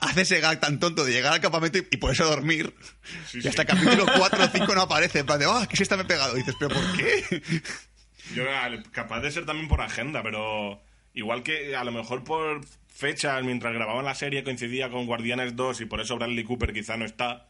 [0.00, 2.74] hace ese gag tan tonto de llegar al campamento y, y ponerse a dormir.
[3.26, 5.20] Sí, y hasta el capítulo 4 o 5 no aparece.
[5.20, 6.34] En plan de, ¡ah, que sí está me he pegado!
[6.36, 7.42] Y dices, ¿pero por qué?
[8.34, 8.44] Yo
[8.92, 10.80] capaz de ser también por agenda, pero
[11.12, 15.82] igual que a lo mejor por fechas, mientras grababan la serie coincidía con Guardianes 2
[15.82, 17.48] y por eso Bradley Cooper quizá no está.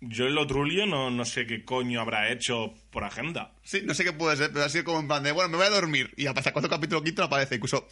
[0.00, 3.52] Yo en lo Trulio no, no sé qué coño habrá hecho por agenda.
[3.64, 5.66] Sí, no sé qué puede ser, pero así como en plan de, bueno, me voy
[5.66, 6.14] a dormir.
[6.16, 7.56] Y hasta cuatro capítulo quinto no aparece.
[7.56, 7.88] Incluso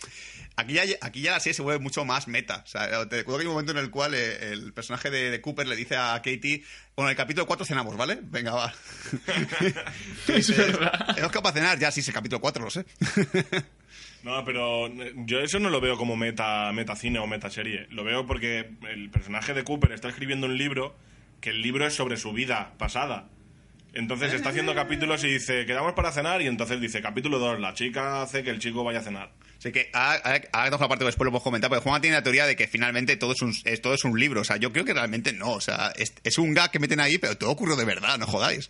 [0.55, 2.63] aquí ya, aquí ya la serie se vuelve mucho más meta.
[2.65, 5.33] O sea, te recuerdo que hay un momento en el cual eh, el personaje de,
[5.33, 6.63] de Cooper le dice a Katie,
[6.95, 8.21] bueno, en el capítulo 4 cenamos, ¿vale?
[8.23, 8.73] Venga, va.
[10.29, 11.07] Es verdad.
[11.09, 11.79] ¿Tenemos que para cenar?
[11.81, 12.87] Ya, sí, es el capítulo 4, lo sé.
[14.23, 17.87] No, pero eh, yo eso no lo veo como meta, meta cine o meta serie.
[17.91, 20.97] Lo veo porque el personaje de Cooper está escribiendo un libro
[21.41, 23.29] que el libro es sobre su vida pasada.
[23.95, 27.73] Entonces está haciendo capítulos y dice, quedamos para cenar y entonces dice, capítulo 2, la
[27.73, 29.31] chica hace que el chico vaya a cenar.
[29.59, 32.45] Así que estamos la parte que después lo podemos comentar, porque Juan tiene la teoría
[32.47, 34.43] de que finalmente todo es un, es, todo es un libro.
[34.43, 35.53] O sea, yo creo que realmente no.
[35.53, 38.27] O sea, es, es un gag que meten ahí, pero todo ocurrió de verdad, no
[38.27, 38.69] jodáis.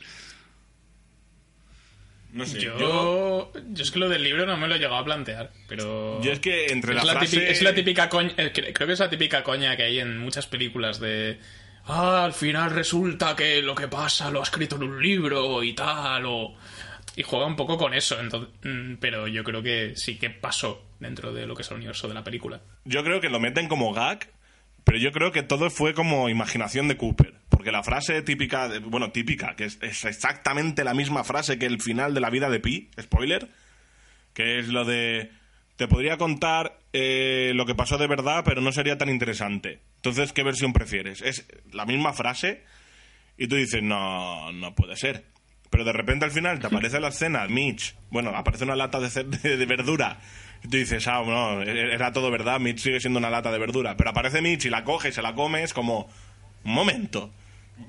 [2.33, 4.97] No sé, Yo, yo, yo es que lo del libro no me lo he llegado
[4.99, 6.21] a plantear, pero...
[6.23, 7.31] yo es que entre es la, la, frase...
[7.37, 10.01] típica, es la típica coña, eh, cre- creo que es la típica coña que hay
[10.01, 11.39] en muchas películas de...
[11.87, 15.73] Ah, al final resulta que lo que pasa lo ha escrito en un libro y
[15.75, 16.55] tal, o...
[17.15, 20.85] Y juega un poco con eso, entonces, mm, pero yo creo que sí que pasó
[21.01, 22.61] dentro de lo que es el universo de la película.
[22.85, 24.29] Yo creo que lo meten como gag,
[24.85, 27.35] pero yo creo que todo fue como imaginación de Cooper.
[27.49, 31.81] Porque la frase típica, bueno, típica, que es, es exactamente la misma frase que el
[31.81, 33.49] final de la vida de Pi, spoiler,
[34.35, 35.31] que es lo de,
[35.77, 39.81] te podría contar eh, lo que pasó de verdad, pero no sería tan interesante.
[40.07, 41.21] Entonces, ¿qué versión prefieres?
[41.21, 42.63] Es la misma frase
[43.37, 45.25] y tú dices, no, no puede ser.
[45.69, 49.67] Pero de repente al final te aparece la escena, Mitch, bueno, aparece una lata de,
[49.67, 50.21] verdura.
[50.63, 53.59] Y tú dices, ah, no, e- era todo verdad, Mitch sigue siendo una lata de
[53.59, 53.97] verdura.
[53.97, 56.09] Pero aparece Mitch y la coge y se la come, es como,
[56.63, 57.33] un momento,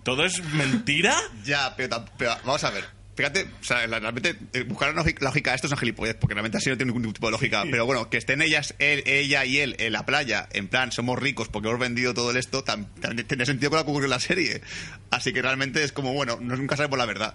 [0.03, 1.15] ¿todo es mentira?
[1.43, 2.96] Ya, pero, pero vamos a ver.
[3.17, 6.35] Fíjate, o sea, la- realmente eh, buscar una lógica- a esto es una gilipollez, porque
[6.35, 7.63] realmente así no tiene ningún tipo de lógica.
[7.69, 11.17] Pero bueno, que estén ellas, él, ella y él en la playa, en plan, somos
[11.19, 14.05] ricos porque hemos vendido todo el esto, tam- también tiene sentido con lo que ocurrió
[14.05, 14.61] en la serie.
[15.09, 17.33] Así que realmente es como, bueno, no, nunca sabemos la verdad.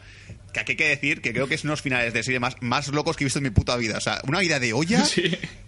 [0.52, 2.38] Que aquí hay que decir que creo que es uno de los finales de serie
[2.38, 3.98] más, más locos que he visto en mi puta vida.
[3.98, 5.04] O sea, una vida de olla.
[5.04, 5.22] Sí.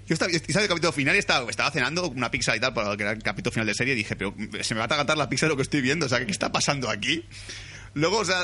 [0.07, 2.93] Yo estaba, estaba el capítulo final y estaba, estaba cenando una pizza y tal, para
[2.93, 5.47] el capítulo final de serie, y dije, pero se me va a atragantar la pizza
[5.47, 6.05] de lo que estoy viendo.
[6.05, 7.25] O sea, ¿qué está pasando aquí?
[7.95, 8.43] Luego, o sea,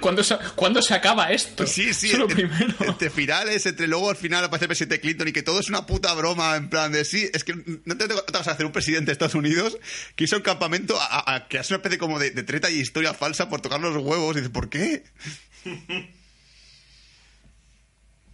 [0.00, 1.66] ¿Cuándo se, cuándo se acaba esto?
[1.66, 2.74] Sí, sí, Eso es lo entre, primero.
[2.80, 5.86] entre finales, entre luego al final aparece el presidente Clinton y que todo es una
[5.86, 9.06] puta broma, en plan de sí, es que no te otra cosa hacer un presidente
[9.06, 9.78] de Estados Unidos
[10.16, 12.70] que hizo un campamento a, a- a que hace una especie como de, de treta
[12.70, 14.36] y historia falsa por tocar los huevos.
[14.36, 15.02] Y dices, ¿por qué?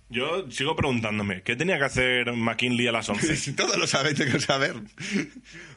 [0.08, 3.36] Yo sigo preguntándome, ¿qué tenía que hacer McKinley a las 11?
[3.36, 4.74] Si todos lo saben, tengo que saber.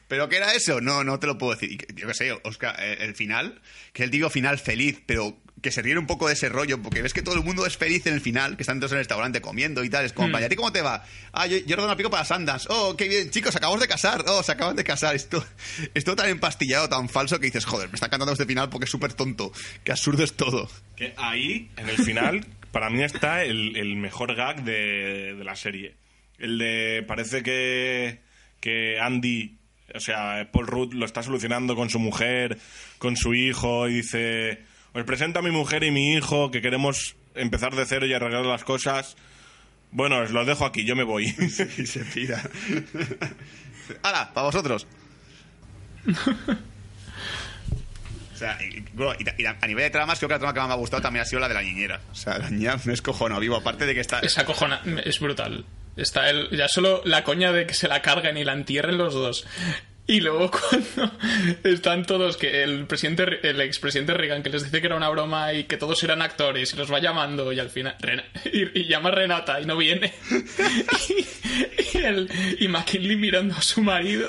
[0.10, 0.82] ¿Pero qué era eso?
[0.82, 1.86] No, no te lo puedo decir.
[1.96, 3.62] Yo qué sé, Oscar, eh, el final,
[3.94, 7.04] que el típico final feliz, pero que se ríe un poco de ese rollo, porque
[7.04, 9.02] ves que todo el mundo es feliz en el final, que están todos en el
[9.02, 10.06] restaurante comiendo y tal.
[10.06, 11.06] Es como, vaya, ¿a ti cómo te va?
[11.32, 12.68] Ah, yo, yo una pico para Sundance.
[12.72, 14.26] Oh, qué bien, chicos, acabamos de casar.
[14.26, 15.16] Oh, se acaban de casar.
[15.16, 15.46] Esto,
[15.94, 18.92] esto tan empastillado, tan falso, que dices, joder, me está cantando este final porque es
[18.92, 19.52] súper tonto.
[19.84, 20.68] Qué absurdo es todo.
[20.96, 25.56] Que ahí, en el final, para mí está el, el mejor gag de, de la
[25.56, 25.94] serie.
[26.40, 28.22] El de, parece que,
[28.60, 29.59] que Andy,
[29.96, 32.58] o sea, Paul Rudd lo está solucionando con su mujer,
[32.98, 34.64] con su hijo, y dice,
[34.94, 38.46] os presento a mi mujer y mi hijo, que queremos empezar de cero y arreglar
[38.46, 39.16] las cosas.
[39.92, 41.26] Bueno, os los dejo aquí, yo me voy.
[41.78, 42.42] Y se pira.
[44.04, 44.32] ¡Hala!
[44.34, 44.86] ¡Para vosotros!
[48.34, 50.60] O sea, y, bueno, y- y a nivel de tramas, creo que la trama que
[50.62, 52.00] más me ha gustado también ha sido la de la niñera.
[52.10, 54.20] O sea, la niñera me es cojono vivo, aparte de que está...
[54.20, 55.66] Esa cojona es brutal.
[55.98, 59.14] Está el, ya solo la coña de que se la carguen y la entierren los
[59.14, 59.46] dos.
[60.08, 61.12] Y luego cuando
[61.64, 65.54] están todos, que el presidente, el expresidente Reagan, que les dice que era una broma
[65.54, 67.96] y que todos eran actores, y los va llamando y al final,
[68.52, 70.12] y, llama a Renata y no viene.
[71.10, 72.30] Y, y, el-
[72.60, 74.28] y McKinley mirando a su marido.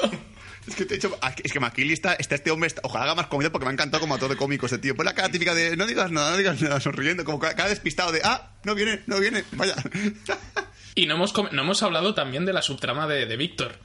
[0.67, 3.15] Es que te he ah, es que McKinley está, está este hombre, está- ojalá haga
[3.15, 4.95] más comida porque me ha encantado como actor de cómico ese tío.
[4.95, 8.13] Pues la cara típica de no digas nada, no digas nada, sonriendo, como cada despistado
[8.13, 9.75] de ah, no viene, no viene, vaya.
[10.95, 13.79] Y no hemos, no hemos hablado también de la subtrama de, de Víctor,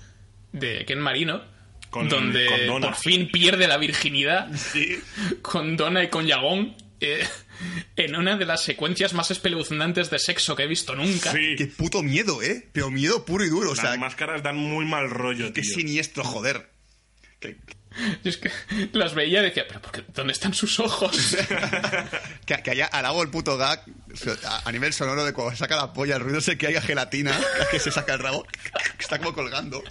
[0.51, 1.43] de Ken Marino,
[1.89, 2.87] Con- donde con Donna.
[2.87, 4.99] por fin pierde la virginidad Sí.
[5.41, 7.25] con Donna y con Yagón eh,
[7.95, 11.31] en una de las secuencias más espeluznantes de sexo que he visto nunca.
[11.31, 12.67] Sí, Qué puto miedo, ¿eh?
[12.71, 15.73] Pero miedo puro y duro, o las sea, máscaras dan muy mal rollo, qué tío.
[15.75, 16.69] siniestro, joder.
[17.39, 17.57] Que,
[18.23, 18.51] Y es que
[18.93, 20.03] las veía y decía, pero ¿por qué?
[20.13, 21.37] ¿dónde están sus ojos?
[22.45, 23.83] que, que haya al el puto gag
[24.45, 26.81] a, a nivel sonoro de cuando se saca la polla, el ruido ese que haya
[26.81, 27.37] gelatina,
[27.71, 28.59] que se saca el rabo, que
[29.03, 29.83] está como colgando.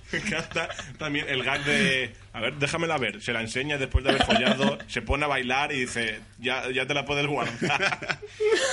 [0.99, 2.15] También el gag de.
[2.33, 3.23] A ver, déjamela ver.
[3.23, 6.87] Se la enseña después de haber follado, se pone a bailar y dice: Ya, ya
[6.87, 8.19] te la puedes guardar.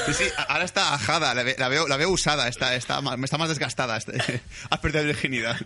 [0.07, 3.19] Sí, sí, ahora está ajada, la, ve- la veo, la veo usada, está, está, más,
[3.23, 3.97] está más desgastada.
[3.97, 4.13] está-
[4.69, 5.57] has perdido virginidad.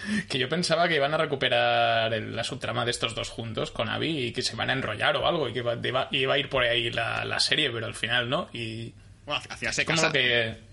[0.28, 3.88] que yo pensaba que iban a recuperar el- la subtrama de estos dos juntos con
[3.88, 6.38] Abby y que se van a enrollar o algo y que iba, iba- iba a
[6.38, 8.48] ir por ahí la, la serie, pero al final no.
[8.52, 8.92] Y
[9.26, 10.68] Bueno, final se como que...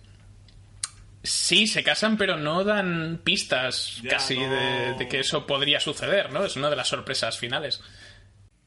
[1.23, 4.47] Sí, se casan, pero no dan pistas Ya, casi no.
[4.53, 6.45] de, de que eso podría suceder, ¿no?
[6.45, 7.81] Es una de las sorpresas finales.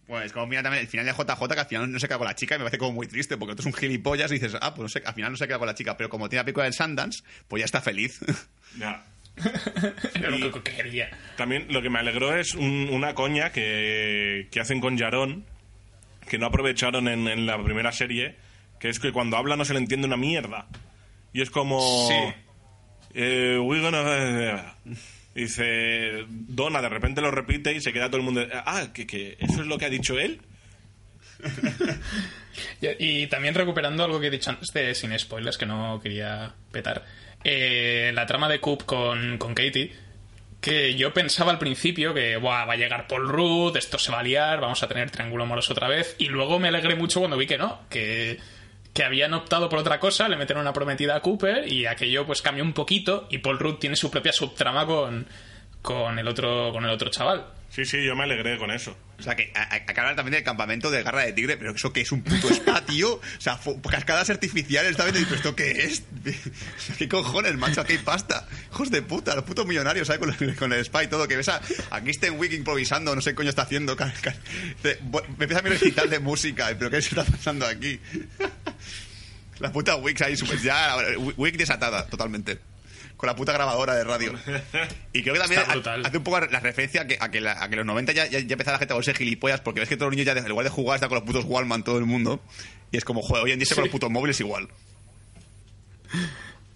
[0.08, 2.18] Bueno, es como mira también el final de JJ que al final no se queda
[2.18, 4.34] con la chica y me parece como muy triste porque tú es un gilipollas y
[4.40, 6.28] dices, ah, pues no sé, al final no se queda con la chica, pero como
[6.28, 8.18] tiene la película del Sundance, pues ya está feliz.
[8.78, 9.04] ya.
[10.14, 11.10] Pero lo que, que quería.
[11.36, 15.44] También lo que me alegró es un- una coña que, que hacen con Yarón,
[16.28, 18.36] que no aprovecharon en, en la primera serie,
[18.80, 20.66] que es que cuando habla no se le entiende una mierda.
[21.32, 22.08] Y es como...
[22.08, 22.14] Sí.
[23.14, 24.74] eh, we gonna-
[25.34, 28.44] Dice Donna, de repente lo repite y se queda todo el mundo...
[28.52, 30.40] Ah, que, que eso es lo que ha dicho él.
[32.80, 37.04] Y, también recuperando algo que he dicho antes de sin spoilers, que no quería petar.
[37.44, 39.92] eh, la trama de Coop con, con Katie.
[40.60, 44.22] Que yo pensaba al principio que va a llegar Paul Rudd, esto se va a
[44.24, 46.16] liar, vamos a tener triángulo amoroso otra vez.
[46.18, 48.40] Y luego me alegré mucho cuando vi que no, que,
[48.92, 52.42] que habían optado por otra cosa, le metieron una prometida a Cooper y aquello pues
[52.42, 53.28] cambió un poquito.
[53.30, 55.28] Y Paul Rudd tiene su propia subtrama con,
[55.80, 57.46] con, el, otro, con el otro chaval.
[57.70, 58.96] Sí, sí, yo me alegré con eso.
[59.18, 61.92] O sea, que hay que hablar también del campamento de garra de tigre, pero eso
[61.92, 63.14] que es un puto spa, tío.
[63.14, 65.14] O sea, cascadas artificiales, ¿sabes?
[65.20, 66.02] Y ¿esto qué es?
[66.98, 67.80] ¿Qué cojones, macho?
[67.82, 68.48] Aquí hay pasta.
[68.72, 70.20] Hijos de puta, los putos millonarios, ¿sabes?
[70.20, 71.28] Con, el- con el spa y todo.
[71.28, 73.96] Que ves a, a Kristen Wiig improvisando, no sé qué coño está haciendo.
[73.96, 78.00] me empieza a mi recital de música, pero ¿qué se está pasando aquí?
[79.58, 80.96] La puta Wiig ahí, ya,
[81.36, 82.60] Wiig desatada, totalmente.
[83.18, 84.32] Con la puta grabadora de radio.
[85.12, 85.60] Y creo que también
[86.04, 88.26] hace un poco la referencia a que, a que, la- a que los 90 ya,
[88.26, 90.40] ya, ya empezaba la gente a volverse gilipollas porque ves que todos los niños ya,
[90.40, 92.40] en lugar de jugar, está con los putos Wallman todo el mundo.
[92.92, 94.68] Y es como, joder, hoy en día se con los putos móviles igual.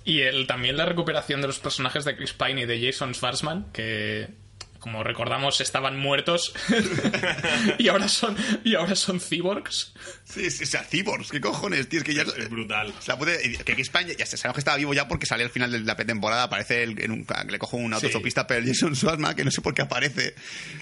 [0.04, 3.66] Y el, también la recuperación de los personajes de Chris Pine y de Jason Schwartzman,
[3.72, 4.28] que
[4.82, 6.52] como recordamos estaban muertos
[7.78, 9.94] y ahora son y ahora son cyborgs.
[10.24, 12.00] Sí, sí, o sea, cyborgs, ¿qué cojones, tío?
[12.00, 12.22] Es que ya...
[12.22, 12.92] Es brutal.
[12.98, 15.44] O sea, puede- que Chris Pine, ya se sabemos que estaba vivo ya porque sale
[15.44, 18.06] al final de la temporada, aparece el- en un, le cojo una Sí.
[18.06, 20.34] autopista, pero el Jason Schwartzman, que no sé por qué aparece.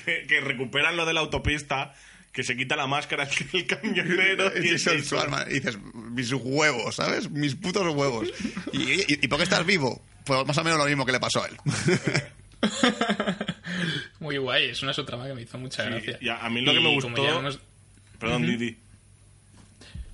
[0.07, 1.95] Que, que recuperan lo de la autopista,
[2.33, 4.47] que se quita la máscara el camionero.
[4.63, 5.03] y Jason Jason.
[5.05, 5.51] Schwartzman.
[5.51, 7.31] Y dices, mis huevos, ¿sabes?
[7.31, 8.29] Mis putos huevos.
[8.73, 10.03] ¿Y, y, y por qué estás vivo?
[10.25, 11.57] Pues más o menos lo mismo que le pasó a él.
[14.21, 16.19] Muy guay, es una subtrama que me hizo mucha gracia.
[16.21, 17.59] y a- a mí lo que me gustó- hemos-
[18.19, 18.77] Perdón, Didi.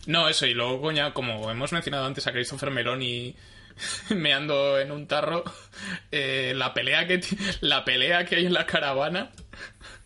[0.07, 3.35] No, eso, y luego, coña, como hemos mencionado antes a Christopher Meloni
[4.11, 5.43] meando en un tarro,
[6.13, 7.21] eh, la pelea que
[7.61, 9.31] la pelea que hay en la caravana.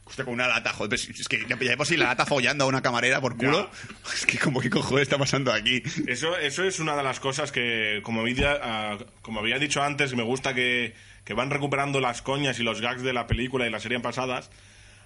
[0.05, 0.95] Hostia, con una lata, joder.
[0.99, 3.71] Es que ya ya de por sí la lata follando a una camarera por culo.
[4.13, 5.83] Es que como que cojones está pasando aquí.
[6.09, 10.15] Eso, eso es una de las cosas que, como había, ah, como había dicho antes,
[10.17, 10.95] me gusta que,
[11.31, 14.51] que van recuperando las coñas y los gags de la película y la serie pasadas.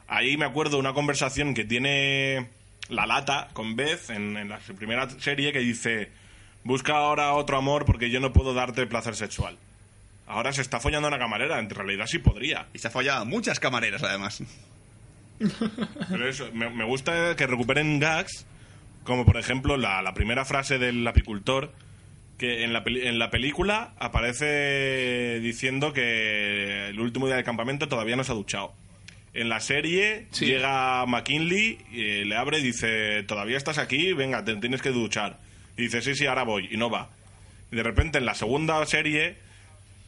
[0.09, 2.49] Ahí me acuerdo una conversación que tiene
[2.89, 6.11] la lata con Beth en, en la primera serie que dice:
[6.63, 9.59] Busca ahora otro amor porque yo no puedo darte placer sexual.
[10.27, 12.69] Ahora se está follando a una camarera, en realidad sí podría.
[12.73, 14.43] Y se ha follado a muchas camareras, además.
[16.09, 18.47] Pero eso, me, me gusta que recuperen gags,
[19.03, 21.71] como por ejemplo la, la primera frase del apicultor,
[22.39, 27.89] que en la, peli- en la película aparece diciendo que el último día del campamento
[27.89, 28.73] todavía no se ha duchado.
[29.35, 30.47] En la serie Sí.
[30.47, 35.39] llega McKinley, y le abre y dice, todavía estás aquí, venga, te tienes que duchar.
[35.77, 37.11] Y dice, sí, sí, ahora voy, y no va.
[37.73, 39.37] Y de repente en la segunda serie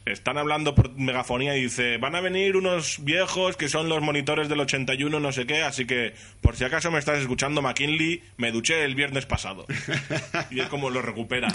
[0.05, 4.48] están hablando por megafonía y dice, van a venir unos viejos que son los monitores
[4.48, 8.53] del 81, no sé qué, así que por si acaso me estás escuchando McKinley, me
[8.53, 9.66] duché el viernes pasado.
[10.53, 11.48] y es como lo recupera.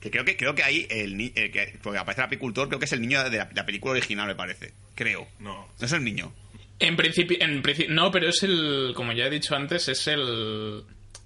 [0.00, 2.78] Que creo que, creo que ahí el ni- eh, que, porque aparece el apicultor, creo
[2.78, 4.72] que es el niño de la, de la película original, me parece.
[4.94, 5.28] Creo.
[5.38, 5.68] No.
[5.78, 6.32] No es el niño.
[6.78, 10.82] En principio, en principio, no, pero es el, como ya he dicho antes, es el,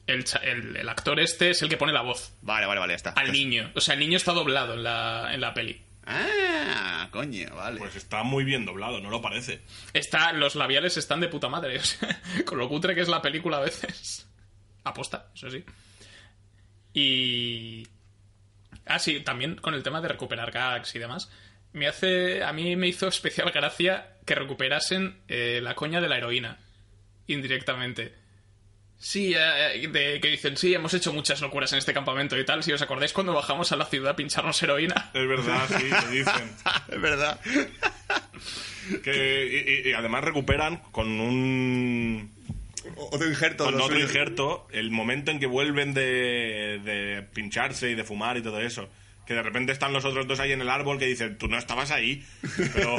[0.08, 2.92] el, cha- el, el actor este es el que pone la voz Vale, vale, vale,
[2.92, 3.10] ya está.
[3.10, 3.70] al Entonces- niño.
[3.76, 5.80] O sea, el niño está doblado en la, en la peli.
[6.06, 7.78] Ah, coño, vale.
[7.78, 9.62] Pues está muy bien doblado, no lo parece.
[9.92, 13.22] Está, los labiales están de puta madre, o sea, con lo cutre que es la
[13.22, 14.26] película a veces.
[14.82, 15.64] Aposta, eso sí.
[16.92, 17.86] Y.
[18.86, 21.30] Ah, sí, también con el tema de recuperar gags y demás.
[21.72, 22.44] Me hace.
[22.44, 26.58] A mí me hizo especial gracia que recuperasen eh, la coña de la heroína.
[27.26, 28.14] Indirectamente.
[28.98, 32.62] Sí, eh, de- que dicen, sí, hemos hecho muchas locuras en este campamento y tal.
[32.62, 35.10] Si os acordáis cuando bajamos a la ciudad a pincharnos heroína.
[35.14, 36.50] Es verdad, sí, lo dicen.
[36.88, 37.40] es verdad.
[39.02, 39.46] Que,
[39.82, 42.33] y, y- y además recuperan con un
[42.96, 43.64] Otro injerto.
[43.64, 48.42] con otro injerto el momento en que vuelven de, de pincharse y de fumar y
[48.42, 48.88] todo eso.
[49.26, 51.56] Que de repente están los otros dos ahí en el árbol que dicen, tú no
[51.58, 52.24] estabas ahí.
[52.74, 52.96] Pero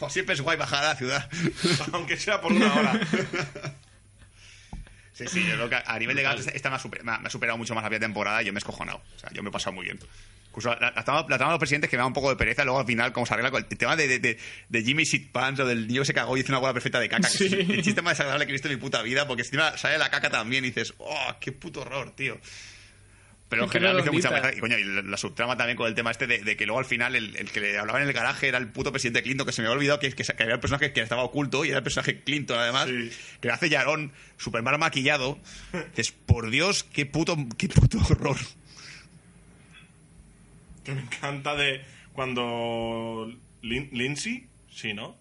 [0.10, 1.30] siempre es guay bajar a la ciudad.
[1.92, 3.00] aunque sea por una hora.
[5.12, 7.18] Sí, sí, yo creo que a nivel de gags esta me ha, super- me ha-
[7.18, 9.00] me ha superado mucho más la primera temporada y yo me he escojonado.
[9.16, 10.00] O sea, yo me he pasado muy bien.
[10.52, 12.84] Incluso la, la, de los presidentes que me da un poco de pereza, luego al
[12.84, 14.38] final, como se arregla con el tema de, de, de,
[14.68, 17.00] de Jimmy Shit Pants o del niño que se cagó y hizo una bola perfecta
[17.00, 17.26] de caca.
[17.26, 19.78] que es el chiste más desagradable que he visto en mi puta vida, porque encima
[19.78, 22.38] sale la caca también y dices, ¡oh, qué puto horror, tío!
[23.48, 24.54] Pero en general me hizo mucha pereza.
[24.56, 26.78] Y coño, y la, la subtrama también con el tema este de, de que luego
[26.78, 29.46] al final el, el que le hablaba en el garaje era el puto presidente Clinton,
[29.46, 31.68] que se me había olvidado que, que, que había el personaje que estaba oculto y
[31.68, 33.10] era el personaje Clinton además, Sí.
[33.42, 35.38] que le hace Yarón super mal maquillado.
[35.94, 38.38] Dices, por Dios, qué puto, qué puto horror.
[40.84, 41.80] Que me encanta de
[42.12, 43.30] cuando
[43.62, 45.16] Lin- Lindsay, sí, ¿no?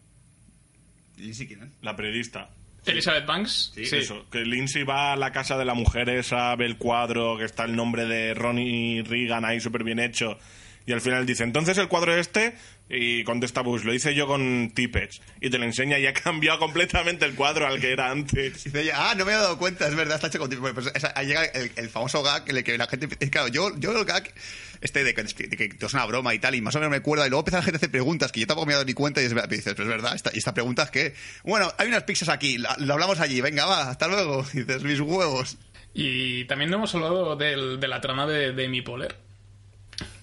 [1.18, 1.70] Y sí, ¿quién es?
[1.82, 2.50] La periodista.
[2.86, 3.74] Elizabeth Banks.
[3.76, 7.38] Sí, Eso, que Lindsay va a la casa de la mujer esa, ve el cuadro,
[7.38, 10.40] que está el nombre de Ronnie Reagan ahí súper bien hecho.
[10.86, 12.56] Y al final dice, entonces el cuadro este,
[12.90, 15.22] y contesta Bush, lo hice yo con Tippets.
[15.40, 18.64] Y te lo enseña y ha cambiado completamente el cuadro al que era antes.
[18.64, 20.68] Dice ella, ah, no me he dado cuenta, es verdad, está hecho con tipo.
[20.74, 23.08] Pues esa- ahí llega el, el famoso gag en el que la gente.
[23.30, 24.34] Claro, yo, yo el gag
[24.82, 26.90] este de que, de que todo es una broma y tal, y más o menos
[26.90, 28.76] me acuerdo, y luego empieza la gente a hacer preguntas que yo tampoco me he
[28.76, 30.82] dado ni cuenta, y, es, verdad, y dices, pues es verdad, esta, y esta pregunta
[30.82, 31.14] es que,
[31.44, 34.44] bueno, hay unas pizzas aquí, la- lo hablamos allí, venga, va, hasta luego.
[34.54, 35.58] Y dices, mis huevos.
[35.94, 39.16] Y también no hemos hablado del- de la trama de, de Amy Poehler.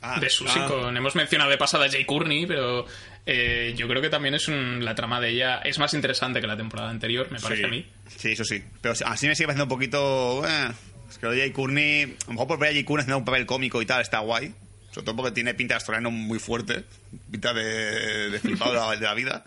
[0.03, 0.67] Ah, de Susie, ah.
[0.69, 2.87] con- hemos mencionado de pasada a Jay Courtney, pero
[3.27, 6.47] eh, yo creo que también es un- la trama de ella es más interesante que
[6.47, 7.67] la temporada anterior, me parece Sí.
[7.67, 7.87] a mí.
[8.17, 8.63] Sí, eso sí.
[8.81, 10.43] Pero así me sigue pareciendo un poquito.
[10.49, 10.71] eh,
[11.11, 12.03] es que lo de Jay Courtney.
[12.03, 14.19] A lo mejor por ver a Jay Courtney haciendo un papel cómico y tal, está
[14.21, 14.55] guay.
[14.91, 16.85] Sobre todo porque tiene pinta de australiano muy fuerte.
[17.31, 19.45] Pinta de, de flipado de la, de la vida.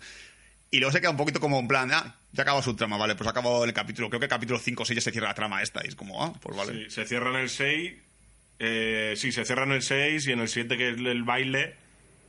[0.70, 3.14] Y luego se queda un poquito como en plan, ah, Ya acabó su trama, vale,
[3.14, 4.08] pues acabó el capítulo.
[4.08, 5.82] Creo que el capítulo 5 o 6 ya se cierra la trama esta.
[5.84, 6.84] Y es como, ah, pues vale.
[6.84, 7.92] Sí, se cierra en el 6.
[8.64, 11.74] Eh, sí, se cierra en el 6 y en el 7, que es el baile,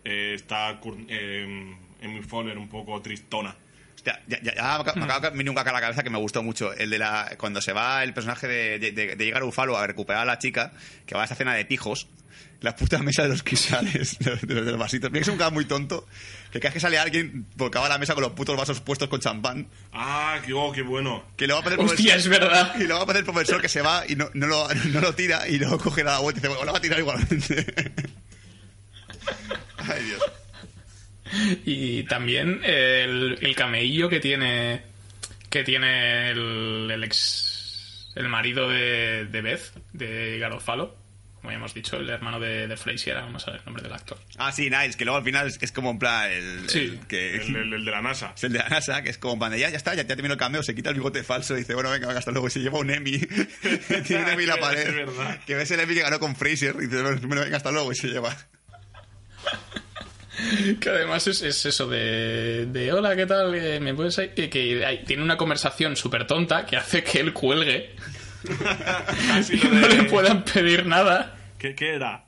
[0.04, 3.56] eh, está eh, Amy Fowler un poco tristona.
[4.06, 6.04] Hostia, ya, ya, ya me acaba- me acaba de venir un caca a la cabeza
[6.04, 6.74] que me gustó mucho.
[6.74, 7.36] El de la.
[7.38, 10.26] Cuando se va el personaje de, de, de- de llegar a Ufalo a recuperar a
[10.26, 10.74] la chica,
[11.06, 12.08] que va a esta cena de pijos,
[12.60, 15.10] la puta mesa de los quisales, de, de los, de los vasitos.
[15.10, 16.06] Mira que es un caga muy tonto,
[16.52, 19.22] que cada vez que sale alguien, volcaba la mesa con los putos vasos puestos con
[19.22, 21.24] champán, Ah, qué, oh, qué bueno.
[21.38, 22.74] que luego aparece el Hostia, es verdad.
[22.78, 25.48] Y luego aparece el profesor que se va y no, no, lo, no lo tira
[25.48, 27.66] y luego coge la vuelta y dice, bueno, lo va a tirar igualmente.
[29.78, 30.22] Ay, Dios.
[31.66, 34.82] Y también el, el cameillo que tiene
[35.50, 40.96] que tiene el, el ex el marido de, de Beth, de Garofalo,
[41.36, 43.84] como ya hemos dicho, el hermano de, de Frazier, ahora vamos a ver el nombre
[43.84, 44.18] del actor.
[44.38, 46.80] Ah, sí, Niles, que luego al final es, es como en plan el, Sí.
[47.00, 47.36] el que...
[47.38, 48.34] El, el- el de la NASA.
[48.36, 50.04] Es el de la NASA, que es como en plan de, ya, ya está, ya,
[50.04, 52.32] ya terminó el cameo, se quita el bigote falso y dice, bueno, venga, venga, hasta
[52.32, 52.48] luego.
[52.48, 53.18] Y se lleva un Emmy.
[54.08, 54.88] Tiene un Emmy en la pared.
[54.88, 55.40] Es verdad.
[55.46, 57.92] Que ves el Emmy que ganó con Fraser y dice, bueno, venga, hasta luego.
[57.92, 58.36] Y se lleva.
[60.80, 63.54] Que además es, es eso de, de hola, ¿qué tal?
[63.56, 67.20] Eh, ¿Me puedes ir?" que, que hay- tiene una conversación súper tonta que hace que
[67.20, 67.96] él cuelgue
[69.32, 71.36] Así y no de- le puedan pedir nada.
[71.58, 72.26] ¿Qué, qué era?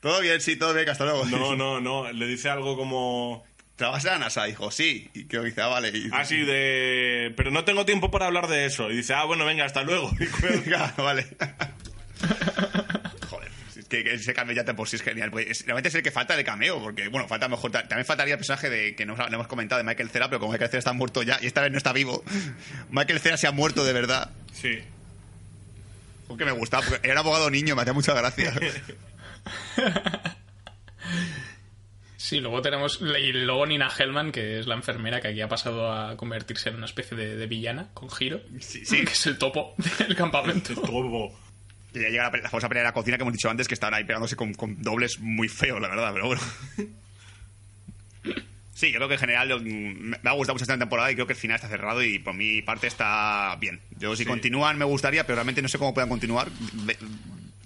[0.00, 1.24] Todo bien, sí, todo bien, hasta luego.
[1.26, 2.10] No, no, no.
[2.12, 3.44] Le dice algo como.
[3.76, 4.48] ¿Trabajas en la NASA?
[4.48, 5.08] Hijo, sí.
[5.14, 5.90] Y creo que dice, ah, vale.
[5.90, 7.32] Y, Así de.
[7.36, 8.90] Pero no tengo tiempo para hablar de eso.
[8.90, 10.10] Y dice, ah, bueno, venga, hasta luego.
[10.18, 10.60] Y cuelga.
[10.64, 11.26] Venga, vale.
[13.88, 15.30] Que, ese cameo ya te por sí es genial.
[15.30, 17.70] Pues, es- realmente es el que falta de cameo, porque, bueno, falta mejor.
[17.70, 20.40] ta- También faltaría el personaje de que no no hemos comentado de Michael Cera, pero
[20.40, 22.22] como Michael Cera está muerto ya y esta vez no está vivo,
[22.90, 24.30] Michael Cera se ha muerto de verdad.
[24.52, 24.78] Sí.
[26.26, 28.52] Porque me gustaba, porque era un abogado niño, me hacía mucha gracia.
[32.16, 33.00] Sí, luego tenemos.
[33.00, 36.74] Y luego Nina Hellman, que es la enfermera que aquí ha pasado a convertirse en
[36.76, 38.40] una especie de, de villana con giro.
[38.60, 39.04] Sí, sí.
[39.04, 40.74] Que es el topo del campamento.
[40.74, 41.32] Todo.
[41.94, 43.74] Y ya llega la, la famosa pelea de la cocina que hemos dicho antes, que
[43.74, 46.42] estaban ahí pegándose con, con dobles muy feos, la verdad, pero bueno.
[48.74, 51.26] Sí, yo creo que en general lo- me ha gustado mucho esta temporada y creo
[51.26, 53.80] que el final está cerrado y por mi parte está bien.
[53.98, 54.28] Yo si Sí.
[54.28, 56.48] continúan me gustaría, pero realmente no sé cómo puedan continuar.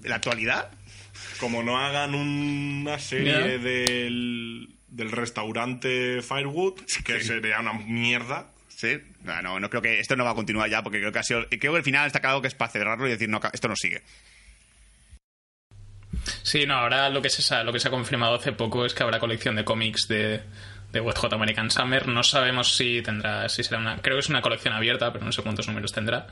[0.04, 0.70] La actualidad,
[1.38, 8.51] Como no hagan una serie del, del restaurante Firewood, que sería una mierda.
[9.42, 11.72] No, no, creo que esto no va a continuar ya porque creo que ha creo
[11.72, 14.02] que el final está claro que es para cerrarlo y decir, no, esto no sigue.
[16.42, 19.02] Sí, no, ahora lo que, se, lo que se ha confirmado hace poco es que
[19.02, 20.42] habrá colección de cómics de,
[20.92, 22.06] de Hot American Summer.
[22.06, 23.96] No sabemos si tendrá, si será una.
[23.98, 26.26] Creo que es una colección abierta, pero no sé cuántos números tendrá.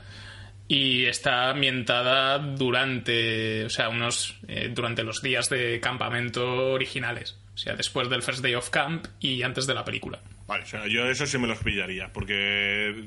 [0.67, 3.65] Y está ambientada durante.
[3.65, 4.35] O sea, unos.
[4.47, 7.37] eh, durante los días de campamento originales.
[7.61, 10.19] O sea, después del First Day of Camp y antes de la película.
[10.47, 13.05] Vale, o sea, yo eso sí me los pillaría, porque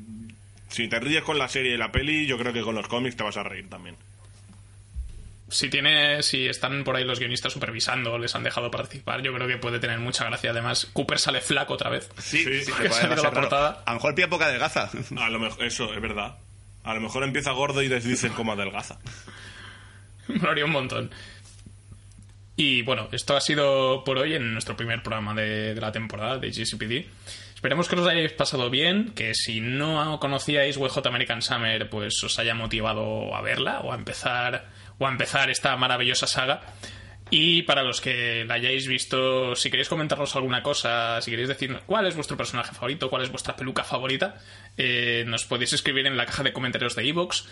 [0.68, 3.16] si te ríes con la serie y la peli, yo creo que con los cómics
[3.16, 3.96] te vas a reír también.
[5.48, 9.48] Si tiene, si están por ahí los guionistas supervisando, les han dejado participar, yo creo
[9.48, 10.52] que puede tener mucha gracia.
[10.52, 12.08] Además, Cooper sale flaco otra vez.
[12.18, 13.82] Sí, Sí, sí, que sale de la portada.
[13.84, 14.88] A lo mejor pilla poca adelgaza.
[15.16, 16.36] A lo mejor, eso, es verdad.
[16.84, 19.00] A lo mejor empieza gordo y les dicen cómo adelgaza.
[20.28, 21.10] Me haría un montón.
[22.56, 26.50] Y bueno, esto ha sido por hoy en nuestro primer programa de, la temporada de
[26.50, 27.06] GCPD.
[27.54, 32.38] Esperemos que os hayáis pasado bien, que si no conocíais WJ American Summer, pues os
[32.38, 34.68] haya motivado a verla o a empezar
[34.98, 36.60] o a empezar esta maravillosa saga.
[37.30, 41.76] Y para los que la hayáis visto, si queréis comentarnos alguna cosa, si queréis decir
[41.86, 44.36] cuál es vuestro personaje favorito, cuál es vuestra peluca favorita,
[44.76, 47.46] eh, nos podéis escribir en la caja de comentarios de iVoox.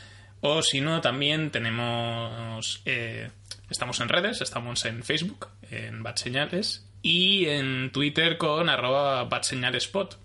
[0.45, 2.83] O si no, también tenemos.
[2.85, 3.31] eh,
[3.71, 10.19] estamos en redes, estamos en Facebook, en Bad Señales, y en Twitter con arroba badseñalespot.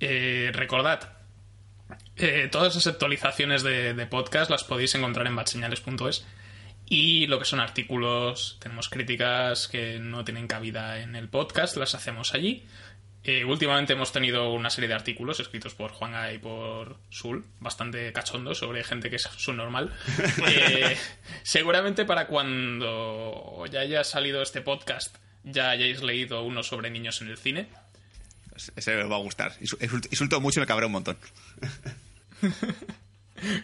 [0.00, 1.18] Eh, recordad,
[2.16, 6.24] eh, todas las actualizaciones de, de podcast las podéis encontrar en badseñales.es.
[6.86, 11.94] Y lo que son artículos, tenemos críticas que no tienen cabida en el podcast, las
[11.94, 12.66] hacemos allí.
[13.24, 18.12] Eh, últimamente hemos tenido una serie de artículos escritos por Juanga y por Sul, bastante
[18.12, 19.92] cachondos sobre gente que es subnormal.
[20.48, 20.96] Eh,
[21.44, 27.28] seguramente para cuando ya haya salido este podcast ya hayáis leído uno sobre niños en
[27.28, 27.68] el cine.
[28.76, 29.52] Ese os va a gustar.
[29.60, 31.16] Insu- insult- Insulto mucho y me cabré un montón.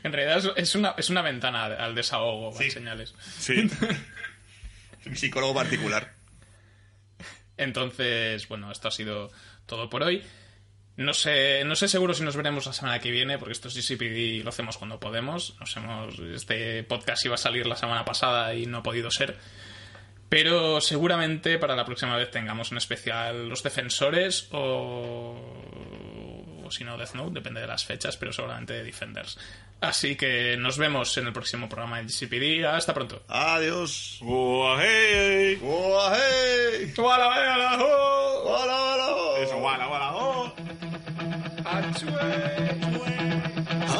[0.03, 2.71] En realidad es- es una, es una ventana al desahogo, Sí.
[2.71, 3.15] señales.
[3.39, 3.71] Sí.
[5.05, 6.15] Mi psicólogo particular.
[7.57, 9.31] Entonces, bueno, esto ha sido
[9.69, 10.25] todo por hoy.
[10.97, 13.75] No sé, no sé seguro si nos veremos la semana que viene, porque esto es
[13.75, 15.55] GCPD y lo hacemos cuando podemos.
[15.61, 19.37] Nos hemos, este podcast iba a salir la semana pasada y no ha podido ser.
[20.29, 25.37] Pero seguramente para la próxima vez tengamos un especial Los Defensores o,
[26.65, 29.39] o si no Death Note, depende de las fechas, pero seguramente Defenders.
[29.81, 32.67] Así que nos vemos en el próximo programa de GCPD.
[32.67, 33.23] Hasta pronto.
[33.29, 34.19] Adiós.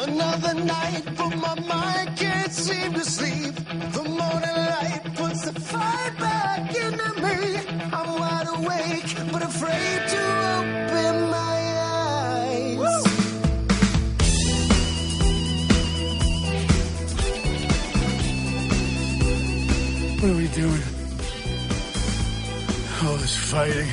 [0.07, 3.53] Another night, but my mind can't seem to sleep.
[3.93, 7.37] The morning light puts the fire back into me.
[7.93, 10.21] I'm wide awake, but afraid to
[10.57, 12.77] open my eyes.
[20.19, 20.83] What are we doing?
[23.03, 23.89] All this fighting.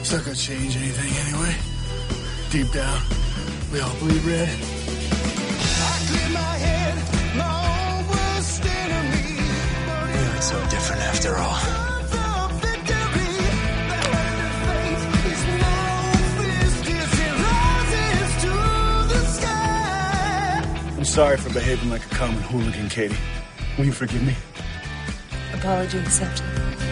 [0.00, 1.54] It's not gonna change anything anyway.
[2.50, 3.00] Deep down,
[3.72, 4.48] we all bleed red.
[10.08, 11.56] We aren't so different after all.
[20.96, 23.14] I'm sorry for behaving like a common hooligan, Katie.
[23.78, 24.34] Will you forgive me?
[25.54, 26.89] Apology accepted.